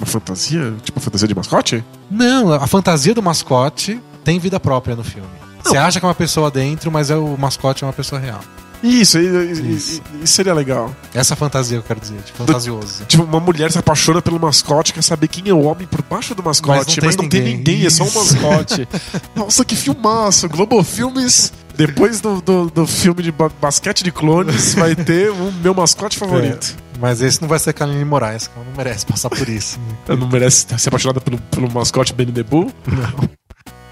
[0.00, 0.72] Uma fantasia?
[0.82, 1.84] Tipo uma fantasia de mascote?
[2.10, 5.28] Não, a fantasia do mascote tem vida própria no filme.
[5.62, 8.40] Você acha que é uma pessoa dentro, mas é o mascote é uma pessoa real.
[8.82, 10.00] Isso, Isso.
[10.24, 10.90] isso seria legal.
[11.12, 13.04] Essa fantasia eu quero dizer, tipo, fantasioso.
[13.06, 16.34] Tipo, uma mulher se apaixona pelo mascote, quer saber quem é o homem por baixo
[16.34, 18.88] do mascote, mas não, tem, ninguém, é só um mascote.
[19.36, 20.48] Nossa, que filmaço!
[20.48, 25.52] Globo Filmes, depois do, do, do filme de ba- basquete de clones, vai ter o
[25.62, 26.74] meu mascote favorito.
[27.00, 29.78] Mas esse não vai ser Kaline Moraes, que ela não merece passar por isso.
[30.06, 32.70] Ela não merece ser apaixonada pelo, pelo mascote Benny the Bull?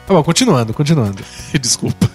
[0.06, 1.22] Tá bom, continuando, continuando.
[1.60, 2.10] Desculpa.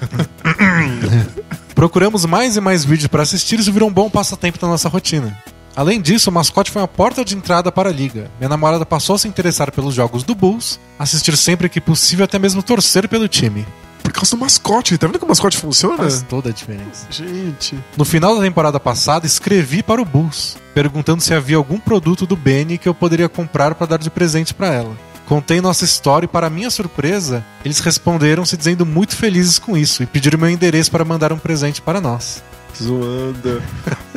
[1.74, 4.88] Procuramos mais e mais vídeos para assistir e isso virou um bom passatempo na nossa
[4.88, 5.36] rotina.
[5.76, 8.30] Além disso, o mascote foi uma porta de entrada para a liga.
[8.38, 12.38] Minha namorada passou a se interessar pelos jogos do Bulls, assistir sempre que possível, até
[12.38, 13.66] mesmo torcer pelo time.
[14.04, 14.98] Por causa do mascote.
[14.98, 15.98] Tá vendo que o mascote funciona?
[15.98, 17.08] Faz toda a diferença.
[17.10, 17.80] Gente.
[17.98, 22.36] No final da temporada passada, escrevi para o Bulls, perguntando se havia algum produto do
[22.36, 24.96] Benny que eu poderia comprar para dar de presente para ela.
[25.26, 30.04] Contei nossa história e, para minha surpresa, eles responderam se dizendo muito felizes com isso
[30.04, 32.44] e pediram meu endereço para mandar um presente para nós.
[32.82, 33.62] Zoanda.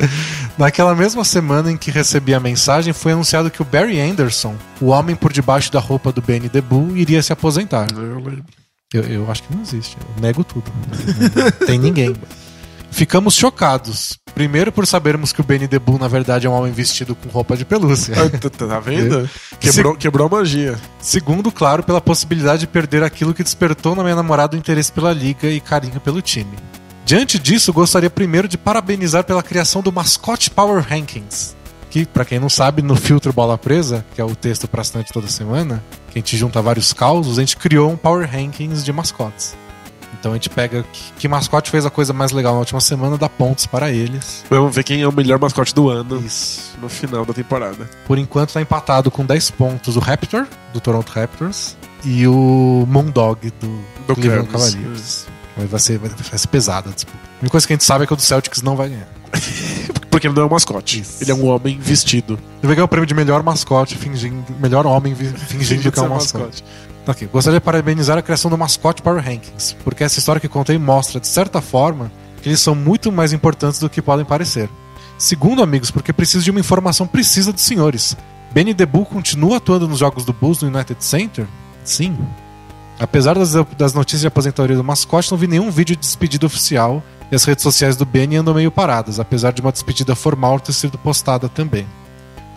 [0.57, 4.87] Naquela mesma semana em que recebi a mensagem, foi anunciado que o Barry Anderson, o
[4.87, 7.87] homem por debaixo da roupa do Benny the Bull, iria se aposentar.
[7.95, 8.43] Eu lembro.
[8.93, 9.97] Eu, eu acho que não existe.
[9.99, 10.71] Eu nego tudo.
[11.59, 12.15] Não tem ninguém.
[12.89, 14.17] Ficamos chocados.
[14.33, 17.27] Primeiro por sabermos que o Benny the Bull, na verdade, é um homem vestido com
[17.27, 18.15] roupa de pelúcia.
[18.17, 19.29] Ah, tá- tá tá vendo?
[19.59, 20.79] Quebrou, quebrou a magia.
[21.01, 25.11] Segundo, claro, pela possibilidade de perder aquilo que despertou na minha namorada o interesse pela
[25.11, 26.55] liga e carinho pelo time.
[27.05, 31.55] Diante disso, gostaria primeiro de parabenizar pela criação do Mascot Power Rankings.
[31.89, 35.27] Que, pra quem não sabe, no filtro Bola Presa, que é o texto bastante toda
[35.27, 35.83] semana,
[36.17, 39.55] que a gente junta vários causos, a gente criou um Power Rankings de mascotes.
[40.19, 40.83] Então a gente pega
[41.19, 44.43] que, mascote fez a coisa mais legal na última semana, dá pontos para eles.
[44.49, 46.75] Vamos ver quem é o melhor mascote do ano Isso.
[46.81, 47.87] no final da temporada.
[48.07, 53.51] Por enquanto tá empatado com 10 pontos o Raptor, do Toronto Raptors, e o Moondog
[53.59, 53.67] do,
[54.07, 54.47] Do Cleveland.
[54.47, 55.27] Cavaliers.
[55.55, 56.09] Vai ser, vai
[56.39, 57.26] ser pesada a disputa.
[57.37, 59.07] A única coisa que a gente sabe é que o do Celtics não vai ganhar.
[60.09, 61.01] Porque ele não é um mascote.
[61.01, 61.23] Isso.
[61.23, 62.33] Ele é um homem vestido.
[62.57, 66.05] Ele vai ganhar o prêmio de melhor mascote, fingindo, melhor homem fingindo que é um
[66.05, 66.63] ser mascote.
[67.07, 70.77] Ok, gostaria de parabenizar a criação do Mascote Power Rankings, porque essa história que contei
[70.77, 72.11] mostra, de certa forma,
[72.41, 74.69] que eles são muito mais importantes do que podem parecer.
[75.17, 78.17] Segundo, amigos, porque preciso de uma informação precisa dos senhores.
[78.51, 81.47] Benny Bull continua atuando nos jogos do Bulls no United Center?
[81.83, 82.17] Sim.
[82.99, 87.01] Apesar das, das notícias de aposentadoria do mascote, não vi nenhum vídeo de despedida oficial
[87.31, 90.73] e as redes sociais do Benny andam meio paradas, apesar de uma despedida formal ter
[90.73, 91.85] sido postada também.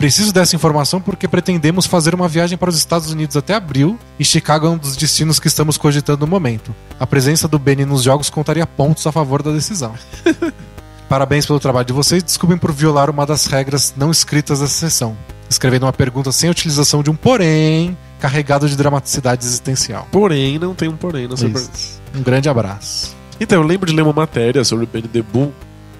[0.01, 4.25] Preciso dessa informação porque pretendemos fazer uma viagem para os Estados Unidos até abril e
[4.25, 6.73] Chicago é um dos destinos que estamos cogitando no momento.
[6.99, 9.93] A presença do Benny nos jogos contaria pontos a favor da decisão.
[11.07, 12.23] Parabéns pelo trabalho de vocês.
[12.23, 15.15] Desculpem por violar uma das regras não escritas dessa sessão,
[15.47, 20.07] escrevendo uma pergunta sem a utilização de um porém carregado de dramaticidade existencial.
[20.11, 21.69] Porém, não tem um porém na sua Isso.
[21.69, 22.17] pergunta.
[22.17, 23.20] Um grande abraço.
[23.41, 25.51] Então, eu lembro de ler uma matéria sobre o Benny the Bull,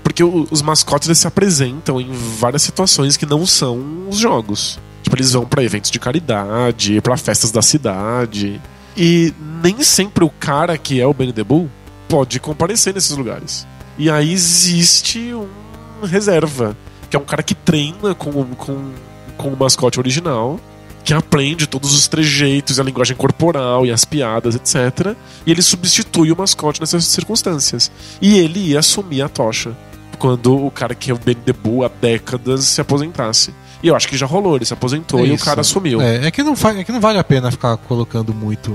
[0.04, 4.80] porque os mascotes se apresentam em várias situações que não são os jogos.
[5.02, 8.62] Tipo, eles vão pra eventos de caridade, pra festas da cidade.
[8.96, 11.68] E nem sempre o cara que é o Benny the Bull
[12.08, 13.66] pode comparecer nesses lugares.
[13.98, 16.78] E aí existe um reserva,
[17.10, 18.92] que é um cara que treina com, com,
[19.36, 20.60] com o mascote original,
[21.04, 25.16] que aprende todos os trejeitos, a linguagem corporal e as piadas, etc.
[25.46, 27.92] E ele substitui o mascote nessas circunstâncias.
[28.22, 29.76] E ele ia assumir a tocha
[30.20, 33.54] quando o cara que é o Ben Bull há décadas se aposentasse.
[33.82, 36.00] E eu acho que já rolou, ele se aposentou e o cara assumiu.
[36.00, 38.72] É, é que não é que não vale a pena ficar colocando muito.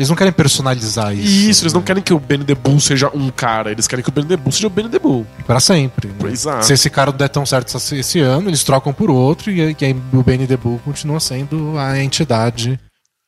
[0.00, 1.50] Eles não querem personalizar isso.
[1.50, 1.86] Isso, eles não né?
[1.86, 4.34] querem que o Ben the Bull seja um cara, eles querem que o Ben the
[4.34, 5.26] Bull seja o Ben the Bull.
[5.46, 6.08] Pra sempre.
[6.08, 6.30] né?
[6.32, 6.64] Exato.
[6.64, 9.76] Se esse cara não der tão certo esse, esse ano, eles trocam por outro e,
[9.78, 12.80] e aí o Benny the Bull continua sendo a entidade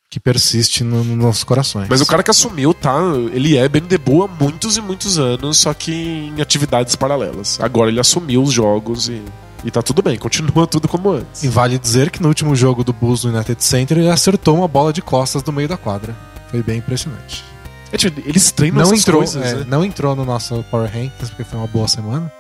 [0.08, 1.88] que persiste no- nos nossos corações.
[1.90, 2.98] Mas o cara que assumiu, tá?
[3.34, 5.92] Ele é Ben the Bull há muitos e muitos anos, só que
[6.34, 7.58] em atividades paralelas.
[7.60, 9.20] Agora ele assumiu os jogos e,
[9.62, 11.42] e tá tudo bem, continua tudo como antes.
[11.42, 14.68] E vale dizer que no último jogo do Bulls no United Center ele acertou uma
[14.68, 16.14] bola de costas no meio da quadra.
[16.52, 17.42] Foi bem impressionante.
[17.90, 19.64] É, tipo, eles treinam Não entrou, coisas, é, né?
[19.68, 22.32] não entrou no nosso Power Rankings porque foi uma boa semana.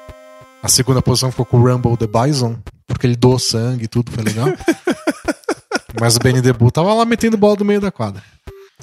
[0.62, 2.56] A segunda posição ficou com o Rumble the Bison,
[2.86, 4.46] porque ele doou sangue e tudo, foi legal.
[6.00, 8.22] Mas o Benny Debu tava lá metendo bola do meio da quadra.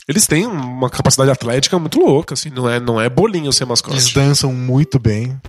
[0.08, 2.50] Eles têm uma capacidade atlética muito louca, assim.
[2.50, 4.14] Não é, não é bolinho ser Eles mascote.
[4.14, 5.40] dançam muito bem.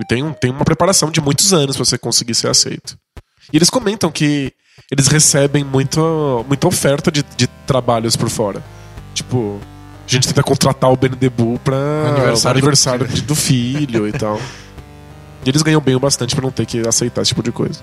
[0.00, 2.96] E tem, um- tem uma preparação de muitos anos pra você conseguir ser aceito.
[3.52, 4.52] E eles comentam que
[4.90, 6.00] eles recebem muita,
[6.46, 8.62] muita oferta de, de trabalhos por fora.
[9.14, 9.58] Tipo,
[10.06, 11.76] a gente tenta contratar o Ben Debu pra
[12.08, 14.38] Aniversário do aniversário de- do filho e tal.
[15.44, 17.80] E eles ganham bem o bastante pra não ter que aceitar esse tipo de coisa.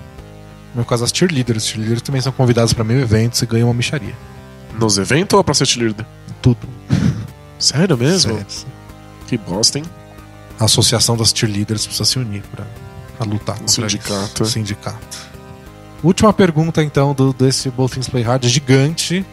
[0.74, 1.64] No meu caso, as cheerleaders.
[1.64, 4.14] Os cheerleaders também são convidados pra mil eventos e ganham uma micharia.
[4.78, 6.04] Nos eventos ou pra ser cheerleader?
[6.40, 6.68] Tudo.
[7.58, 8.32] Sério mesmo?
[8.34, 8.46] Sério.
[9.26, 9.84] Que bosta, hein?
[10.58, 12.64] A associação das cheerleaders precisa se unir pra,
[13.16, 14.32] pra lutar contra sindicato.
[14.34, 14.42] isso.
[14.42, 15.18] O sindicato.
[16.02, 19.24] Última pergunta, então, do, desse Both Things Play Hard, gigante.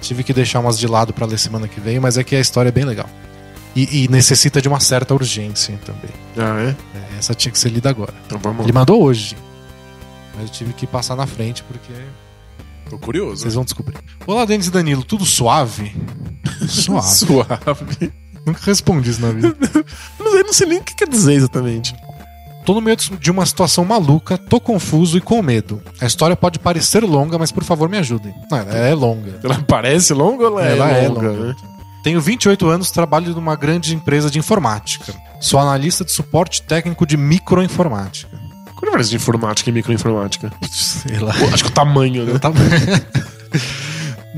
[0.00, 2.40] Tive que deixar umas de lado pra ler semana que vem, mas é que a
[2.40, 3.08] história é bem legal.
[3.74, 6.10] E, e necessita de uma certa urgência também.
[6.36, 6.98] Ah, é?
[6.98, 8.14] É, essa tinha que ser lida agora.
[8.26, 9.36] Então vamos Ele mandou hoje.
[10.34, 11.92] Mas eu tive que passar na frente porque
[12.88, 13.42] Tô curioso.
[13.42, 13.98] vocês vão descobrir.
[14.26, 15.94] Olá, Denis e Danilo, tudo suave?
[16.68, 17.06] Suave.
[17.08, 18.12] Suave.
[18.46, 19.54] Nunca respondi isso na vida.
[20.18, 21.94] Não, eu não sei nem o que quer dizer exatamente.
[22.68, 25.80] Tô no meio de uma situação maluca, tô confuso e com medo.
[26.02, 28.34] A história pode parecer longa, mas por favor me ajudem.
[28.50, 29.40] Não, ela é longa.
[29.42, 31.30] Ela parece longa ou ela, Ela é é longa?
[31.30, 31.56] longa.
[32.04, 35.14] Tenho 28 anos, trabalho numa grande empresa de informática.
[35.40, 38.36] Sou analista de suporte técnico de microinformática.
[38.76, 40.52] Qual é a diferença de informática e microinformática?
[40.70, 41.32] Sei lá.
[41.50, 42.38] Acho que o tamanho, né?
[42.38, 42.52] Tá-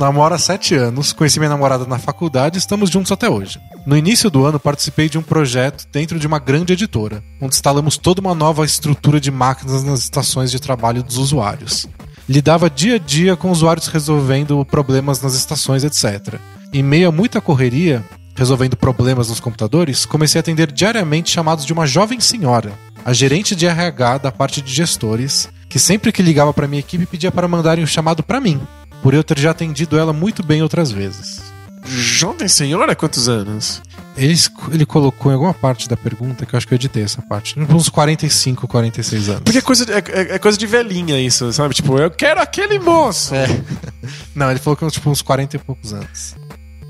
[0.00, 3.60] Namoro há 7 anos, conheci minha namorada na faculdade e estamos juntos até hoje.
[3.84, 7.98] No início do ano, participei de um projeto dentro de uma grande editora, onde instalamos
[7.98, 11.86] toda uma nova estrutura de máquinas nas estações de trabalho dos usuários.
[12.26, 16.36] Lidava dia a dia com usuários resolvendo problemas nas estações, etc.
[16.72, 18.02] Em meio a muita correria,
[18.34, 22.72] resolvendo problemas nos computadores, comecei a atender diariamente chamados de uma jovem senhora,
[23.04, 27.04] a gerente de RH da parte de gestores, que sempre que ligava para minha equipe
[27.04, 28.58] pedia para mandarem o chamado para mim,
[29.02, 31.40] por eu ter já atendido ela muito bem outras vezes.
[31.86, 33.80] Jovem senhora, quantos anos?
[34.16, 34.34] Ele,
[34.70, 37.58] ele colocou em alguma parte da pergunta, que eu acho que eu editei essa parte,
[37.58, 39.42] uns 45, 46 anos.
[39.42, 41.74] Porque é coisa, de, é, é- é coisa de velhinha isso, sabe?
[41.74, 43.34] Tipo, eu quero aquele moço.
[43.34, 43.46] É.
[44.34, 46.34] Não, ele falou que tipo, uns 40 e poucos anos.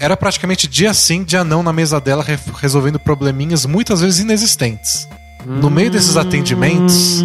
[0.01, 5.07] Era praticamente dia sim, dia não na mesa dela, re- resolvendo probleminhas muitas vezes inexistentes.
[5.47, 7.23] No meio desses atendimentos,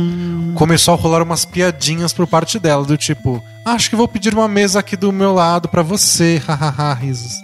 [0.55, 4.47] começou a rolar umas piadinhas por parte dela, do tipo, acho que vou pedir uma
[4.47, 7.41] mesa aqui do meu lado pra você, hahaha, risos.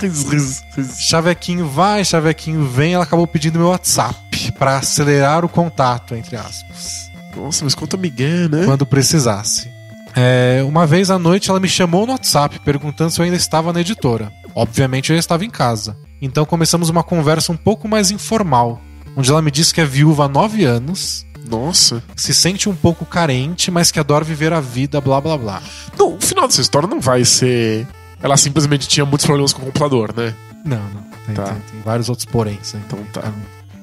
[0.00, 1.00] Riz, riz, riz.
[1.00, 7.10] Chavequinho vai, chavequinho vem, ela acabou pedindo meu WhatsApp pra acelerar o contato, entre aspas,
[7.36, 8.64] Nossa, mas conta Miguel, né?
[8.64, 9.70] quando precisasse.
[10.16, 13.72] É, uma vez à noite ela me chamou no WhatsApp perguntando se eu ainda estava
[13.72, 14.32] na editora.
[14.54, 15.96] Obviamente eu já estava em casa.
[16.20, 18.80] Então começamos uma conversa um pouco mais informal,
[19.16, 22.02] onde ela me disse que é viúva há nove anos, Nossa.
[22.16, 25.62] se sente um pouco carente, mas que adora viver a vida, blá blá blá.
[25.98, 27.86] Não, o final dessa história não vai ser.
[28.22, 30.34] Ela simplesmente tinha muitos problemas com o computador, né?
[30.64, 31.02] Não, não.
[31.26, 31.44] Tem, Tá.
[31.44, 32.72] tem- tem vários outros poréns.
[32.74, 32.80] Né?
[32.86, 33.32] Então tá.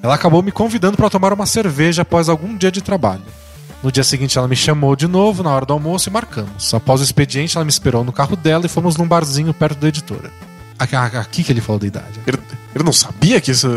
[0.03, 3.23] Ela acabou me convidando para tomar uma cerveja após algum dia de trabalho.
[3.83, 6.73] No dia seguinte, ela me chamou de novo na hora do almoço e marcamos.
[6.73, 9.87] Após o expediente, ela me esperou no carro dela e fomos num barzinho perto da
[9.87, 10.31] editora.
[10.79, 12.19] Aqui, que ele falou da idade.
[12.25, 12.37] Ele,
[12.75, 13.67] ele não sabia que isso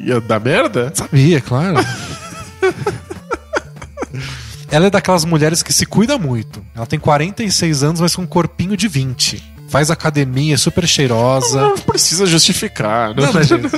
[0.00, 0.90] ia dar merda?
[0.94, 1.76] Sabia, claro.
[4.70, 6.64] ela é daquelas mulheres que se cuida muito.
[6.74, 9.42] Ela tem 46 anos, mas com um corpinho de 20.
[9.68, 11.60] Faz academia, é super cheirosa.
[11.60, 13.14] Não precisa justificar.
[13.14, 13.68] Não, Não, né, gente?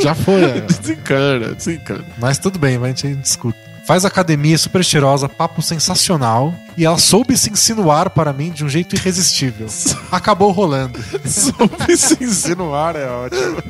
[0.00, 0.42] Já foi.
[0.44, 0.60] é.
[0.60, 2.04] Desencana, desencana.
[2.18, 3.58] Mas tudo bem, a gente discute.
[3.86, 6.54] Faz academia super cheirosa, papo sensacional.
[6.76, 9.66] E ela soube se insinuar para mim de um jeito irresistível.
[10.12, 11.02] Acabou rolando.
[11.24, 13.62] Soube se insinuar, é ótimo.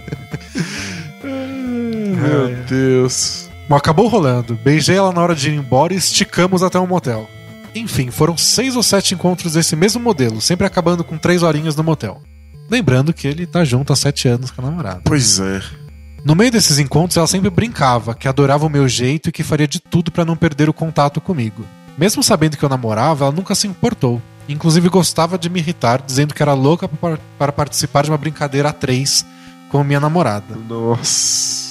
[1.23, 3.48] Meu Deus.
[3.69, 4.55] Bom, acabou rolando.
[4.57, 7.28] Beijei ela na hora de ir embora e esticamos até um motel.
[7.74, 11.85] Enfim, foram seis ou sete encontros desse mesmo modelo, sempre acabando com três horinhas no
[11.85, 12.23] motel.
[12.70, 15.01] Lembrando que ele tá junto há sete anos com a namorada.
[15.05, 15.61] Pois é.
[16.24, 19.69] No meio desses encontros, ela sempre brincava que adorava o meu jeito e que faria
[19.69, 21.65] de tudo pra não perder o contato comigo.
[21.97, 24.20] Mesmo sabendo que eu namorava, ela nunca se importou.
[24.49, 28.70] Inclusive gostava de me irritar, dizendo que era louca pa- para participar de uma brincadeira
[28.70, 29.24] a três
[29.70, 30.57] com minha namorada.
[30.69, 31.68] Nossa.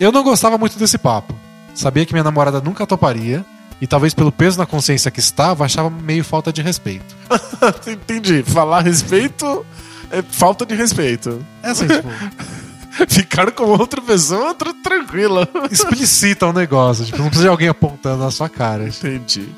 [0.00, 1.34] Eu não gostava muito desse papo.
[1.74, 3.44] Sabia que minha namorada nunca toparia,
[3.80, 7.14] e talvez pelo peso na consciência que estava, achava meio falta de respeito.
[7.86, 8.42] Entendi.
[8.42, 9.64] Falar respeito
[10.10, 11.44] é falta de respeito.
[11.62, 12.08] É assim, tipo,
[13.08, 15.48] Ficar com outra pessoa, outra tranquila.
[15.70, 18.86] explicita o negócio, tipo, não precisa de alguém apontando na sua cara.
[18.86, 19.48] Entendi.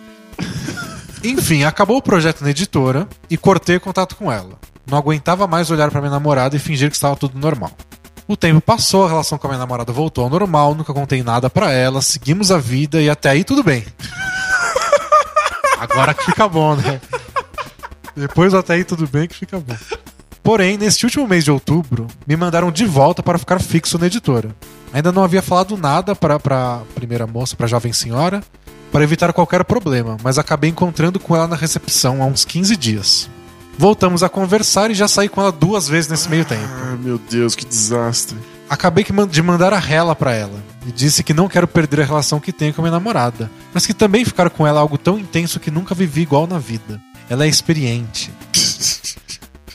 [1.23, 4.59] Enfim, acabou o projeto na editora e cortei o contato com ela.
[4.87, 7.73] Não aguentava mais olhar pra minha namorada e fingir que estava tudo normal.
[8.28, 11.48] O tempo passou, a relação com a minha namorada voltou ao normal, nunca contei nada
[11.48, 13.85] pra ela, seguimos a vida e até aí tudo bem.
[15.78, 17.01] Agora que fica bom, né?
[18.16, 19.77] Depois até aí tudo bem que fica bom.
[20.43, 24.51] Porém, neste último mês de outubro, me mandaram de volta para ficar fixo na editora.
[24.93, 28.43] Ainda não havia falado nada para a primeira moça, para a jovem senhora,
[28.90, 33.28] para evitar qualquer problema, mas acabei encontrando com ela na recepção há uns 15 dias.
[33.78, 36.65] Voltamos a conversar e já saí com ela duas vezes nesse meio tempo.
[36.65, 38.36] Ah, meu Deus, que desastre.
[38.69, 42.40] Acabei de mandar a rela pra ela e disse que não quero perder a relação
[42.40, 45.19] que tenho com a minha namorada, mas que também ficar com ela é algo tão
[45.19, 47.01] intenso que nunca vivi igual na vida.
[47.31, 48.32] Ela é experiente.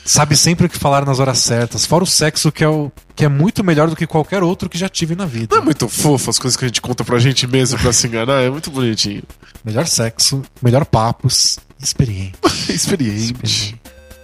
[0.04, 3.24] Sabe sempre o que falar nas horas certas, fora o sexo que é, o, que
[3.24, 5.54] é muito melhor do que qualquer outro que já tive na vida.
[5.54, 8.08] Não é muito fofo as coisas que a gente conta pra gente mesmo pra se
[8.08, 8.42] enganar?
[8.42, 9.22] É muito bonitinho.
[9.64, 12.34] Melhor sexo, melhor papos, experiente.
[12.68, 13.80] Experiente.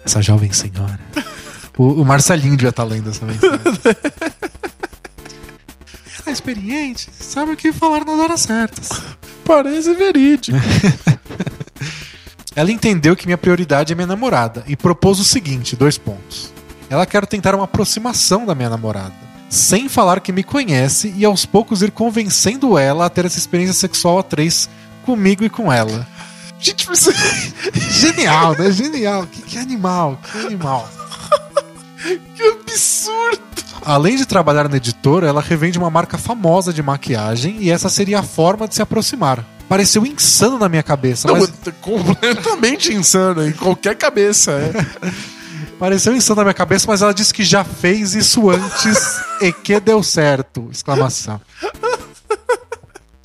[0.09, 0.99] Essa jovem senhora.
[1.77, 3.61] O, o Marcelinho devia estar lendo essa mensagem.
[6.17, 8.89] Ela é experiente, sabe o que falar nas horas certas.
[9.45, 10.57] Parece verídico.
[12.57, 16.55] Ela entendeu que minha prioridade é minha namorada e propôs o seguinte: dois pontos.
[16.89, 19.13] Ela quer tentar uma aproximação da minha namorada,
[19.51, 23.75] sem falar que me conhece e aos poucos ir convencendo ela a ter essa experiência
[23.75, 24.71] sexual a três
[25.05, 26.09] comigo e com ela.
[26.61, 27.09] Gente, mas...
[28.01, 28.71] Genial, né?
[28.71, 29.27] Genial.
[29.27, 30.89] Que, que animal, que animal.
[32.35, 33.49] que absurdo.
[33.85, 38.21] Além de trabalhar na editora, ela revende uma marca famosa de maquiagem e essa seria
[38.21, 39.45] a forma de se aproximar.
[39.69, 44.53] Pareceu insano na minha cabeça, Não, mas é completamente insano em qualquer cabeça.
[44.53, 44.73] É.
[45.79, 49.79] pareceu insano na minha cabeça, mas ela disse que já fez isso antes e que
[49.79, 50.69] deu certo!
[50.73, 51.41] Exclamação.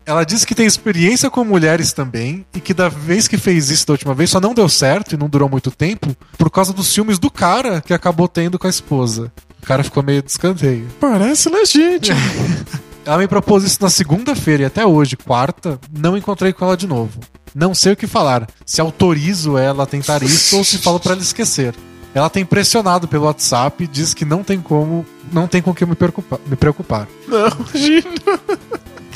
[0.06, 3.88] Ela disse que tem experiência com mulheres também e que da vez que fez isso
[3.88, 6.88] da última vez só não deu certo e não durou muito tempo por causa dos
[6.88, 9.32] ciúmes do cara que acabou tendo com a esposa.
[9.62, 10.88] O cara ficou meio de escanteio.
[11.00, 12.20] Parece legítimo.
[13.06, 16.88] Ela me propôs isso na segunda-feira e até hoje, quarta, não encontrei com ela de
[16.88, 17.20] novo.
[17.54, 21.12] Não sei o que falar, se autorizo ela a tentar isso ou se falo pra
[21.12, 21.76] ela esquecer.
[22.16, 25.76] Ela tem pressionado pelo WhatsApp e diz que não tem como, não tem com o
[25.76, 26.40] que me preocupar.
[26.48, 27.08] Me preocupar.
[27.28, 28.14] Não, Gino.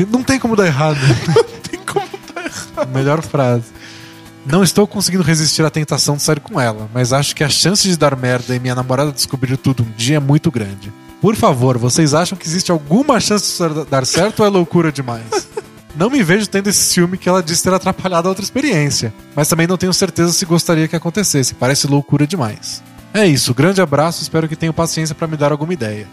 [0.06, 0.98] Não tem como dar errado.
[1.70, 2.90] Tem como dar errado.
[2.94, 3.66] Melhor frase.
[4.46, 7.86] Não estou conseguindo resistir à tentação de sair com ela, mas acho que a chance
[7.88, 10.94] de dar merda e minha namorada descobrir tudo um dia é muito grande.
[11.20, 15.50] Por favor, vocês acham que existe alguma chance disso dar certo ou é loucura demais?
[15.98, 19.48] Não me vejo tendo esse ciúme que ela disse ter atrapalhado a outra experiência, mas
[19.48, 22.84] também não tenho certeza se gostaria que acontecesse, parece loucura demais.
[23.12, 26.08] É isso, grande abraço, espero que tenham paciência para me dar alguma ideia.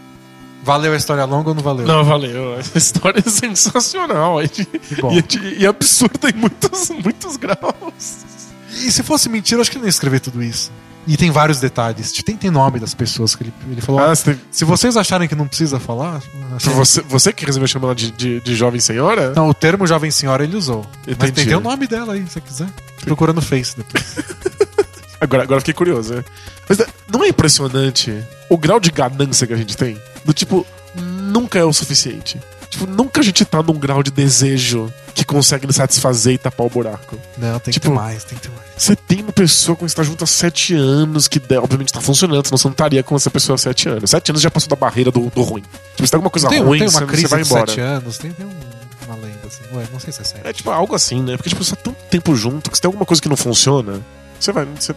[0.65, 1.85] Valeu a história longa ou não valeu?
[1.85, 2.57] Não, valeu.
[2.57, 4.41] Essa história é sensacional.
[4.41, 8.25] E, e, e absurda em muitos, muitos graus.
[8.71, 10.71] E se fosse mentira, acho que ele não ia escrever tudo isso.
[11.07, 12.11] E tem vários detalhes.
[12.11, 14.01] Tem, tem nome das pessoas que ele, ele falou.
[14.01, 16.19] Ah, "Ah, você, Se vocês acharem que não precisa falar.
[16.55, 19.31] achei- você, você que resolveu chamar ela de, de, de jovem senhora?
[19.35, 20.83] Não, o termo jovem senhora ele usou.
[21.05, 21.47] Mas tem, Entendi.
[21.49, 22.67] tem o nome dela aí, se você quiser.
[23.01, 24.03] Procura no Face depois.
[25.21, 26.25] Agora, agora fiquei curioso, né?
[26.67, 26.85] Mas é,
[27.17, 29.99] não é impressionante o grau de ganância que a gente tem?
[30.23, 30.65] Do tipo,
[30.95, 32.39] nunca é o suficiente.
[32.69, 36.65] Tipo, nunca a gente tá num grau de desejo que consegue nos satisfazer e tapar
[36.67, 37.17] o buraco.
[37.37, 38.65] Não, tem Tipo- que ter mais, tem que ter mais.
[38.77, 42.01] Você tem uma pessoa com quem você tá junto há sete anos, que obviamente tá
[42.01, 44.09] funcionando, senão você não estaria com essa pessoa há sete anos.
[44.09, 45.61] Sete anos já passou da barreira do, do ruim.
[45.95, 47.67] Tipo, se tem alguma coisa Tem, ruim, tem você, uma crise você vai embora.
[47.67, 49.61] 7 anos, tem, tem um- uma lenda assim.
[49.73, 50.47] Ué, não sei se é sério.
[50.49, 51.37] É tipo algo assim, né?
[51.37, 54.01] Porque tipo, você tá tanto tempo junto que se tem alguma coisa que não funciona,
[54.37, 54.65] você vai.
[54.77, 54.93] Você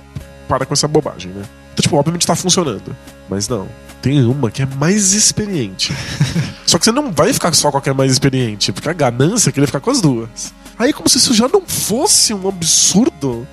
[0.48, 1.44] para com essa bobagem, né?
[1.78, 2.94] Então, tipo, obviamente tá funcionando.
[3.28, 3.68] Mas não.
[4.02, 5.92] Tem uma que é mais experiente.
[6.66, 8.92] só que você não vai ficar só com a que é mais experiente, porque a
[8.92, 10.52] ganância é querer ficar com as duas.
[10.78, 13.46] Aí, como se isso já não fosse um absurdo,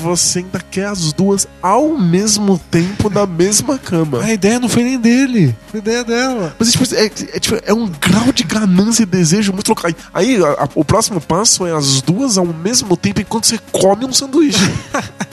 [0.00, 4.22] você ainda quer as duas ao mesmo tempo na mesma cama.
[4.22, 6.54] A ideia não foi nem dele, foi ideia dela.
[6.58, 7.08] Mas tipo, é, é,
[7.40, 9.84] tipo, é um grau de ganância e desejo muito louco.
[9.86, 13.58] Aí, aí, a- a- o próximo passo é as duas ao mesmo tempo enquanto você
[13.72, 14.58] come um sanduíche.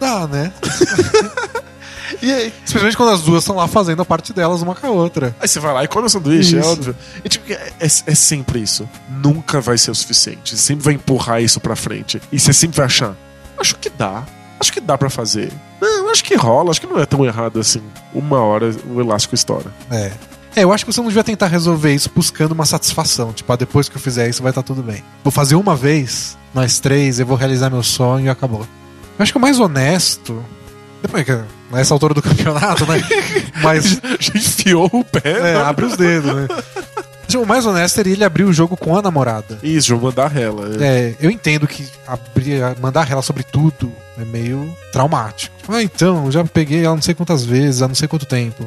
[0.00, 0.52] Dá, né?
[2.22, 4.90] e aí, Especialmente quando as duas estão lá fazendo a parte delas uma com a
[4.90, 5.34] outra.
[5.40, 6.68] aí você vai lá e come um sanduíche, é Isso.
[6.68, 6.96] óbvio.
[7.24, 8.88] E, tipo, é, é- é sempre isso.
[9.08, 10.56] Nunca vai ser o suficiente.
[10.56, 12.20] Você sempre vai empurrar isso pra frente.
[12.30, 13.14] E você sempre vai achar.
[13.58, 14.22] Acho que dá.
[14.60, 15.52] Acho que dá pra fazer.
[15.80, 16.70] Não, acho que rola.
[16.70, 17.82] Acho que não é tão errado assim.
[18.14, 19.70] Uma hora o elástico estoura.
[19.90, 20.12] É.
[20.54, 23.30] É, eu acho que você não devia tentar resolver isso buscando uma satisfação.
[23.34, 25.04] Tipo, ah, depois que eu fizer isso vai estar tudo bem.
[25.22, 28.66] Vou fazer uma vez, nós três, eu vou realizar meu sonho e acabou.
[29.18, 30.44] Eu acho que o mais honesto.
[31.02, 31.38] Depois que.
[31.70, 33.02] Nessa altura do campeonato, né?
[33.62, 34.00] Mas.
[34.20, 35.20] Já enfiou o pé.
[35.24, 35.56] É, né?
[35.56, 36.48] abre os dedos, né?
[37.34, 39.58] O mais honesto seria ele abrir o jogo com a namorada.
[39.62, 40.70] Isso, mandar rela.
[40.80, 45.54] É, eu entendo que abrir, mandar ela sobre tudo é meio traumático.
[45.58, 48.24] Tipo, ah, então, eu já peguei ela não sei quantas vezes, há não sei quanto
[48.24, 48.66] tempo.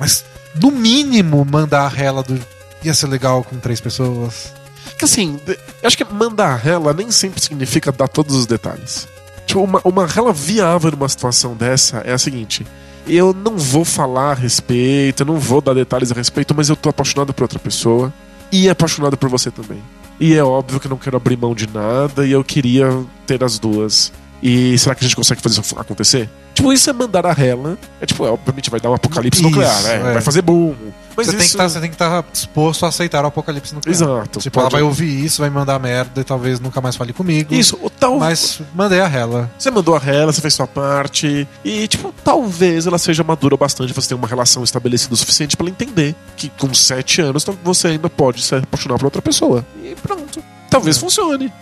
[0.00, 0.24] Mas
[0.60, 2.40] no mínimo, mandar a rela do.
[2.82, 4.52] Ia ser legal com três pessoas.
[4.98, 5.56] Que assim, eu
[5.86, 9.06] acho que mandar rela nem sempre significa dar todos os detalhes.
[9.48, 12.66] Tipo, uma, uma rela viável numa situação dessa é a seguinte:
[13.06, 16.76] eu não vou falar a respeito, eu não vou dar detalhes a respeito, mas eu
[16.76, 18.12] tô apaixonado por outra pessoa
[18.52, 19.82] e apaixonado por você também.
[20.20, 22.88] E é óbvio que eu não quero abrir mão de nada e eu queria
[23.26, 24.12] ter as duas.
[24.42, 26.28] E será que a gente consegue fazer isso acontecer?
[26.54, 27.78] Tipo, isso é mandar a rela.
[28.00, 29.94] É tipo, é, obviamente vai dar um apocalipse Isso, nuclear, né?
[30.10, 30.12] é.
[30.14, 30.74] Vai fazer boom.
[31.16, 31.56] Mas você, tem que isso...
[31.56, 33.92] tá, tem que estar disposto a aceitar o apocalipse nuclear.
[33.94, 34.38] Exato.
[34.40, 37.52] Tipo, ela pode- vai ouvir isso, vai mandar merda e talvez nunca mais fale comigo.
[37.54, 38.18] Isso, ou tal...
[38.18, 39.50] Mas mandei a rela.
[39.58, 41.46] Você mandou a rela, você fez sua parte.
[41.64, 45.56] E, tipo, talvez ela seja madura o bastante, você tem uma relação estabelecida o suficiente
[45.56, 49.64] pra ela entender que com sete anos você ainda pode se apaixonar por outra pessoa.
[49.82, 50.42] E pronto.
[50.70, 51.00] Talvez É.
[51.00, 51.52] funcione.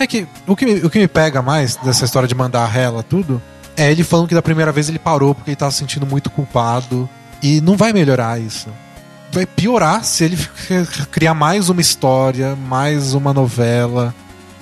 [0.00, 2.66] É que o, que me, o que me pega mais dessa história de mandar a
[2.66, 3.40] rela, tudo,
[3.76, 6.30] é ele falando que da primeira vez ele parou porque ele tava se sentindo muito
[6.30, 7.08] culpado.
[7.42, 8.70] E não vai melhorar isso.
[9.30, 10.38] Vai piorar se ele
[11.12, 14.14] criar mais uma história, mais uma novela.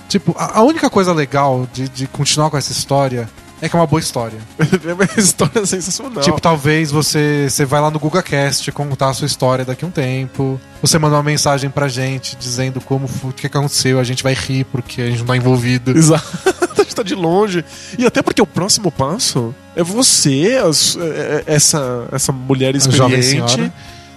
[0.09, 3.29] Tipo, a, a única coisa legal de, de continuar com essa história
[3.61, 4.37] é que é uma boa história.
[4.59, 6.21] é uma história sensacional.
[6.21, 9.91] Tipo, talvez você, você vai lá no GugaCast contar a sua história daqui a um
[9.91, 10.59] tempo.
[10.81, 14.63] Você manda uma mensagem pra gente dizendo como o que aconteceu, a gente vai rir
[14.65, 15.91] porque a gente não tá envolvido.
[15.91, 16.25] Exato.
[16.79, 17.65] A gente tá de longe.
[17.97, 20.63] E até porque o próximo passo é você, é-
[21.01, 23.69] é- essa, essa mulher experiente.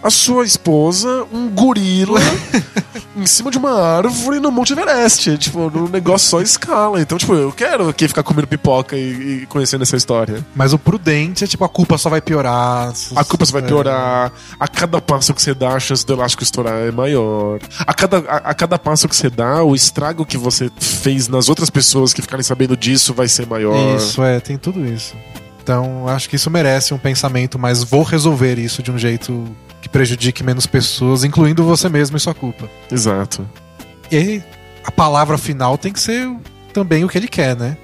[0.03, 2.19] A sua esposa, um gorila
[3.17, 5.39] em cima de uma árvore no Monte Everest.
[5.39, 7.01] Tipo, num negócio só escala.
[7.01, 10.45] Então, tipo, eu quero aqui ficar comendo pipoca e, e conhecendo essa história.
[10.55, 12.93] Mas o prudente é tipo, a culpa só vai piorar.
[13.15, 13.67] A culpa só vai É.
[13.67, 14.33] piorar.
[14.59, 17.61] A cada passo que você dá, a chance do elástico estourar é maior.
[17.81, 21.49] A cada, a, a cada passo que você dá, o estrago que você fez nas
[21.49, 23.97] outras pessoas que ficarem sabendo disso vai ser maior.
[23.97, 25.15] Isso, é, tem tudo isso.
[25.63, 29.47] Então, acho que isso merece um pensamento, mas vou resolver isso de um jeito
[29.83, 32.69] que prejudique menos pessoas, incluindo você mesmo e sua culpa.
[32.91, 33.47] Exato.
[34.11, 34.45] E aí,
[34.85, 36.31] a palavra final tem que ser
[36.73, 37.77] também o que ele quer, né?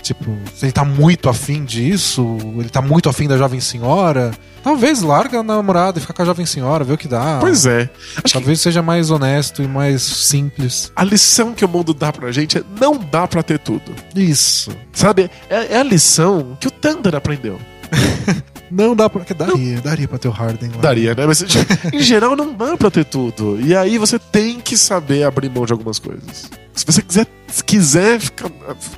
[0.00, 4.32] Tipo, se ele tá muito afim disso, ele tá muito afim da jovem senhora,
[4.62, 7.38] talvez larga a namorada e fica com a jovem senhora, vê o que dá.
[7.40, 7.88] Pois é.
[8.16, 10.90] Acho que Talvez seja mais honesto e mais simples.
[10.96, 13.94] a lição que o mundo dá pra gente é não dá pra ter tudo.
[14.14, 14.72] Isso.
[14.92, 15.30] Sabe?
[15.48, 17.60] É, é a lição que o Thunder aprendeu.
[18.72, 19.22] Não dá pra.
[19.34, 20.80] Daria, daria pra ter o Harden lá.
[20.80, 21.26] Daria, né?
[21.26, 21.44] Mas
[21.92, 23.60] em geral não dá pra ter tudo.
[23.60, 26.50] E aí você tem que saber abrir mão de algumas coisas.
[26.74, 28.50] Se você quiser, se quiser ficar-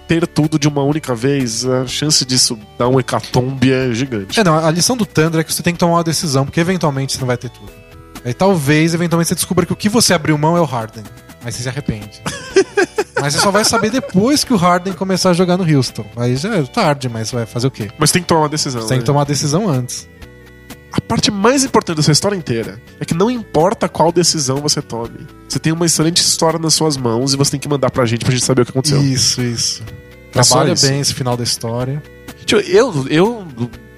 [0.06, 4.38] ter tudo de uma única vez, a chance disso dar um hecatombe é gigante.
[4.38, 6.60] É, não, a lição do Thunder é que você tem que tomar uma decisão, porque
[6.60, 7.72] eventualmente você não vai ter tudo.
[8.24, 11.02] Aí talvez, eventualmente, você descubra que o que você abriu mão é o Harden.
[11.44, 12.22] Aí você se arrepende.
[13.24, 16.04] mas você só vai saber depois que o Harden começar a jogar no Houston.
[16.14, 17.90] Aí já é tarde, mas vai fazer o quê?
[17.98, 18.82] Mas tem que tomar uma decisão.
[18.82, 19.06] Você tem que né?
[19.06, 20.06] tomar a decisão antes.
[20.92, 25.26] A parte mais importante dessa história inteira é que não importa qual decisão você tome.
[25.48, 28.26] Você tem uma excelente história nas suas mãos e você tem que mandar pra gente
[28.26, 29.02] pra gente saber o que aconteceu.
[29.02, 29.82] Isso, isso.
[30.34, 30.86] É só Trabalha isso.
[30.86, 32.02] bem esse final da história.
[32.44, 33.46] Tipo, eu, eu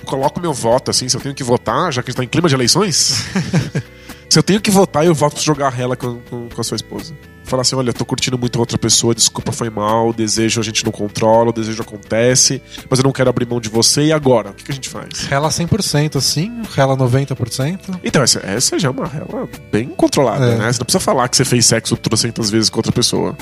[0.04, 2.28] coloco meu voto, assim, se eu tenho que votar, já que a gente tá em
[2.28, 3.24] clima de eleições.
[4.28, 6.64] se eu tenho que votar, eu voto pra jogar a rela com, com, com a
[6.64, 7.14] sua esposa.
[7.44, 10.64] Falar assim, olha, eu tô curtindo muito outra pessoa, desculpa, foi mal, o desejo a
[10.64, 14.12] gente não controla, o desejo acontece, mas eu não quero abrir mão de você, e
[14.12, 14.50] agora?
[14.50, 15.20] O que, que a gente faz?
[15.28, 18.00] Rela 100% assim, rela 90%.
[18.02, 20.56] Então, essa, essa já é uma rela bem controlada, É.
[20.56, 20.72] né?
[20.72, 23.36] Você não precisa falar que você fez sexo trocentas vezes com outra pessoa.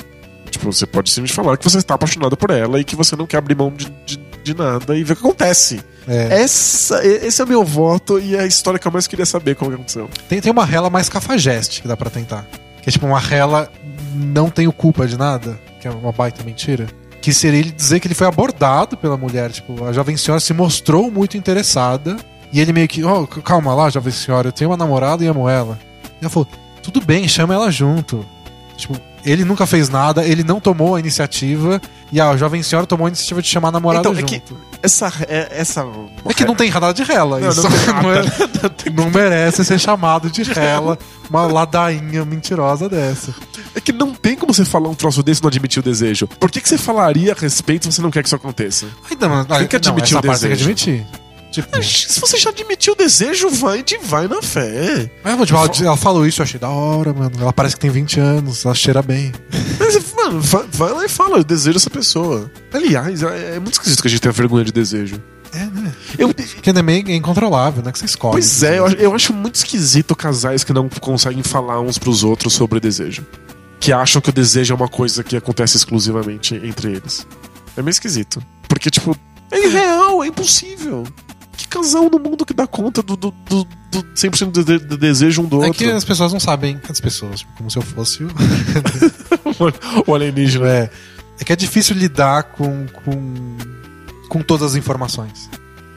[0.55, 3.27] Tipo, você pode simplesmente falar que você está apaixonado por ela e que você não
[3.27, 5.81] quer abrir mão de, de, de nada e ver o que acontece.
[6.07, 6.43] É.
[6.43, 9.55] Essa, esse é o meu voto e é a história que eu mais queria saber
[9.55, 10.09] como que aconteceu.
[10.29, 12.47] Tem, tem uma rela mais cafajeste que dá pra tentar.
[12.81, 13.69] Que é tipo uma rela
[14.13, 16.87] não tenho culpa de nada, que é uma baita mentira.
[17.21, 19.51] Que seria ele dizer que ele foi abordado pela mulher.
[19.51, 22.15] Tipo, a jovem senhora se mostrou muito interessada.
[22.53, 25.49] E ele meio que, oh, calma lá, jovem senhora, eu tenho uma namorada e amo
[25.49, 25.77] ela.
[26.21, 26.47] E ela falou,
[26.81, 28.25] tudo bem, chama ela junto.
[28.77, 28.95] Tipo,
[29.25, 31.81] ele nunca fez nada, ele não tomou a iniciativa.
[32.11, 34.31] E a jovem senhora tomou a iniciativa de chamar a namorada Então, é junto.
[34.31, 34.41] que
[34.83, 35.11] essa.
[35.27, 35.85] É, essa
[36.25, 37.39] É que não tem nada de rela.
[37.39, 37.69] Não, isso não
[38.03, 38.23] não, é-
[38.95, 40.97] não merece ser chamado de rela
[41.29, 43.33] uma ladainha mentirosa dessa.
[43.73, 46.27] É que não tem como você falar um troço desse e não admitir o desejo.
[46.27, 48.85] Por que, que você falaria a respeito se você não quer que isso aconteça?
[49.09, 50.63] Ainda não, Tem que admitir essa o parte tem que desejo.
[50.63, 51.05] admitir.
[51.61, 55.09] Tipo, Se você já admitiu o desejo, vai de vai na fé.
[55.23, 57.31] mas, tipo, ela, ela falou isso, eu achei da hora, mano.
[57.39, 59.31] Ela parece que tem 20 anos, ela cheira bem.
[59.79, 62.51] Mas, mano, vai, vai lá e fala, eu desejo essa pessoa.
[62.73, 65.21] Aliás, é, é muito esquisito que a gente tenha vergonha de desejo.
[65.53, 65.93] É, né?
[66.17, 66.33] Eu,
[66.77, 67.89] é meio incontrolável, né?
[67.91, 68.33] Que você escolhe.
[68.33, 72.23] pois é, eu, acho- eu acho muito esquisito casais que não conseguem falar uns pros
[72.25, 73.25] outros sobre desejo.
[73.79, 77.25] Que acham que o desejo é uma coisa que acontece exclusivamente entre eles.
[77.77, 78.41] É meio esquisito.
[78.67, 79.15] Porque, tipo,
[79.51, 81.05] é irreal, é impossível.
[81.57, 84.97] Que casal no mundo que dá conta do, do, do, do 100% do, de- do
[84.97, 85.83] desejo um do É outro?
[85.83, 86.79] que as pessoas não sabem.
[86.89, 88.29] As pessoas, tipo, como se eu fosse o.
[90.07, 90.67] o alienígena.
[90.67, 90.89] É,
[91.39, 93.57] é que é difícil lidar com, com,
[94.29, 95.49] com todas as informações.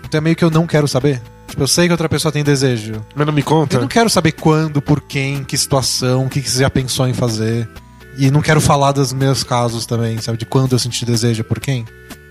[0.05, 1.21] Então é meio que eu não quero saber.
[1.49, 3.05] Tipo, eu sei que outra pessoa tem desejo.
[3.15, 3.77] Mas não me conta?
[3.77, 7.07] Eu não quero saber quando, por quem, que situação, o que, que você já pensou
[7.09, 7.69] em fazer.
[8.17, 10.39] E não quero falar dos meus casos também, sabe?
[10.39, 11.87] De quando eu senti desejo, por quem.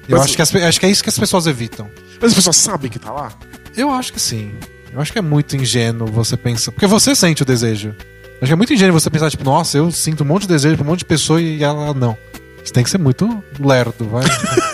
[0.08, 1.90] Eu acho que, as acho que é isso que as pessoas evitam.
[2.22, 3.32] Mas as pessoas sabem que tá lá?
[3.76, 4.54] Eu acho que sim.
[4.94, 6.72] Eu acho que é muito ingênuo você pensar.
[6.72, 7.94] Porque você sente o desejo.
[8.42, 10.76] Acho que é muito ingênuo você pensar, tipo, nossa, eu sinto um monte de desejo
[10.76, 12.18] pra um monte de pessoa e ela não.
[12.64, 14.24] Você tem que ser muito lerdo, vai.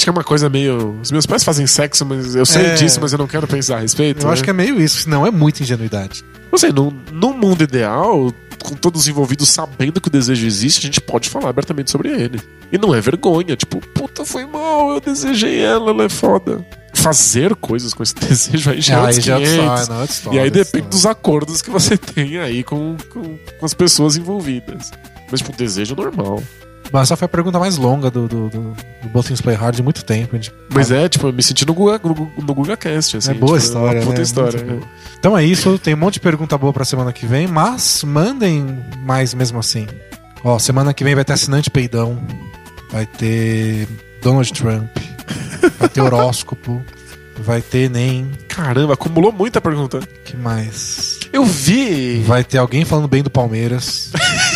[0.00, 0.98] Acho que é uma coisa meio.
[1.02, 2.74] Os meus pais fazem sexo, mas eu sei É.
[2.74, 4.24] disso, mas eu não quero pensar a respeito.
[4.24, 4.44] Eu acho né?
[4.44, 6.24] que é meio isso, senão é muita ingenuidade.
[6.50, 8.32] Não sei, no, no mundo ideal,
[8.64, 12.08] com todos os envolvidos sabendo que o desejo existe, a gente pode falar abertamente sobre
[12.08, 12.40] ele.
[12.72, 16.64] E não é vergonha, tipo, puta, foi mal, eu desejei ela, ela é foda.
[16.94, 19.60] Fazer coisas com esse desejo aí já é Ah, outros já é outra 500.
[19.80, 22.96] história, não, é história, E aí outra depende dos acordos que você tem aí com,
[23.12, 24.90] com, com as pessoas envolvidas.
[25.30, 26.42] Mas, tipo, desejo normal.
[26.92, 30.04] Mas essa foi a pergunta mais longa do, do, do, do Play Hard de muito
[30.04, 30.34] tempo.
[30.36, 30.52] Gente...
[30.72, 33.30] Mas é, tipo, eu me senti no Guga, no, no GugaCast, assim.
[33.30, 34.22] É boa tipo, história, uma puta né?
[34.22, 34.58] história.
[34.58, 34.78] É.
[35.18, 38.78] Então é isso, tem um monte de pergunta boa pra semana que vem, mas mandem
[39.04, 39.86] mais mesmo assim.
[40.42, 42.18] Ó, semana que vem vai ter assinante peidão,
[42.90, 43.86] vai ter
[44.22, 44.90] Donald Trump,
[45.78, 46.82] vai ter horóscopo,
[47.38, 48.30] vai ter nem.
[48.48, 50.00] Caramba, acumulou muita pergunta.
[50.24, 51.20] que mais?
[51.32, 52.22] Eu vi.
[52.26, 54.10] Vai ter alguém falando bem do Palmeiras.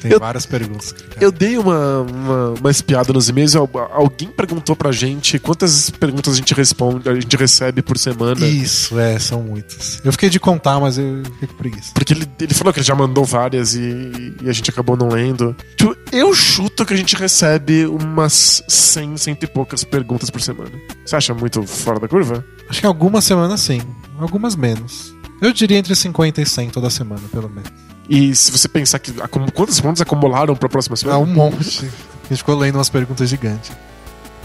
[0.00, 0.92] Tem Eu- várias perguntas.
[0.92, 1.06] cara.
[1.20, 6.34] Eu dei uma, uma, uma espiada nos e-mails al- alguém perguntou pra gente quantas perguntas
[6.34, 8.46] a gente responde, a gente recebe por semana.
[8.46, 10.00] Isso, é, são muitas.
[10.04, 11.90] Eu fiquei de contar, mas eu fiquei com preguiça.
[11.94, 15.08] Porque ele, ele falou que ele já mandou várias e, e a gente acabou não
[15.08, 15.56] lendo.
[15.76, 20.70] Tipo, eu chuto que a gente recebe umas 100, cento e poucas perguntas por semana.
[21.04, 22.44] Você acha muito fora da curva?
[22.68, 23.80] Acho que algumas semanas sim,
[24.18, 25.14] algumas menos.
[25.40, 27.70] Eu diria entre 50 e 100 toda semana, pelo menos.
[28.08, 29.12] E se você pensar que
[29.52, 31.18] quantas perguntas acumularam pra próxima Ah, semana?
[31.18, 31.86] um monte.
[32.24, 33.72] A gente ficou lendo umas perguntas gigantes.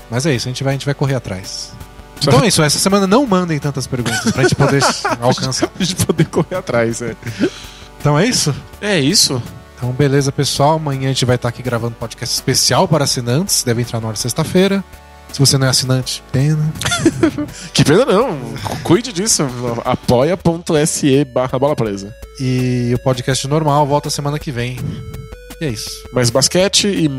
[0.09, 1.71] Mas é isso, a gente vai, a gente vai correr atrás.
[2.21, 4.83] Então é isso, essa semana não mandem tantas perguntas pra gente poder
[5.21, 5.69] alcançar.
[5.79, 7.15] A gente poder correr atrás, é.
[7.99, 8.53] Então é isso?
[8.79, 9.41] É isso?
[9.77, 10.75] Então beleza, pessoal.
[10.75, 13.63] Amanhã a gente vai estar aqui gravando podcast especial para assinantes.
[13.63, 14.83] Deve entrar na hora de sexta-feira.
[15.31, 16.71] Se você não é assinante, pena.
[17.73, 18.37] Que pena não.
[18.83, 19.43] Cuide disso.
[19.85, 22.13] apoia.se barra bola presa.
[22.39, 24.77] E o podcast normal volta semana que vem.
[25.61, 25.89] E é isso.
[26.11, 27.09] Mais basquete e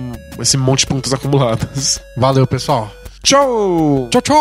[0.40, 2.00] esse monte de pontos acumulados.
[2.16, 2.90] Valeu, pessoal.
[3.22, 4.08] Tchau!
[4.10, 4.36] Tchau, tchau!